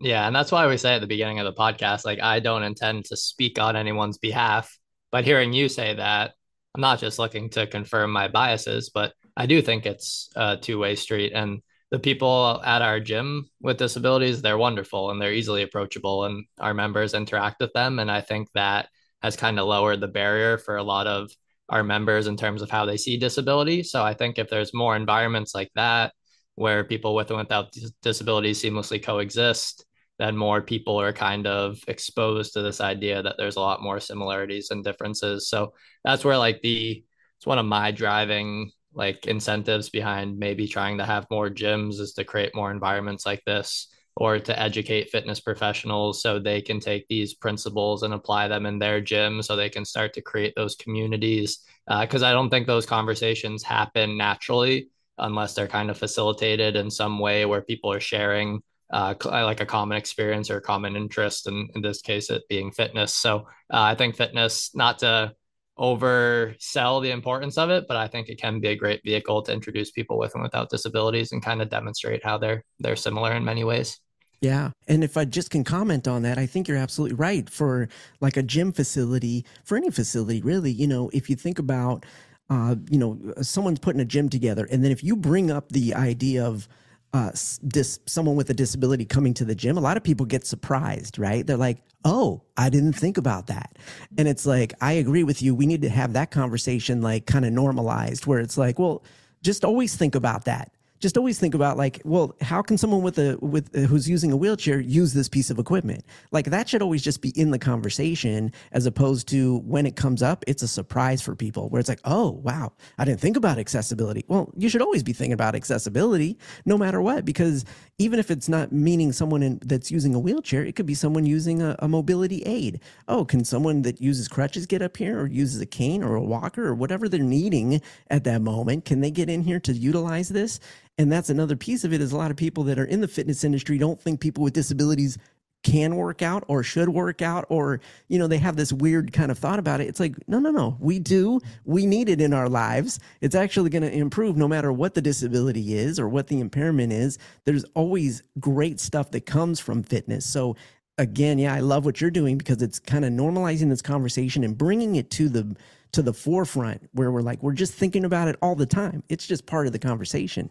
Yeah, 0.00 0.26
and 0.26 0.36
that's 0.36 0.52
why 0.52 0.66
we 0.66 0.76
say 0.76 0.94
at 0.94 1.00
the 1.00 1.06
beginning 1.06 1.38
of 1.38 1.46
the 1.46 1.58
podcast, 1.58 2.04
like 2.04 2.20
I 2.20 2.40
don't 2.40 2.62
intend 2.62 3.06
to 3.06 3.16
speak 3.16 3.58
on 3.58 3.74
anyone's 3.74 4.18
behalf, 4.18 4.78
but 5.10 5.24
hearing 5.24 5.54
you 5.54 5.70
say 5.70 5.94
that, 5.94 6.32
I'm 6.74 6.82
not 6.82 6.98
just 6.98 7.18
looking 7.18 7.48
to 7.50 7.66
confirm 7.66 8.10
my 8.10 8.28
biases, 8.28 8.90
but 8.90 9.14
I 9.36 9.46
do 9.46 9.60
think 9.62 9.86
it's 9.86 10.30
a 10.36 10.56
two 10.56 10.78
way 10.78 10.94
street 10.94 11.32
and 11.34 11.60
the 11.94 11.98
people 12.00 12.60
at 12.64 12.82
our 12.82 12.98
gym 12.98 13.48
with 13.60 13.78
disabilities, 13.78 14.42
they're 14.42 14.58
wonderful 14.58 15.12
and 15.12 15.22
they're 15.22 15.32
easily 15.32 15.62
approachable, 15.62 16.24
and 16.24 16.44
our 16.58 16.74
members 16.74 17.14
interact 17.14 17.60
with 17.60 17.72
them. 17.72 18.00
And 18.00 18.10
I 18.10 18.20
think 18.20 18.48
that 18.54 18.88
has 19.22 19.36
kind 19.36 19.60
of 19.60 19.68
lowered 19.68 20.00
the 20.00 20.08
barrier 20.08 20.58
for 20.58 20.76
a 20.76 20.82
lot 20.82 21.06
of 21.06 21.30
our 21.68 21.84
members 21.84 22.26
in 22.26 22.36
terms 22.36 22.62
of 22.62 22.70
how 22.70 22.84
they 22.84 22.96
see 22.96 23.16
disability. 23.16 23.84
So 23.84 24.02
I 24.02 24.12
think 24.12 24.38
if 24.38 24.50
there's 24.50 24.74
more 24.74 24.96
environments 24.96 25.54
like 25.54 25.70
that 25.76 26.14
where 26.56 26.82
people 26.82 27.14
with 27.14 27.30
and 27.30 27.38
without 27.38 27.72
disabilities 28.02 28.60
seamlessly 28.60 29.00
coexist, 29.00 29.84
then 30.18 30.36
more 30.36 30.62
people 30.62 31.00
are 31.00 31.12
kind 31.12 31.46
of 31.46 31.78
exposed 31.86 32.54
to 32.54 32.62
this 32.62 32.80
idea 32.80 33.22
that 33.22 33.36
there's 33.38 33.56
a 33.56 33.60
lot 33.60 33.82
more 33.82 34.00
similarities 34.00 34.70
and 34.72 34.82
differences. 34.82 35.48
So 35.48 35.74
that's 36.04 36.24
where 36.24 36.38
like 36.38 36.60
the 36.60 37.04
it's 37.38 37.46
one 37.46 37.58
of 37.58 37.66
my 37.66 37.92
driving 37.92 38.72
like 38.94 39.26
incentives 39.26 39.90
behind 39.90 40.38
maybe 40.38 40.66
trying 40.66 40.98
to 40.98 41.04
have 41.04 41.26
more 41.30 41.50
gyms 41.50 42.00
is 42.00 42.12
to 42.14 42.24
create 42.24 42.54
more 42.54 42.70
environments 42.70 43.26
like 43.26 43.42
this 43.44 43.88
or 44.16 44.38
to 44.38 44.58
educate 44.58 45.10
fitness 45.10 45.40
professionals 45.40 46.22
so 46.22 46.38
they 46.38 46.60
can 46.62 46.78
take 46.78 47.06
these 47.08 47.34
principles 47.34 48.04
and 48.04 48.14
apply 48.14 48.46
them 48.46 48.64
in 48.66 48.78
their 48.78 49.00
gym 49.00 49.42
so 49.42 49.56
they 49.56 49.68
can 49.68 49.84
start 49.84 50.12
to 50.14 50.22
create 50.22 50.54
those 50.56 50.76
communities. 50.76 51.58
Because 52.00 52.22
uh, 52.22 52.26
i 52.26 52.32
don't 52.32 52.50
think 52.50 52.66
those 52.66 52.86
conversations 52.86 53.62
happen 53.62 54.16
naturally 54.16 54.88
unless 55.18 55.54
they're 55.54 55.68
kind 55.68 55.90
of 55.90 55.98
facilitated 55.98 56.76
in 56.76 56.90
some 56.90 57.18
way 57.18 57.44
where 57.44 57.62
people 57.62 57.92
are 57.92 58.00
sharing 58.00 58.60
uh, 58.92 59.14
like 59.24 59.60
a 59.60 59.66
common 59.66 59.96
experience 59.98 60.50
or 60.50 60.60
common 60.60 60.96
interest 60.96 61.46
and 61.46 61.70
in 61.74 61.82
this 61.82 62.00
case 62.00 62.30
it 62.30 62.42
being 62.48 62.70
fitness. 62.70 63.14
So 63.14 63.46
uh, 63.72 63.82
i 63.92 63.94
think 63.94 64.14
fitness 64.14 64.70
not 64.74 65.00
to 65.00 65.34
oversell 65.78 67.02
the 67.02 67.10
importance 67.10 67.58
of 67.58 67.70
it, 67.70 67.86
but 67.88 67.96
I 67.96 68.06
think 68.06 68.28
it 68.28 68.40
can 68.40 68.60
be 68.60 68.68
a 68.68 68.76
great 68.76 69.02
vehicle 69.04 69.42
to 69.42 69.52
introduce 69.52 69.90
people 69.90 70.18
with 70.18 70.34
and 70.34 70.42
without 70.42 70.70
disabilities 70.70 71.32
and 71.32 71.42
kind 71.42 71.60
of 71.60 71.68
demonstrate 71.68 72.24
how 72.24 72.38
they're 72.38 72.64
they're 72.78 72.96
similar 72.96 73.32
in 73.32 73.44
many 73.44 73.64
ways. 73.64 73.98
Yeah. 74.40 74.70
And 74.88 75.02
if 75.02 75.16
I 75.16 75.24
just 75.24 75.50
can 75.50 75.64
comment 75.64 76.06
on 76.06 76.22
that, 76.22 76.36
I 76.36 76.46
think 76.46 76.68
you're 76.68 76.76
absolutely 76.76 77.16
right. 77.16 77.48
For 77.48 77.88
like 78.20 78.36
a 78.36 78.42
gym 78.42 78.72
facility, 78.72 79.46
for 79.64 79.76
any 79.76 79.90
facility, 79.90 80.42
really, 80.42 80.70
you 80.70 80.86
know, 80.86 81.08
if 81.14 81.30
you 81.30 81.36
think 81.36 81.58
about, 81.58 82.04
uh, 82.50 82.76
you 82.90 82.98
know, 82.98 83.18
someone's 83.40 83.78
putting 83.78 84.02
a 84.02 84.04
gym 84.04 84.28
together, 84.28 84.68
and 84.70 84.84
then 84.84 84.92
if 84.92 85.02
you 85.02 85.16
bring 85.16 85.50
up 85.50 85.70
the 85.70 85.94
idea 85.94 86.44
of, 86.44 86.68
uh, 87.14 87.30
dis- 87.68 88.00
someone 88.06 88.34
with 88.34 88.50
a 88.50 88.54
disability 88.54 89.04
coming 89.04 89.32
to 89.34 89.44
the 89.44 89.54
gym, 89.54 89.78
a 89.78 89.80
lot 89.80 89.96
of 89.96 90.02
people 90.02 90.26
get 90.26 90.44
surprised, 90.44 91.16
right? 91.16 91.46
They're 91.46 91.56
like, 91.56 91.80
oh, 92.04 92.42
I 92.56 92.68
didn't 92.68 92.94
think 92.94 93.16
about 93.16 93.46
that. 93.46 93.78
And 94.18 94.26
it's 94.26 94.44
like, 94.44 94.74
I 94.80 94.94
agree 94.94 95.22
with 95.22 95.40
you. 95.40 95.54
We 95.54 95.64
need 95.64 95.82
to 95.82 95.88
have 95.88 96.12
that 96.14 96.32
conversation 96.32 97.02
like 97.02 97.26
kind 97.26 97.44
of 97.44 97.52
normalized 97.52 98.26
where 98.26 98.40
it's 98.40 98.58
like, 98.58 98.80
well, 98.80 99.04
just 99.42 99.64
always 99.64 99.94
think 99.94 100.16
about 100.16 100.44
that 100.46 100.72
just 101.04 101.18
always 101.18 101.38
think 101.38 101.54
about 101.54 101.76
like, 101.76 102.00
well, 102.06 102.34
how 102.40 102.62
can 102.62 102.78
someone 102.78 103.02
with 103.02 103.18
a 103.18 103.36
with 103.42 103.68
uh, 103.76 103.80
who's 103.80 104.08
using 104.08 104.32
a 104.32 104.36
wheelchair 104.36 104.80
use 104.80 105.12
this 105.12 105.28
piece 105.28 105.50
of 105.50 105.58
equipment? 105.58 106.02
Like 106.32 106.46
that 106.46 106.66
should 106.66 106.80
always 106.80 107.02
just 107.02 107.20
be 107.20 107.28
in 107.38 107.50
the 107.50 107.58
conversation 107.58 108.50
as 108.72 108.86
opposed 108.86 109.28
to 109.28 109.58
when 109.66 109.84
it 109.84 109.96
comes 109.96 110.22
up, 110.22 110.44
it's 110.46 110.62
a 110.62 110.68
surprise 110.68 111.20
for 111.20 111.36
people 111.36 111.68
where 111.68 111.78
it's 111.78 111.90
like, 111.90 112.00
oh 112.06 112.30
wow, 112.42 112.72
I 112.96 113.04
didn't 113.04 113.20
think 113.20 113.36
about 113.36 113.58
accessibility. 113.58 114.24
Well, 114.28 114.50
you 114.56 114.70
should 114.70 114.80
always 114.80 115.02
be 115.02 115.12
thinking 115.12 115.34
about 115.34 115.54
accessibility 115.54 116.38
no 116.64 116.78
matter 116.78 117.02
what, 117.02 117.26
because 117.26 117.66
even 117.98 118.18
if 118.18 118.30
it's 118.30 118.48
not 118.48 118.72
meaning 118.72 119.12
someone 119.12 119.42
in, 119.42 119.58
that's 119.64 119.90
using 119.90 120.14
a 120.14 120.18
wheelchair, 120.18 120.64
it 120.64 120.74
could 120.74 120.86
be 120.86 120.94
someone 120.94 121.24
using 121.26 121.62
a, 121.62 121.76
a 121.78 121.88
mobility 121.88 122.42
aid. 122.42 122.80
Oh, 123.06 123.24
can 123.24 123.44
someone 123.44 123.82
that 123.82 124.00
uses 124.00 124.26
crutches 124.26 124.66
get 124.66 124.82
up 124.82 124.96
here 124.96 125.20
or 125.20 125.26
uses 125.26 125.60
a 125.60 125.66
cane 125.66 126.02
or 126.02 126.16
a 126.16 126.22
walker 126.22 126.66
or 126.66 126.74
whatever 126.74 127.08
they're 127.08 127.20
needing 127.20 127.80
at 128.10 128.24
that 128.24 128.42
moment? 128.42 128.84
Can 128.84 129.00
they 129.00 129.12
get 129.12 129.30
in 129.30 129.42
here 129.42 129.60
to 129.60 129.72
utilize 129.72 130.28
this? 130.28 130.58
And 130.98 131.12
that's 131.12 131.30
another 131.30 131.56
piece 131.56 131.84
of 131.84 131.92
it 131.92 132.00
is 132.00 132.12
a 132.12 132.16
lot 132.16 132.30
of 132.30 132.36
people 132.36 132.64
that 132.64 132.78
are 132.78 132.84
in 132.84 133.00
the 133.00 133.08
fitness 133.08 133.44
industry 133.44 133.78
don't 133.78 134.00
think 134.00 134.20
people 134.20 134.42
with 134.42 134.54
disabilities 134.54 135.18
can 135.64 135.96
work 135.96 136.22
out 136.22 136.44
or 136.46 136.62
should 136.62 136.88
work 136.88 137.22
out 137.22 137.44
or 137.48 137.80
you 138.08 138.18
know 138.18 138.28
they 138.28 138.38
have 138.38 138.56
this 138.56 138.72
weird 138.72 139.12
kind 139.12 139.30
of 139.30 139.38
thought 139.38 139.58
about 139.58 139.80
it. 139.80 139.88
It's 139.88 139.98
like 139.98 140.16
no 140.28 140.38
no 140.38 140.50
no. 140.50 140.76
We 140.78 140.98
do. 141.00 141.40
We 141.64 141.86
need 141.86 142.08
it 142.08 142.20
in 142.20 142.32
our 142.32 142.48
lives. 142.48 143.00
It's 143.20 143.34
actually 143.34 143.70
going 143.70 143.82
to 143.82 143.92
improve 143.92 144.36
no 144.36 144.46
matter 144.46 144.72
what 144.72 144.94
the 144.94 145.02
disability 145.02 145.74
is 145.74 145.98
or 145.98 146.08
what 146.08 146.28
the 146.28 146.38
impairment 146.38 146.92
is. 146.92 147.18
There's 147.44 147.64
always 147.74 148.22
great 148.38 148.78
stuff 148.78 149.10
that 149.10 149.26
comes 149.26 149.58
from 149.58 149.82
fitness. 149.82 150.24
So 150.24 150.56
again 150.96 151.40
yeah 151.40 151.52
i 151.52 151.58
love 151.58 151.84
what 151.84 152.00
you're 152.00 152.08
doing 152.08 152.38
because 152.38 152.62
it's 152.62 152.78
kind 152.78 153.04
of 153.04 153.10
normalizing 153.10 153.68
this 153.68 153.82
conversation 153.82 154.44
and 154.44 154.56
bringing 154.56 154.94
it 154.94 155.10
to 155.10 155.28
the 155.28 155.56
to 155.94 156.02
the 156.02 156.12
forefront 156.12 156.88
where 156.92 157.10
we're 157.10 157.22
like 157.22 157.42
we're 157.42 157.52
just 157.52 157.72
thinking 157.72 158.04
about 158.04 158.28
it 158.28 158.36
all 158.42 158.54
the 158.54 158.66
time. 158.66 159.02
It's 159.08 159.26
just 159.26 159.46
part 159.46 159.66
of 159.66 159.72
the 159.72 159.78
conversation. 159.78 160.50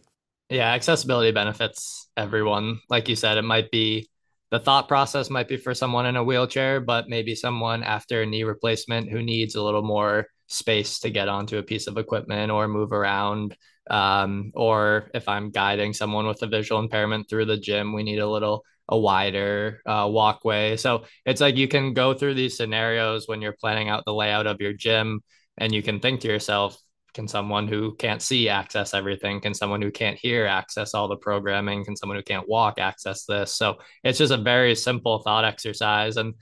Yeah, 0.50 0.72
accessibility 0.72 1.32
benefits 1.32 2.08
everyone. 2.18 2.80
Like 2.90 3.10
you 3.10 3.16
said, 3.16 3.38
it 3.38 3.44
might 3.44 3.70
be 3.70 4.10
the 4.54 4.60
thought 4.60 4.88
process 4.88 5.32
might 5.32 5.48
be 5.48 5.58
for 5.58 5.74
someone 5.74 6.06
in 6.06 6.16
a 6.16 6.24
wheelchair, 6.24 6.80
but 6.80 7.10
maybe 7.10 7.34
someone 7.34 7.82
after 7.82 8.22
a 8.22 8.26
knee 8.28 8.44
replacement 8.44 9.10
who 9.10 9.24
needs 9.24 9.56
a 9.56 9.64
little 9.64 9.82
more 9.82 10.28
space 10.46 11.00
to 11.00 11.10
get 11.10 11.28
onto 11.28 11.58
a 11.58 11.64
piece 11.64 11.88
of 11.88 11.98
equipment 11.98 12.52
or 12.52 12.68
move 12.68 12.92
around. 12.92 13.58
Um, 13.90 14.52
or 14.54 15.10
if 15.16 15.28
I'm 15.28 15.50
guiding 15.50 15.92
someone 15.92 16.28
with 16.28 16.44
a 16.44 16.48
visual 16.48 16.80
impairment 16.80 17.28
through 17.28 17.46
the 17.46 17.58
gym, 17.58 17.94
we 17.94 18.04
need 18.04 18.20
a 18.20 18.30
little 18.30 18.64
a 18.88 18.96
wider 18.96 19.82
uh, 19.88 20.08
walkway. 20.12 20.78
So 20.78 21.06
it's 21.26 21.42
like 21.42 21.58
you 21.58 21.68
can 21.68 21.94
go 21.96 22.14
through 22.14 22.36
these 22.36 22.56
scenarios 22.56 23.28
when 23.28 23.42
you're 23.42 23.58
planning 23.60 23.90
out 23.90 24.06
the 24.06 24.14
layout 24.14 24.46
of 24.46 24.62
your 24.62 24.74
gym, 24.74 25.24
and 25.58 25.74
you 25.74 25.82
can 25.82 26.00
think 26.00 26.22
to 26.22 26.28
yourself, 26.28 26.78
can 27.14 27.28
someone 27.28 27.68
who 27.68 27.96
can't 27.96 28.22
see 28.22 28.50
access 28.50 28.94
everything? 28.94 29.40
Can 29.42 29.54
someone 29.54 29.82
who 29.82 29.92
can't 29.92 30.18
hear 30.18 30.46
access 30.46 30.94
all 30.94 31.08
the 31.08 31.16
programming? 31.18 31.86
Can 31.86 31.96
someone 31.96 32.18
who 32.18 32.24
can't 32.24 32.48
walk 32.48 32.80
access 32.80 33.26
this? 33.26 33.54
So 33.54 33.78
it's 34.04 34.18
just 34.18 34.34
a 34.34 34.38
very 34.38 34.76
simple 34.76 35.22
thought 35.22 35.46
exercise. 35.46 36.18
And 36.18 36.34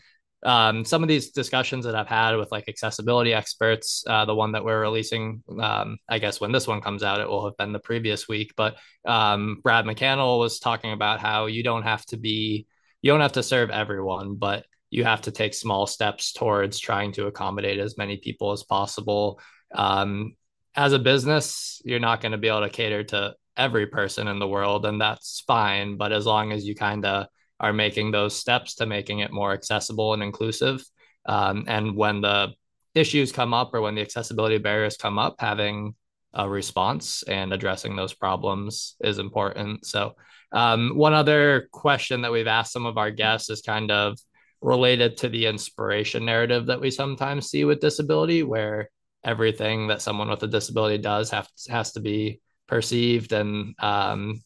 um, 0.44 0.84
some 0.86 1.04
of 1.04 1.10
these 1.10 1.32
discussions 1.32 1.86
that 1.86 1.96
I've 1.96 2.08
had 2.08 2.36
with 2.36 2.52
like 2.52 2.68
accessibility 2.68 3.34
experts, 3.34 4.04
uh, 4.08 4.26
the 4.26 4.36
one 4.36 4.54
that 4.54 4.66
we're 4.66 4.82
releasing, 4.82 5.44
um, 5.60 5.98
I 6.10 6.20
guess 6.20 6.42
when 6.42 6.52
this 6.52 6.68
one 6.68 6.82
comes 6.82 7.04
out, 7.04 7.20
it 7.20 7.30
will 7.30 7.46
have 7.46 7.58
been 7.58 7.74
the 7.74 7.80
previous 7.80 8.28
week. 8.28 8.54
But 8.56 8.78
um, 9.06 9.60
Brad 9.62 9.86
McCannell 9.86 10.40
was 10.40 10.60
talking 10.60 10.94
about 10.94 11.20
how 11.20 11.46
you 11.46 11.64
don't 11.64 11.84
have 11.84 12.06
to 12.08 12.18
be, 12.18 12.66
you 13.02 13.12
don't 13.12 13.22
have 13.22 13.34
to 13.34 13.44
serve 13.44 13.70
everyone, 13.70 14.36
but 14.36 14.66
you 14.90 15.04
have 15.04 15.22
to 15.22 15.32
take 15.32 15.54
small 15.54 15.88
steps 15.88 16.34
towards 16.34 16.80
trying 16.80 17.14
to 17.14 17.28
accommodate 17.28 17.80
as 17.80 17.98
many 17.98 18.18
people 18.18 18.52
as 18.52 18.64
possible. 18.64 19.40
Um, 19.74 20.36
as 20.76 20.94
a 20.94 21.00
business, 21.00 21.82
you're 21.84 22.00
not 22.00 22.22
going 22.22 22.32
to 22.32 22.38
be 22.38 22.48
able 22.48 22.62
to 22.62 22.70
cater 22.70 23.04
to 23.04 23.36
every 23.58 23.88
person 23.88 24.28
in 24.28 24.40
the 24.40 24.48
world, 24.48 24.86
and 24.86 25.00
that's 25.02 25.44
fine. 25.46 25.98
But 25.98 26.12
as 26.12 26.26
long 26.26 26.52
as 26.52 26.66
you 26.66 26.76
kind 26.76 27.06
of 27.06 27.28
are 27.60 27.74
making 27.74 28.12
those 28.12 28.36
steps 28.36 28.76
to 28.76 28.86
making 28.86 29.20
it 29.20 29.32
more 29.32 29.52
accessible 29.52 30.14
and 30.14 30.24
inclusive, 30.24 30.84
um, 31.26 31.66
and 31.68 31.96
when 31.96 32.22
the 32.22 32.54
issues 32.96 33.32
come 33.32 33.54
up 33.54 33.74
or 33.74 33.82
when 33.82 33.96
the 33.96 34.02
accessibility 34.02 34.58
barriers 34.58 34.98
come 34.98 35.20
up, 35.20 35.36
having 35.40 35.96
a 36.34 36.50
response 36.50 37.24
and 37.24 37.54
addressing 37.54 37.96
those 37.96 38.14
problems 38.14 38.96
is 39.02 39.20
important. 39.20 39.86
So, 39.86 40.16
um, 40.54 40.96
one 40.96 41.14
other 41.14 41.70
question 41.72 42.22
that 42.22 42.32
we've 42.32 42.48
asked 42.48 42.74
some 42.74 42.86
of 42.86 42.98
our 42.98 43.12
guests 43.12 43.50
is 43.50 43.62
kind 43.62 43.92
of 43.92 44.18
related 44.62 45.18
to 45.18 45.30
the 45.30 45.46
inspiration 45.46 46.26
narrative 46.26 46.68
that 46.68 46.82
we 46.82 46.92
sometimes 46.92 47.50
see 47.50 47.66
with 47.66 47.80
disability, 47.80 48.44
where 48.44 48.90
everything 49.24 49.88
that 49.88 50.02
someone 50.02 50.30
with 50.30 50.44
a 50.44 50.48
disability 50.48 50.98
does 50.98 51.30
have 51.32 51.48
has 51.70 51.94
to 51.94 52.00
be 52.00 52.42
perceived 52.68 53.34
and 53.34 53.76
um, 53.80 54.42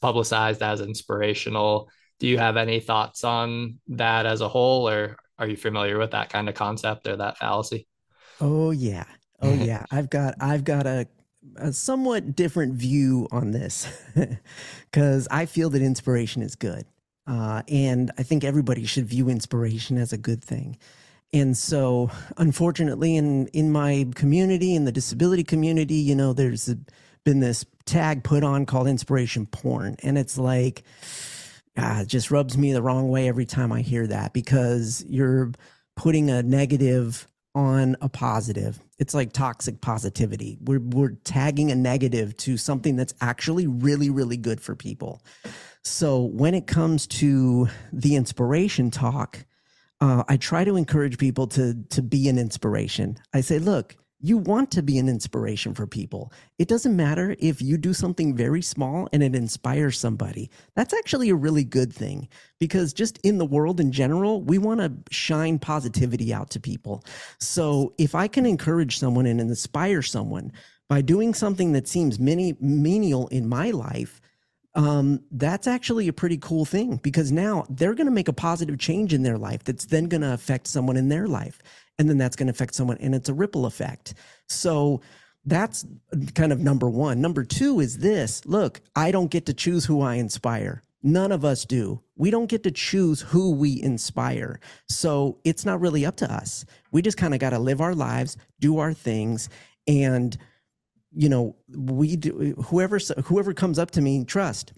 publicized 0.00 0.62
as 0.62 0.80
inspirational. 0.80 1.88
Do 2.18 2.26
you 2.26 2.38
have 2.38 2.56
any 2.56 2.80
thoughts 2.80 3.24
on 3.24 3.78
that 3.88 4.26
as 4.26 4.40
a 4.40 4.48
whole, 4.48 4.88
or 4.88 5.16
are 5.38 5.46
you 5.46 5.56
familiar 5.56 5.98
with 5.98 6.10
that 6.10 6.28
kind 6.28 6.48
of 6.48 6.54
concept 6.54 7.06
or 7.06 7.16
that 7.16 7.38
fallacy? 7.38 7.86
Oh 8.40 8.70
yeah, 8.70 9.04
oh 9.40 9.52
yeah. 9.54 9.84
I've 9.90 10.10
got 10.10 10.34
I've 10.40 10.64
got 10.64 10.86
a 10.86 11.06
a 11.56 11.72
somewhat 11.72 12.36
different 12.36 12.74
view 12.74 13.26
on 13.32 13.50
this 13.50 13.88
because 14.90 15.26
I 15.30 15.46
feel 15.46 15.70
that 15.70 15.82
inspiration 15.82 16.42
is 16.42 16.54
good. 16.54 16.84
Uh, 17.26 17.62
and 17.68 18.10
I 18.18 18.22
think 18.22 18.44
everybody 18.44 18.84
should 18.84 19.06
view 19.06 19.28
inspiration 19.28 19.96
as 19.98 20.12
a 20.12 20.18
good 20.18 20.42
thing. 20.42 20.76
And 21.32 21.56
so, 21.56 22.10
unfortunately, 22.38 23.16
in 23.16 23.46
in 23.48 23.70
my 23.70 24.06
community, 24.14 24.74
in 24.74 24.84
the 24.84 24.92
disability 24.92 25.44
community, 25.44 25.94
you 25.94 26.16
know, 26.16 26.32
there's 26.32 26.68
a, 26.68 26.76
been 27.24 27.40
this 27.40 27.64
tag 27.84 28.24
put 28.24 28.42
on 28.42 28.66
called 28.66 28.88
inspiration 28.88 29.46
porn. 29.46 29.96
And 30.02 30.18
it's 30.18 30.38
like, 30.38 30.82
ah, 31.76 32.00
it 32.00 32.08
just 32.08 32.30
rubs 32.30 32.56
me 32.56 32.72
the 32.72 32.82
wrong 32.82 33.08
way 33.08 33.28
every 33.28 33.46
time 33.46 33.72
I 33.72 33.82
hear 33.82 34.06
that 34.06 34.32
because 34.32 35.04
you're 35.08 35.52
putting 35.96 36.30
a 36.30 36.42
negative 36.42 37.26
on 37.54 37.96
a 38.00 38.08
positive. 38.08 38.80
It's 38.98 39.14
like 39.14 39.32
toxic 39.32 39.80
positivity. 39.80 40.58
We're 40.60 40.80
we're 40.80 41.16
tagging 41.24 41.70
a 41.70 41.74
negative 41.74 42.36
to 42.38 42.56
something 42.56 42.96
that's 42.96 43.14
actually 43.20 43.66
really 43.66 44.10
really 44.10 44.36
good 44.36 44.60
for 44.60 44.74
people. 44.74 45.22
So 45.82 46.22
when 46.22 46.54
it 46.54 46.66
comes 46.66 47.06
to 47.08 47.68
the 47.92 48.16
inspiration 48.16 48.90
talk, 48.90 49.44
uh, 50.00 50.24
I 50.28 50.36
try 50.36 50.64
to 50.64 50.76
encourage 50.76 51.18
people 51.18 51.46
to 51.48 51.74
to 51.90 52.02
be 52.02 52.28
an 52.28 52.38
inspiration. 52.38 53.18
I 53.34 53.40
say, 53.40 53.58
look, 53.58 53.96
you 54.22 54.36
want 54.36 54.70
to 54.70 54.82
be 54.82 54.98
an 54.98 55.08
inspiration 55.08 55.72
for 55.74 55.86
people. 55.86 56.32
It 56.58 56.68
doesn't 56.68 56.94
matter 56.94 57.34
if 57.38 57.62
you 57.62 57.78
do 57.78 57.94
something 57.94 58.36
very 58.36 58.60
small 58.60 59.08
and 59.12 59.22
it 59.22 59.34
inspires 59.34 59.98
somebody. 59.98 60.50
That's 60.76 60.92
actually 60.92 61.30
a 61.30 61.34
really 61.34 61.64
good 61.64 61.92
thing 61.92 62.28
because 62.58 62.92
just 62.92 63.18
in 63.24 63.38
the 63.38 63.46
world 63.46 63.80
in 63.80 63.92
general, 63.92 64.42
we 64.42 64.58
want 64.58 64.80
to 64.80 64.92
shine 65.10 65.58
positivity 65.58 66.34
out 66.34 66.50
to 66.50 66.60
people. 66.60 67.02
So 67.38 67.94
if 67.96 68.14
I 68.14 68.28
can 68.28 68.44
encourage 68.44 68.98
someone 68.98 69.24
and 69.24 69.40
inspire 69.40 70.02
someone 70.02 70.52
by 70.88 71.00
doing 71.00 71.32
something 71.32 71.72
that 71.72 71.88
seems 71.88 72.18
many 72.18 72.56
menial 72.60 73.26
in 73.28 73.48
my 73.48 73.70
life, 73.70 74.20
um, 74.80 75.22
that's 75.30 75.66
actually 75.66 76.08
a 76.08 76.12
pretty 76.12 76.38
cool 76.38 76.64
thing 76.64 76.96
because 77.02 77.30
now 77.30 77.66
they're 77.68 77.94
going 77.94 78.06
to 78.06 78.12
make 78.12 78.28
a 78.28 78.32
positive 78.32 78.78
change 78.78 79.12
in 79.12 79.22
their 79.22 79.36
life 79.36 79.62
that's 79.62 79.84
then 79.84 80.04
going 80.04 80.22
to 80.22 80.32
affect 80.32 80.66
someone 80.66 80.96
in 80.96 81.10
their 81.10 81.26
life 81.28 81.58
and 81.98 82.08
then 82.08 82.16
that's 82.16 82.34
going 82.34 82.46
to 82.46 82.50
affect 82.50 82.74
someone 82.74 82.96
and 82.98 83.14
it's 83.14 83.28
a 83.28 83.34
ripple 83.34 83.66
effect. 83.66 84.14
So 84.48 85.02
that's 85.44 85.84
kind 86.34 86.50
of 86.50 86.60
number 86.60 86.88
one. 86.88 87.20
Number 87.20 87.44
two 87.44 87.80
is 87.80 87.98
this. 87.98 88.46
Look 88.46 88.80
i 88.96 89.10
don't 89.10 89.30
get 89.30 89.44
to 89.46 89.54
choose 89.54 89.84
who 89.84 90.00
i 90.00 90.14
inspire. 90.14 90.82
None 91.02 91.30
of 91.30 91.44
us 91.44 91.66
do. 91.66 92.00
We 92.16 92.30
don't 92.30 92.48
get 92.48 92.62
to 92.62 92.70
choose 92.70 93.20
who 93.20 93.50
we 93.52 93.82
inspire. 93.82 94.60
So 94.88 95.40
it's 95.44 95.66
not 95.66 95.80
really 95.80 96.06
up 96.06 96.16
to 96.16 96.32
us. 96.32 96.64
We 96.90 97.02
just 97.02 97.18
kind 97.18 97.34
of 97.34 97.40
got 97.40 97.50
to 97.50 97.58
live 97.58 97.82
our 97.82 97.94
lives 97.94 98.38
do 98.60 98.78
our 98.78 98.94
things 98.94 99.50
and 99.86 100.38
you 101.12 101.28
know 101.28 101.56
we 101.76 102.16
do 102.16 102.54
whoever 102.66 102.98
whoever 103.24 103.52
comes 103.52 103.78
up 103.78 103.90
to 103.90 104.00
me 104.00 104.24
trust 104.24 104.72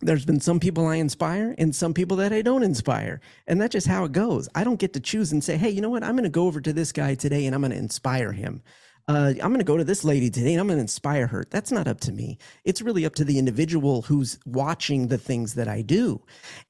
there's 0.00 0.24
been 0.24 0.40
some 0.40 0.60
people 0.60 0.86
I 0.86 0.96
inspire 0.96 1.54
and 1.58 1.74
some 1.74 1.92
people 1.92 2.18
that 2.18 2.32
I 2.32 2.42
don't 2.42 2.62
inspire. 2.62 3.20
And 3.46 3.60
that's 3.60 3.72
just 3.72 3.86
how 3.86 4.04
it 4.04 4.12
goes. 4.12 4.48
I 4.54 4.62
don't 4.62 4.78
get 4.78 4.92
to 4.92 5.00
choose 5.00 5.32
and 5.32 5.42
say, 5.42 5.56
hey, 5.56 5.70
you 5.70 5.80
know 5.80 5.90
what? 5.90 6.04
I'm 6.04 6.12
going 6.12 6.22
to 6.22 6.30
go 6.30 6.46
over 6.46 6.60
to 6.60 6.72
this 6.72 6.92
guy 6.92 7.14
today 7.14 7.46
and 7.46 7.54
I'm 7.54 7.60
going 7.60 7.72
to 7.72 7.78
inspire 7.78 8.32
him. 8.32 8.62
Uh, 9.08 9.32
I'm 9.42 9.48
going 9.48 9.58
to 9.58 9.64
go 9.64 9.78
to 9.78 9.84
this 9.84 10.04
lady 10.04 10.28
today 10.28 10.52
and 10.52 10.60
I'm 10.60 10.66
going 10.66 10.76
to 10.76 10.82
inspire 10.82 11.26
her. 11.26 11.44
That's 11.50 11.72
not 11.72 11.88
up 11.88 11.98
to 12.00 12.12
me. 12.12 12.38
It's 12.64 12.82
really 12.82 13.06
up 13.06 13.14
to 13.16 13.24
the 13.24 13.38
individual 13.38 14.02
who's 14.02 14.38
watching 14.44 15.08
the 15.08 15.18
things 15.18 15.54
that 15.54 15.66
I 15.66 15.80
do. 15.80 16.22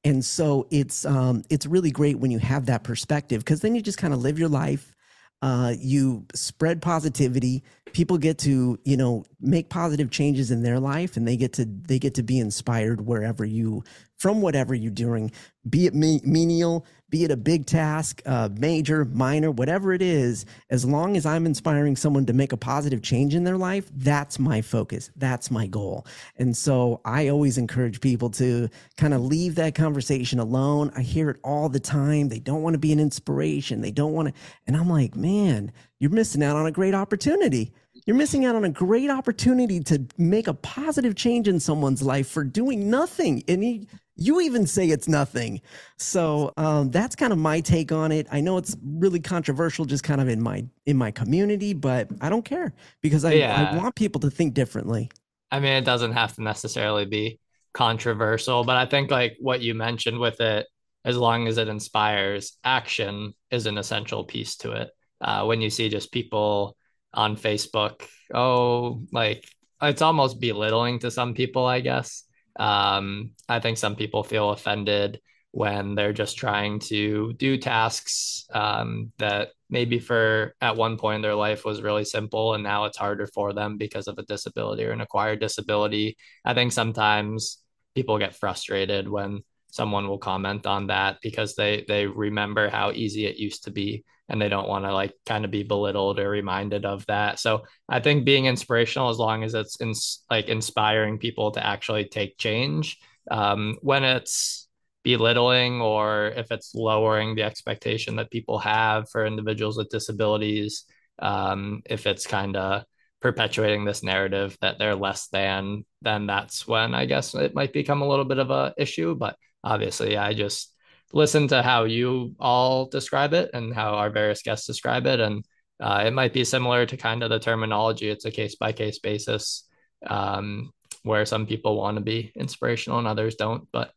And 0.05 0.25
so 0.25 0.67
it's 0.71 1.05
um, 1.05 1.43
it's 1.51 1.67
really 1.67 1.91
great 1.91 2.21
when 2.21 2.31
you 2.31 2.39
have 2.39 2.67
that 2.67 2.85
perspective 2.85 3.41
because 3.41 3.61
then 3.61 3.75
you 3.75 3.83
just 3.83 3.99
kind 3.99 4.15
of 4.15 4.21
live 4.21 4.39
your 4.39 4.49
life 4.49 4.95
uh, 5.43 5.73
you 5.79 6.27
spread 6.35 6.83
positivity 6.83 7.63
people 7.93 8.19
get 8.19 8.39
to 8.39 8.79
you 8.85 8.97
know 8.97 9.25
make 9.41 9.69
positive 9.69 10.11
changes 10.11 10.51
in 10.51 10.63
their 10.63 10.81
life 10.81 11.17
and 11.17 11.27
they 11.27 11.37
get 11.37 11.53
to 11.55 11.65
they 11.65 11.99
get 11.99 12.15
to 12.15 12.23
be 12.23 12.39
inspired 12.39 13.01
wherever 13.07 13.45
you 13.45 13.83
from 14.17 14.41
whatever 14.41 14.75
you're 14.75 14.91
doing 14.91 15.31
be 15.69 15.87
it 15.87 15.95
menial 15.95 16.87
be 17.11 17.25
it 17.25 17.31
a 17.31 17.37
big 17.37 17.65
task, 17.67 18.21
uh, 18.27 18.49
major, 18.59 19.05
minor, 19.07 19.51
whatever 19.51 19.93
it 19.93 20.03
is, 20.03 20.45
as 20.69 20.85
long 20.85 21.17
as 21.17 21.25
I'm 21.25 21.47
inspiring 21.47 21.97
someone 21.97 22.27
to 22.27 22.33
make 22.33 22.53
a 22.53 22.57
positive 22.57 23.03
change 23.03 23.35
in 23.35 23.45
their 23.45 23.57
life, 23.57 23.91
that's 23.95 24.39
my 24.39 24.61
focus. 24.61 25.11
That's 25.17 25.51
my 25.51 25.67
goal. 25.67 26.07
And 26.37 26.57
so 26.57 27.01
I 27.05 27.29
always 27.29 27.57
encourage 27.57 28.01
people 28.01 28.29
to 28.31 28.69
kind 28.97 29.15
of 29.15 29.23
leave 29.23 29.55
that 29.55 29.75
conversation 29.75 30.39
alone. 30.39 30.91
I 30.95 31.03
hear 31.03 31.31
it 31.31 31.41
all 31.43 31.69
the 31.69 31.81
time. 31.81 32.29
They 32.29 32.41
don't 32.41 32.63
want 32.63 32.75
to 32.75 32.79
be 32.79 32.93
an 32.93 33.01
inspiration. 33.01 33.81
They 33.81 33.93
don't 33.93 34.13
want 34.13 34.29
to. 34.29 34.35
And 34.67 34.77
I'm 34.77 34.91
like, 34.91 35.17
man, 35.17 35.73
you're 36.01 36.11
missing 36.11 36.43
out 36.43 36.57
on 36.57 36.67
a 36.67 36.71
great 36.71 36.95
opportunity. 36.95 37.73
You're 38.07 38.17
missing 38.17 38.45
out 38.45 38.55
on 38.55 38.65
a 38.65 38.71
great 38.71 39.11
opportunity 39.11 39.81
to 39.81 40.05
make 40.17 40.47
a 40.47 40.55
positive 40.55 41.15
change 41.15 41.49
in 41.49 41.61
someone's 41.61 42.03
life 42.03 42.29
for 42.29 42.45
doing 42.45 42.89
nothing. 42.89 43.43
And 43.49 43.63
he, 43.63 43.89
you 44.17 44.41
even 44.41 44.67
say 44.67 44.87
it's 44.89 45.09
nothing. 45.09 45.61
So 45.97 46.53
um, 46.57 46.91
that's 46.91 47.15
kind 47.15 47.33
of 47.33 47.39
my 47.39 47.61
take 47.61 47.93
on 47.93 48.13
it. 48.13 48.27
I 48.33 48.41
know 48.41 48.57
it's 48.57 48.77
really 48.83 49.21
controversial, 49.21 49.85
just 49.85 50.05
kind 50.05 50.21
of 50.21 50.29
in 50.29 50.43
my 50.43 50.67
in 50.87 50.97
my 50.97 51.11
community, 51.11 51.75
but 51.75 52.09
I 52.21 52.29
don't 52.29 52.45
care 52.45 52.73
because 53.03 53.25
I, 53.25 53.33
yeah. 53.33 53.71
I 53.73 53.77
want 53.77 53.95
people 53.95 54.21
to 54.23 54.31
think 54.31 54.55
differently. 54.55 55.11
I 55.51 55.61
mean, 55.61 55.73
it 55.73 55.85
doesn't 55.85 56.13
have 56.13 56.35
to 56.37 56.43
necessarily 56.43 57.07
be 57.07 57.41
controversial, 57.75 58.65
but 58.65 58.77
I 58.77 58.87
think 58.87 59.11
like 59.11 59.37
what 59.41 59.61
you 59.61 59.75
mentioned 59.75 60.19
with 60.19 60.41
it, 60.41 60.67
as 61.05 61.17
long 61.17 61.47
as 61.47 61.59
it 61.59 61.69
inspires 61.69 62.59
action, 62.65 63.35
is 63.51 63.67
an 63.67 63.79
essential 63.79 64.25
piece 64.25 64.57
to 64.57 64.73
it. 64.73 64.91
Uh, 65.21 65.45
when 65.45 65.61
you 65.61 65.71
see 65.71 65.89
just 65.89 66.13
people 66.13 66.77
on 67.13 67.37
Facebook, 67.37 68.07
oh, 68.33 69.03
like 69.13 69.45
it's 69.83 70.03
almost 70.03 70.41
belittling 70.41 70.99
to 71.01 71.11
some 71.11 71.35
people, 71.35 71.65
I 71.67 71.81
guess 71.81 72.25
um, 72.59 73.31
I 73.49 73.61
think 73.61 73.79
some 73.79 73.97
people 73.97 74.23
feel 74.25 74.51
offended 74.51 75.21
when 75.53 75.95
they're 75.95 76.13
just 76.13 76.37
trying 76.37 76.79
to 76.79 77.33
do 77.35 77.57
tasks 77.57 78.45
um, 78.53 79.13
that 79.19 79.51
maybe 79.71 79.99
for 79.99 80.55
at 80.61 80.77
one 80.77 80.99
point 80.99 81.17
in 81.17 81.23
their 81.23 81.35
life 81.35 81.65
was 81.65 81.83
really 81.83 82.05
simple 82.05 82.55
and 82.55 82.63
now 82.63 82.85
it's 82.85 82.99
harder 82.99 83.27
for 83.27 83.53
them 83.53 83.79
because 83.79 84.09
of 84.09 84.19
a 84.19 84.25
disability 84.25 84.85
or 84.85 84.91
an 84.91 85.01
acquired 85.01 85.41
disability. 85.41 86.17
I 86.45 86.55
think 86.55 86.73
sometimes 86.73 87.59
people 87.95 88.19
get 88.19 88.35
frustrated 88.35 89.09
when 89.09 89.43
someone 89.71 90.09
will 90.09 90.19
comment 90.19 90.67
on 90.67 90.89
that 90.89 91.19
because 91.23 91.55
they 91.55 91.85
they 91.89 92.07
remember 92.07 92.69
how 92.69 92.91
easy 92.91 93.27
it 93.27 93.37
used 93.37 93.65
to 93.65 93.71
be 93.71 94.05
and 94.29 94.41
they 94.41 94.49
don't 94.49 94.69
want 94.69 94.85
to 94.85 94.93
like 94.93 95.15
kind 95.27 95.45
of 95.45 95.51
be 95.51 95.63
belittled 95.63 96.19
or 96.19 96.29
reminded 96.29 96.85
of 96.85 97.05
that. 97.07 97.39
So 97.39 97.63
I 97.89 98.01
think 98.01 98.25
being 98.25 98.47
inspirational, 98.47 99.09
as 99.09 99.19
long 99.19 99.43
as 99.43 99.55
it's 99.55 99.77
in, 99.81 99.95
like 100.31 100.49
inspiring 100.49 101.19
people 101.19 101.51
to 101.53 101.67
actually 101.67 102.05
take 102.05 102.39
change, 102.39 102.99
um, 103.31 103.79
when 103.81 104.05
it's 104.05 104.69
belittling 105.03 105.81
or 105.81 106.29
if 106.37 106.51
it's 106.51 106.75
lowering 106.75 107.35
the 107.35 107.43
expectation 107.43 108.17
that 108.17 108.31
people 108.31 108.59
have 108.59 109.09
for 109.11 109.25
individuals 109.25 109.79
with 109.79 109.89
disabilities, 109.89 110.85
um, 111.21 111.83
if 111.87 112.07
it's 112.07 112.27
kind 112.27 112.57
of 112.57 112.85
perpetuating 113.21 113.85
this 113.85 114.03
narrative 114.03 114.57
that 114.61 114.79
they're 114.79 114.95
less 114.95 115.29
than, 115.29 115.85
then 116.03 116.27
that's 116.27 116.69
when 116.69 116.95
I 116.95 117.07
guess 117.07 117.35
it 117.35 117.55
might 117.55 117.73
become 117.73 118.03
a 118.03 118.09
little 118.09 118.25
bit 118.25 118.39
of 118.39 118.51
a 118.51 118.75
issue. 118.77 119.15
But 119.15 119.37
obviously, 119.65 120.17
I 120.17 120.35
just 120.35 120.73
listen 121.13 121.49
to 121.49 121.63
how 121.63 121.85
you 121.85 122.35
all 122.39 122.87
describe 122.87 123.33
it 123.33 123.51
and 123.55 123.75
how 123.75 123.95
our 123.95 124.11
various 124.11 124.43
guests 124.43 124.67
describe 124.67 125.07
it. 125.07 125.21
And 125.21 125.45
uh, 125.81 126.05
it 126.07 126.13
might 126.13 126.33
be 126.33 126.45
similar 126.45 126.87
to 126.87 126.97
kind 126.97 127.23
of 127.23 127.31
the 127.31 127.39
terminology. 127.39 128.09
It's 128.09 128.25
a 128.25 128.31
case 128.31 128.57
by 128.57 128.73
case 128.73 128.99
basis 128.99 129.65
um, 130.07 130.71
where 131.03 131.25
some 131.25 131.47
people 131.47 131.77
want 131.77 131.97
to 131.97 132.03
be 132.03 132.33
inspirational 132.35 132.99
and 132.99 133.09
others 133.09 133.37
don't. 133.37 133.67
But 133.73 133.93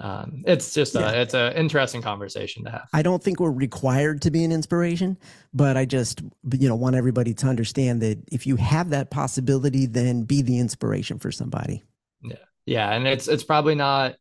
um, 0.00 0.44
it's 0.46 0.72
just 0.74 0.94
a, 0.94 1.00
yeah. 1.00 1.10
it's 1.10 1.34
an 1.34 1.54
interesting 1.54 2.02
conversation 2.02 2.64
to 2.64 2.70
have. 2.70 2.88
I 2.92 3.02
don't 3.02 3.22
think 3.22 3.40
we're 3.40 3.50
required 3.50 4.22
to 4.22 4.30
be 4.30 4.44
an 4.44 4.52
inspiration, 4.52 5.18
but 5.52 5.76
I 5.76 5.86
just 5.86 6.22
you 6.52 6.68
know 6.68 6.76
want 6.76 6.94
everybody 6.94 7.34
to 7.34 7.46
understand 7.48 8.00
that 8.02 8.18
if 8.30 8.46
you 8.46 8.54
have 8.56 8.90
that 8.90 9.10
possibility, 9.10 9.86
then 9.86 10.22
be 10.22 10.40
the 10.40 10.60
inspiration 10.60 11.18
for 11.18 11.32
somebody. 11.32 11.82
Yeah, 12.22 12.36
yeah, 12.64 12.92
and 12.92 13.08
it's 13.08 13.26
it's 13.26 13.42
probably 13.42 13.74
not 13.74 14.14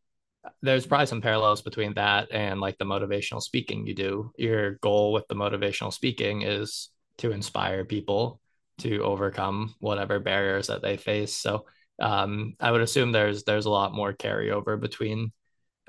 there's 0.61 0.85
probably 0.85 1.07
some 1.07 1.21
parallels 1.21 1.61
between 1.61 1.93
that 1.95 2.31
and 2.31 2.59
like 2.59 2.77
the 2.77 2.85
motivational 2.85 3.41
speaking 3.41 3.85
you 3.85 3.95
do. 3.95 4.31
Your 4.37 4.73
goal 4.75 5.13
with 5.13 5.27
the 5.27 5.35
motivational 5.35 5.93
speaking 5.93 6.41
is 6.41 6.89
to 7.19 7.31
inspire 7.31 7.85
people 7.85 8.39
to 8.79 8.99
overcome 9.03 9.73
whatever 9.79 10.19
barriers 10.19 10.67
that 10.67 10.81
they 10.81 10.97
face. 10.97 11.33
So 11.33 11.65
um, 11.99 12.55
I 12.59 12.71
would 12.71 12.81
assume 12.81 13.11
there's 13.11 13.43
there's 13.43 13.65
a 13.65 13.71
lot 13.71 13.93
more 13.93 14.13
carryover 14.13 14.79
between 14.79 15.31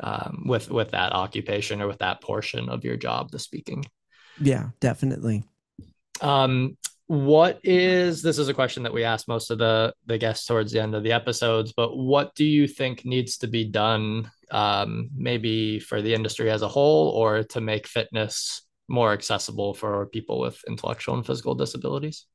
um, 0.03 0.45
with 0.47 0.71
with 0.71 0.93
that 0.93 1.13
occupation 1.13 1.83
or 1.83 1.87
with 1.87 1.99
that 1.99 2.21
portion 2.21 2.69
of 2.69 2.85
your 2.85 2.97
job, 2.97 3.31
the 3.31 3.39
speaking. 3.39 3.85
Yeah, 4.41 4.69
definitely. 4.81 5.45
Um, 6.21 6.77
what 7.09 7.61
is 7.65 8.23
this 8.23 8.39
is 8.39 8.49
a 8.49 8.55
question 8.55 8.83
that 8.83 8.93
we 8.93 9.05
ask 9.05 9.29
most 9.29 9.51
of 9.51 9.59
the 9.59 9.95
the 10.07 10.19
guests 10.19 10.47
towards 10.47 10.73
the 10.73 10.81
end 10.81 10.95
of 10.95 11.03
the 11.03 11.13
episodes, 11.13 11.73
but 11.73 11.97
what 11.97 12.35
do 12.35 12.45
you 12.45 12.67
think 12.67 13.05
needs 13.05 13.39
to 13.39 13.47
be 13.47 13.65
done 13.65 14.31
um, 14.51 15.11
maybe 15.15 15.79
for 15.81 16.03
the 16.03 16.15
industry 16.15 16.51
as 16.51 16.63
a 16.63 16.69
whole 16.69 17.11
or 17.11 17.43
to 17.45 17.61
make 17.61 17.87
fitness 17.87 18.63
more 18.89 19.13
accessible 19.13 19.75
for 19.75 20.07
people 20.07 20.41
with 20.41 20.61
intellectual 20.69 21.15
and 21.15 21.27
physical 21.27 21.55
disabilities? 21.55 22.27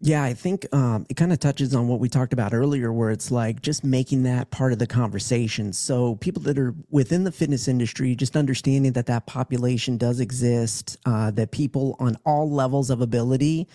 Yeah, 0.00 0.22
I 0.22 0.32
think 0.32 0.66
um, 0.72 1.06
it 1.08 1.16
kind 1.16 1.32
of 1.32 1.40
touches 1.40 1.74
on 1.74 1.88
what 1.88 1.98
we 1.98 2.08
talked 2.08 2.32
about 2.32 2.54
earlier, 2.54 2.92
where 2.92 3.10
it's 3.10 3.30
like 3.30 3.62
just 3.62 3.82
making 3.82 4.22
that 4.22 4.50
part 4.50 4.72
of 4.72 4.78
the 4.78 4.86
conversation. 4.86 5.72
So, 5.72 6.14
people 6.16 6.42
that 6.42 6.58
are 6.58 6.74
within 6.90 7.24
the 7.24 7.32
fitness 7.32 7.66
industry, 7.66 8.14
just 8.14 8.36
understanding 8.36 8.92
that 8.92 9.06
that 9.06 9.26
population 9.26 9.96
does 9.96 10.20
exist, 10.20 10.96
uh, 11.04 11.32
that 11.32 11.50
people 11.50 11.96
on 11.98 12.16
all 12.24 12.48
levels 12.48 12.90
of 12.90 13.00
ability 13.00 13.66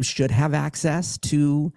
should 0.00 0.30
have 0.30 0.54
access 0.54 1.18
to 1.18 1.72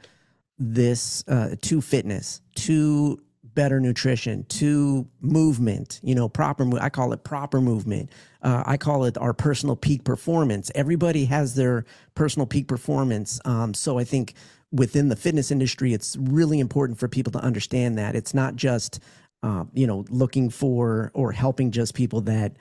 this 0.60 1.24
uh, 1.28 1.56
to 1.64 1.82
fitness, 1.82 2.42
to 2.56 3.20
better 3.56 3.80
nutrition, 3.80 4.46
to 4.46 5.08
movement, 5.22 6.00
you 6.04 6.16
know, 6.16 6.28
proper, 6.30 6.68
I 6.80 6.90
call 6.90 7.14
it 7.14 7.24
proper 7.24 7.62
movement. 7.62 8.10
Uh, 8.42 8.64
I 8.66 8.78
call 8.78 9.06
it 9.06 9.18
our 9.18 9.34
personal 9.34 9.76
peak 9.76 10.04
performance. 10.04 10.72
Everybody 10.76 11.26
has 11.26 11.56
their 11.56 11.86
personal 12.16 12.46
peak 12.46 12.68
performance. 12.68 13.40
Um, 13.46 13.74
so 13.74 13.98
I 13.98 14.04
think 14.04 14.34
within 14.72 15.10
the 15.10 15.16
fitness 15.16 15.52
industry, 15.52 15.94
it's 15.94 16.18
really 16.18 16.60
important 16.60 17.00
for 17.00 17.08
people 17.08 17.32
to 17.32 17.40
understand 17.40 17.98
that 17.98 18.16
it's 18.16 18.34
not 18.34 18.56
just, 18.56 19.00
uh, 19.44 19.66
you 19.74 19.88
know, 19.88 20.06
looking 20.10 20.50
for 20.50 21.12
or 21.14 21.32
helping 21.32 21.72
just 21.72 21.94
people 21.94 22.22
that, 22.22 22.54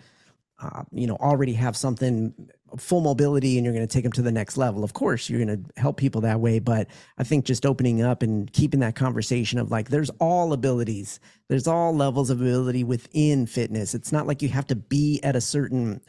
uh, 0.62 0.84
you 0.92 1.06
know, 1.06 1.16
already 1.16 1.54
have 1.54 1.76
something 1.76 2.32
full 2.78 3.00
mobility 3.00 3.58
and 3.58 3.64
you're 3.64 3.74
going 3.74 3.86
to 3.86 3.92
take 3.92 4.04
them 4.04 4.12
to 4.12 4.22
the 4.22 4.32
next 4.32 4.56
level. 4.56 4.84
Of 4.84 4.92
course, 4.92 5.28
you're 5.28 5.44
going 5.44 5.64
to 5.64 5.80
help 5.80 5.96
people 5.96 6.20
that 6.22 6.40
way. 6.40 6.58
But 6.58 6.88
I 7.18 7.24
think 7.24 7.44
just 7.44 7.66
opening 7.66 8.02
up 8.02 8.22
and 8.22 8.50
keeping 8.52 8.80
that 8.80 8.94
conversation 8.94 9.58
of 9.58 9.70
like, 9.70 9.88
there's 9.88 10.10
all 10.20 10.52
abilities, 10.52 11.20
there's 11.48 11.66
all 11.66 11.94
levels 11.94 12.30
of 12.30 12.40
ability 12.40 12.84
within 12.84 13.46
fitness. 13.46 13.94
It's 13.94 14.12
not 14.12 14.26
like 14.26 14.40
you 14.40 14.48
have 14.50 14.66
to 14.68 14.76
be 14.76 15.20
at 15.22 15.36
a 15.36 15.40
certain 15.40 16.00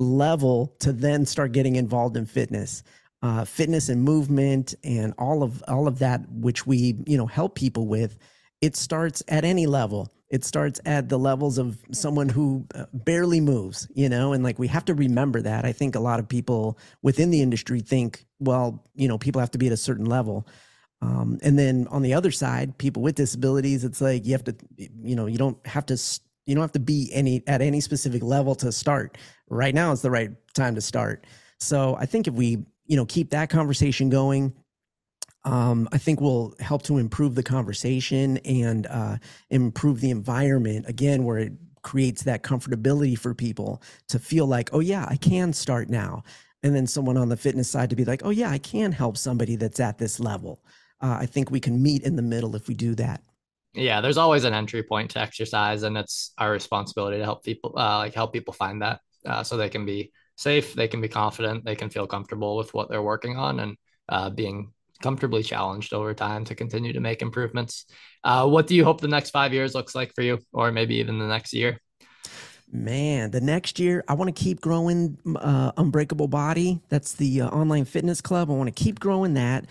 level 0.00 0.74
to 0.80 0.92
then 0.92 1.26
start 1.26 1.52
getting 1.52 1.76
involved 1.76 2.16
in 2.16 2.26
fitness. 2.26 2.82
Uh, 3.24 3.44
fitness 3.44 3.88
and 3.88 4.02
movement 4.02 4.74
and 4.82 5.14
all 5.16 5.44
of 5.44 5.62
all 5.68 5.86
of 5.86 6.00
that 6.00 6.28
which 6.28 6.66
we 6.66 6.96
you 7.06 7.16
know 7.16 7.26
help 7.26 7.54
people 7.54 7.86
with 7.86 8.18
it 8.60 8.74
starts 8.74 9.22
at 9.28 9.44
any 9.44 9.64
level 9.64 10.10
it 10.32 10.44
starts 10.44 10.80
at 10.86 11.10
the 11.10 11.18
levels 11.18 11.58
of 11.58 11.78
someone 11.92 12.26
who 12.26 12.66
uh, 12.74 12.86
barely 12.94 13.38
moves, 13.38 13.86
you 13.94 14.08
know, 14.08 14.32
and 14.32 14.42
like 14.42 14.58
we 14.58 14.66
have 14.66 14.84
to 14.86 14.94
remember 14.94 15.42
that. 15.42 15.66
I 15.66 15.72
think 15.72 15.94
a 15.94 16.00
lot 16.00 16.18
of 16.18 16.26
people 16.26 16.78
within 17.02 17.30
the 17.30 17.42
industry 17.42 17.80
think, 17.80 18.24
well, 18.40 18.82
you 18.94 19.08
know, 19.08 19.18
people 19.18 19.40
have 19.40 19.50
to 19.50 19.58
be 19.58 19.66
at 19.66 19.74
a 19.74 19.76
certain 19.76 20.06
level. 20.06 20.48
Um, 21.02 21.38
and 21.42 21.58
then 21.58 21.86
on 21.90 22.00
the 22.00 22.14
other 22.14 22.30
side, 22.30 22.78
people 22.78 23.02
with 23.02 23.14
disabilities, 23.14 23.84
it's 23.84 24.00
like 24.00 24.24
you 24.24 24.32
have 24.32 24.44
to, 24.44 24.56
you 24.78 25.14
know, 25.14 25.26
you 25.26 25.36
don't 25.36 25.64
have 25.66 25.84
to, 25.86 25.98
you 26.46 26.54
don't 26.54 26.62
have 26.62 26.72
to 26.72 26.80
be 26.80 27.10
any 27.12 27.42
at 27.46 27.60
any 27.60 27.82
specific 27.82 28.22
level 28.22 28.54
to 28.54 28.72
start. 28.72 29.18
Right 29.50 29.74
now 29.74 29.92
is 29.92 30.00
the 30.00 30.10
right 30.10 30.30
time 30.54 30.74
to 30.76 30.80
start. 30.80 31.26
So 31.60 31.94
I 31.96 32.06
think 32.06 32.26
if 32.26 32.32
we, 32.32 32.64
you 32.86 32.96
know, 32.96 33.04
keep 33.04 33.30
that 33.30 33.50
conversation 33.50 34.08
going, 34.08 34.54
um, 35.44 35.88
I 35.92 35.98
think 35.98 36.20
will 36.20 36.54
help 36.60 36.82
to 36.84 36.98
improve 36.98 37.34
the 37.34 37.42
conversation 37.42 38.38
and 38.38 38.86
uh, 38.86 39.16
improve 39.50 40.00
the 40.00 40.10
environment 40.10 40.86
again, 40.88 41.24
where 41.24 41.38
it 41.38 41.52
creates 41.82 42.22
that 42.22 42.42
comfortability 42.42 43.18
for 43.18 43.34
people 43.34 43.82
to 44.08 44.18
feel 44.18 44.46
like, 44.46 44.70
oh, 44.72 44.80
yeah, 44.80 45.04
I 45.08 45.16
can 45.16 45.52
start 45.52 45.90
now. 45.90 46.22
And 46.62 46.74
then 46.74 46.86
someone 46.86 47.16
on 47.16 47.28
the 47.28 47.36
fitness 47.36 47.68
side 47.68 47.90
to 47.90 47.96
be 47.96 48.04
like, 48.04 48.24
oh, 48.24 48.30
yeah, 48.30 48.50
I 48.50 48.58
can 48.58 48.92
help 48.92 49.16
somebody 49.16 49.56
that's 49.56 49.80
at 49.80 49.98
this 49.98 50.20
level. 50.20 50.62
Uh, 51.00 51.16
I 51.20 51.26
think 51.26 51.50
we 51.50 51.58
can 51.58 51.82
meet 51.82 52.04
in 52.04 52.14
the 52.14 52.22
middle 52.22 52.54
if 52.54 52.68
we 52.68 52.74
do 52.74 52.94
that. 52.94 53.22
Yeah, 53.74 54.00
there's 54.00 54.18
always 54.18 54.44
an 54.44 54.54
entry 54.54 54.82
point 54.82 55.10
to 55.12 55.18
exercise, 55.18 55.82
and 55.82 55.96
it's 55.96 56.32
our 56.38 56.52
responsibility 56.52 57.18
to 57.18 57.24
help 57.24 57.42
people, 57.42 57.72
uh, 57.76 57.98
like 57.98 58.14
help 58.14 58.32
people 58.32 58.52
find 58.52 58.82
that, 58.82 59.00
uh, 59.26 59.42
so 59.42 59.56
they 59.56 59.70
can 59.70 59.86
be 59.86 60.12
safe, 60.36 60.74
they 60.74 60.86
can 60.86 61.00
be 61.00 61.08
confident, 61.08 61.64
they 61.64 61.74
can 61.74 61.88
feel 61.88 62.06
comfortable 62.06 62.56
with 62.56 62.74
what 62.74 62.90
they're 62.90 63.02
working 63.02 63.36
on, 63.36 63.60
and 63.60 63.76
uh, 64.08 64.28
being 64.28 64.72
comfortably 65.02 65.42
challenged 65.42 65.92
over 65.92 66.14
time 66.14 66.44
to 66.44 66.54
continue 66.54 66.92
to 66.92 67.00
make 67.00 67.20
improvements. 67.20 67.86
Uh, 68.24 68.48
what 68.48 68.66
do 68.66 68.74
you 68.74 68.84
hope 68.84 69.00
the 69.00 69.08
next 69.08 69.30
five 69.30 69.52
years 69.52 69.74
looks 69.74 69.94
like 69.94 70.14
for 70.14 70.22
you, 70.22 70.38
or 70.52 70.72
maybe 70.72 70.96
even 70.96 71.18
the 71.18 71.26
next 71.26 71.52
year? 71.52 71.78
Man, 72.70 73.30
the 73.30 73.40
next 73.40 73.78
year, 73.78 74.02
I 74.08 74.14
want 74.14 74.34
to 74.34 74.42
keep 74.42 74.62
growing 74.62 75.18
uh, 75.36 75.72
Unbreakable 75.76 76.28
Body. 76.28 76.80
That's 76.88 77.12
the 77.12 77.42
uh, 77.42 77.48
online 77.48 77.84
fitness 77.84 78.22
club. 78.22 78.50
I 78.50 78.54
want 78.54 78.74
to 78.74 78.82
keep 78.84 78.98
growing 78.98 79.34
that. 79.34 79.66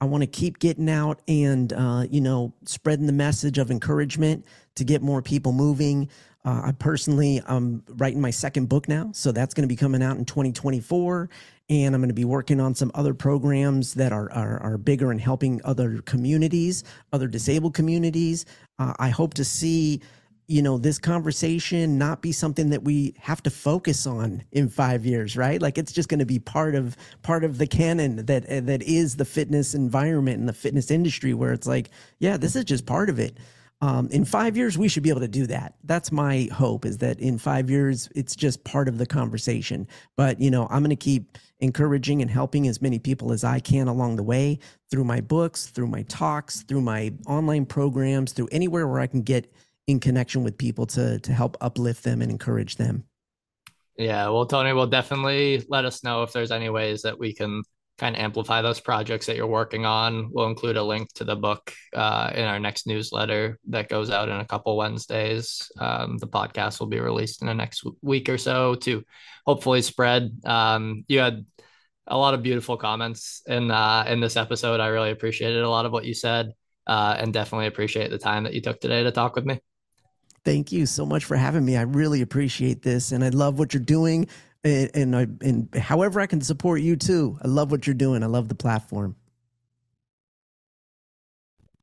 I 0.00 0.06
want 0.06 0.22
to 0.22 0.26
keep 0.26 0.58
getting 0.58 0.88
out 0.88 1.20
and, 1.28 1.72
uh, 1.72 2.04
you 2.10 2.20
know, 2.20 2.54
spreading 2.64 3.06
the 3.06 3.12
message 3.12 3.58
of 3.58 3.70
encouragement 3.70 4.44
to 4.76 4.84
get 4.84 5.02
more 5.02 5.20
people 5.20 5.52
moving. 5.52 6.08
Uh, 6.46 6.62
I 6.66 6.72
personally, 6.72 7.42
I'm 7.44 7.82
writing 7.96 8.20
my 8.20 8.30
second 8.30 8.68
book 8.68 8.88
now. 8.88 9.10
So 9.12 9.32
that's 9.32 9.52
going 9.52 9.64
to 9.64 9.68
be 9.68 9.74
coming 9.74 10.00
out 10.00 10.16
in 10.16 10.24
2024 10.24 11.28
and 11.68 11.94
I'm 11.94 12.00
going 12.00 12.08
to 12.08 12.14
be 12.14 12.24
working 12.24 12.60
on 12.60 12.74
some 12.76 12.92
other 12.94 13.12
programs 13.12 13.94
that 13.94 14.12
are 14.12 14.30
are, 14.32 14.62
are 14.62 14.78
bigger 14.78 15.10
and 15.10 15.20
helping 15.20 15.60
other 15.64 16.00
communities, 16.02 16.84
other 17.12 17.26
disabled 17.26 17.74
communities. 17.74 18.46
Uh, 18.78 18.94
I 19.00 19.08
hope 19.08 19.34
to 19.34 19.44
see 19.44 20.00
you 20.46 20.62
know 20.62 20.78
this 20.78 21.00
conversation 21.00 21.98
not 21.98 22.22
be 22.22 22.30
something 22.30 22.70
that 22.70 22.84
we 22.84 23.16
have 23.18 23.42
to 23.42 23.50
focus 23.50 24.06
on 24.06 24.44
in 24.52 24.68
5 24.68 25.04
years 25.04 25.36
right 25.36 25.60
like 25.60 25.76
it's 25.76 25.90
just 25.90 26.08
going 26.08 26.20
to 26.20 26.26
be 26.26 26.38
part 26.38 26.76
of 26.76 26.96
part 27.22 27.42
of 27.42 27.58
the 27.58 27.66
canon 27.66 28.24
that 28.26 28.46
that 28.66 28.82
is 28.84 29.16
the 29.16 29.24
fitness 29.24 29.74
environment 29.74 30.38
and 30.38 30.48
the 30.48 30.52
fitness 30.52 30.92
industry 30.92 31.34
where 31.34 31.52
it's 31.52 31.66
like 31.66 31.90
yeah 32.20 32.36
this 32.36 32.54
is 32.54 32.64
just 32.64 32.86
part 32.86 33.10
of 33.10 33.18
it 33.18 33.38
um, 33.80 34.08
in 34.10 34.24
five 34.24 34.56
years 34.56 34.78
we 34.78 34.88
should 34.88 35.02
be 35.02 35.10
able 35.10 35.20
to 35.20 35.28
do 35.28 35.46
that 35.46 35.74
that's 35.84 36.10
my 36.10 36.48
hope 36.52 36.84
is 36.84 36.98
that 36.98 37.18
in 37.20 37.38
five 37.38 37.68
years 37.70 38.08
it's 38.14 38.34
just 38.34 38.64
part 38.64 38.88
of 38.88 38.98
the 38.98 39.06
conversation 39.06 39.86
but 40.16 40.40
you 40.40 40.50
know 40.50 40.66
i'm 40.70 40.82
going 40.82 40.90
to 40.90 40.96
keep 40.96 41.36
encouraging 41.60 42.20
and 42.20 42.30
helping 42.30 42.68
as 42.68 42.82
many 42.82 42.98
people 42.98 43.32
as 43.32 43.44
I 43.44 43.60
can 43.60 43.88
along 43.88 44.16
the 44.16 44.22
way 44.22 44.58
through 44.90 45.04
my 45.04 45.20
books, 45.20 45.66
through 45.66 45.86
my 45.86 46.02
talks, 46.02 46.62
through 46.62 46.82
my 46.82 47.12
online 47.26 47.66
programs, 47.66 48.32
through 48.32 48.48
anywhere 48.52 48.86
where 48.86 49.00
I 49.00 49.06
can 49.06 49.22
get 49.22 49.52
in 49.86 50.00
connection 50.00 50.42
with 50.42 50.58
people 50.58 50.86
to 50.86 51.18
to 51.20 51.32
help 51.32 51.56
uplift 51.60 52.04
them 52.04 52.20
and 52.20 52.30
encourage 52.30 52.76
them. 52.76 53.04
Yeah, 53.96 54.28
well, 54.28 54.44
Tony 54.44 54.72
will 54.74 54.86
definitely 54.86 55.64
let 55.68 55.86
us 55.86 56.04
know 56.04 56.22
if 56.22 56.32
there's 56.32 56.50
any 56.50 56.68
ways 56.68 57.02
that 57.02 57.18
we 57.18 57.32
can 57.32 57.62
kind 57.98 58.14
of 58.14 58.20
amplify 58.20 58.60
those 58.60 58.80
projects 58.80 59.26
that 59.26 59.36
you're 59.36 59.46
working 59.46 59.86
on. 59.86 60.30
We'll 60.32 60.48
include 60.48 60.76
a 60.76 60.82
link 60.82 61.12
to 61.14 61.24
the 61.24 61.36
book 61.36 61.72
uh, 61.94 62.30
in 62.34 62.44
our 62.44 62.58
next 62.58 62.86
newsletter 62.86 63.58
that 63.68 63.88
goes 63.88 64.10
out 64.10 64.28
in 64.28 64.36
a 64.36 64.44
couple 64.44 64.76
Wednesdays. 64.76 65.70
Um, 65.78 66.18
the 66.18 66.26
podcast 66.26 66.78
will 66.78 66.88
be 66.88 67.00
released 67.00 67.40
in 67.40 67.48
the 67.48 67.54
next 67.54 67.84
week 68.02 68.28
or 68.28 68.38
so 68.38 68.74
to 68.76 69.02
hopefully 69.46 69.80
spread. 69.80 70.40
Um, 70.44 71.04
you 71.08 71.20
had 71.20 71.46
a 72.06 72.16
lot 72.16 72.34
of 72.34 72.42
beautiful 72.42 72.76
comments 72.76 73.42
in 73.46 73.70
uh, 73.70 74.04
in 74.06 74.20
this 74.20 74.36
episode. 74.36 74.80
I 74.80 74.88
really 74.88 75.10
appreciated 75.10 75.62
a 75.62 75.70
lot 75.70 75.86
of 75.86 75.92
what 75.92 76.04
you 76.04 76.14
said, 76.14 76.52
uh, 76.86 77.16
and 77.18 77.32
definitely 77.32 77.66
appreciate 77.66 78.10
the 78.10 78.18
time 78.18 78.44
that 78.44 78.54
you 78.54 78.60
took 78.60 78.80
today 78.80 79.02
to 79.02 79.10
talk 79.10 79.34
with 79.34 79.46
me. 79.46 79.58
Thank 80.44 80.70
you 80.70 80.86
so 80.86 81.04
much 81.04 81.24
for 81.24 81.36
having 81.36 81.64
me. 81.64 81.76
I 81.76 81.82
really 81.82 82.20
appreciate 82.20 82.82
this, 82.82 83.10
and 83.10 83.24
I 83.24 83.30
love 83.30 83.58
what 83.58 83.74
you're 83.74 83.82
doing 83.82 84.28
and 84.66 84.90
and, 84.94 85.16
I, 85.16 85.26
and 85.40 85.74
however 85.74 86.20
I 86.20 86.26
can 86.26 86.40
support 86.40 86.80
you 86.80 86.96
too. 86.96 87.38
I 87.42 87.48
love 87.48 87.70
what 87.70 87.86
you're 87.86 87.94
doing. 87.94 88.22
I 88.22 88.26
love 88.26 88.48
the 88.48 88.54
platform. 88.54 89.16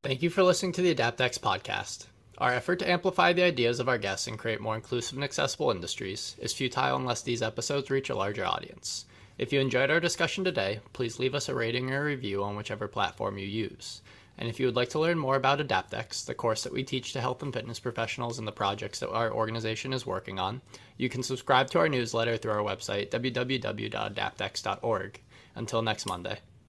Thank 0.03 0.21
you 0.21 0.29
for 0.29 0.43
listening 0.43 0.73
to 0.73 0.81
the 0.81 0.93
AdaptX 0.93 1.39
podcast. 1.39 2.07
Our 2.37 2.51
effort 2.51 2.79
to 2.79 2.89
amplify 2.89 3.31
the 3.31 3.43
ideas 3.43 3.79
of 3.79 3.87
our 3.87 3.97
guests 3.97 4.27
and 4.27 4.37
create 4.37 4.59
more 4.59 4.75
inclusive 4.75 5.15
and 5.15 5.23
accessible 5.23 5.71
industries 5.71 6.35
is 6.39 6.51
futile 6.51 6.97
unless 6.97 7.21
these 7.21 7.41
episodes 7.41 7.89
reach 7.89 8.09
a 8.09 8.15
larger 8.15 8.45
audience. 8.45 9.05
If 9.37 9.53
you 9.53 9.61
enjoyed 9.61 9.89
our 9.89 10.01
discussion 10.01 10.43
today, 10.43 10.79
please 10.91 11.19
leave 11.19 11.35
us 11.35 11.47
a 11.47 11.55
rating 11.55 11.91
or 11.91 12.01
a 12.01 12.05
review 12.05 12.43
on 12.43 12.57
whichever 12.57 12.87
platform 12.87 13.37
you 13.37 13.45
use. 13.45 14.01
And 14.43 14.49
if 14.49 14.59
you 14.59 14.65
would 14.65 14.75
like 14.75 14.89
to 14.89 14.99
learn 14.99 15.19
more 15.19 15.37
about 15.37 15.59
AdaptX, 15.59 16.25
the 16.25 16.33
course 16.33 16.63
that 16.63 16.73
we 16.73 16.83
teach 16.83 17.13
to 17.13 17.21
health 17.21 17.41
and 17.41 17.53
fitness 17.53 17.79
professionals 17.79 18.39
and 18.39 18.45
the 18.45 18.51
projects 18.51 18.99
that 18.99 19.09
our 19.09 19.31
organization 19.31 19.93
is 19.93 20.05
working 20.05 20.37
on, 20.37 20.61
you 20.97 21.07
can 21.07 21.23
subscribe 21.23 21.69
to 21.69 21.79
our 21.79 21.87
newsletter 21.87 22.35
through 22.35 22.51
our 22.51 22.57
website, 22.57 23.09
www.adaptx.org. 23.09 25.21
Until 25.55 25.81
next 25.81 26.05
Monday. 26.05 26.39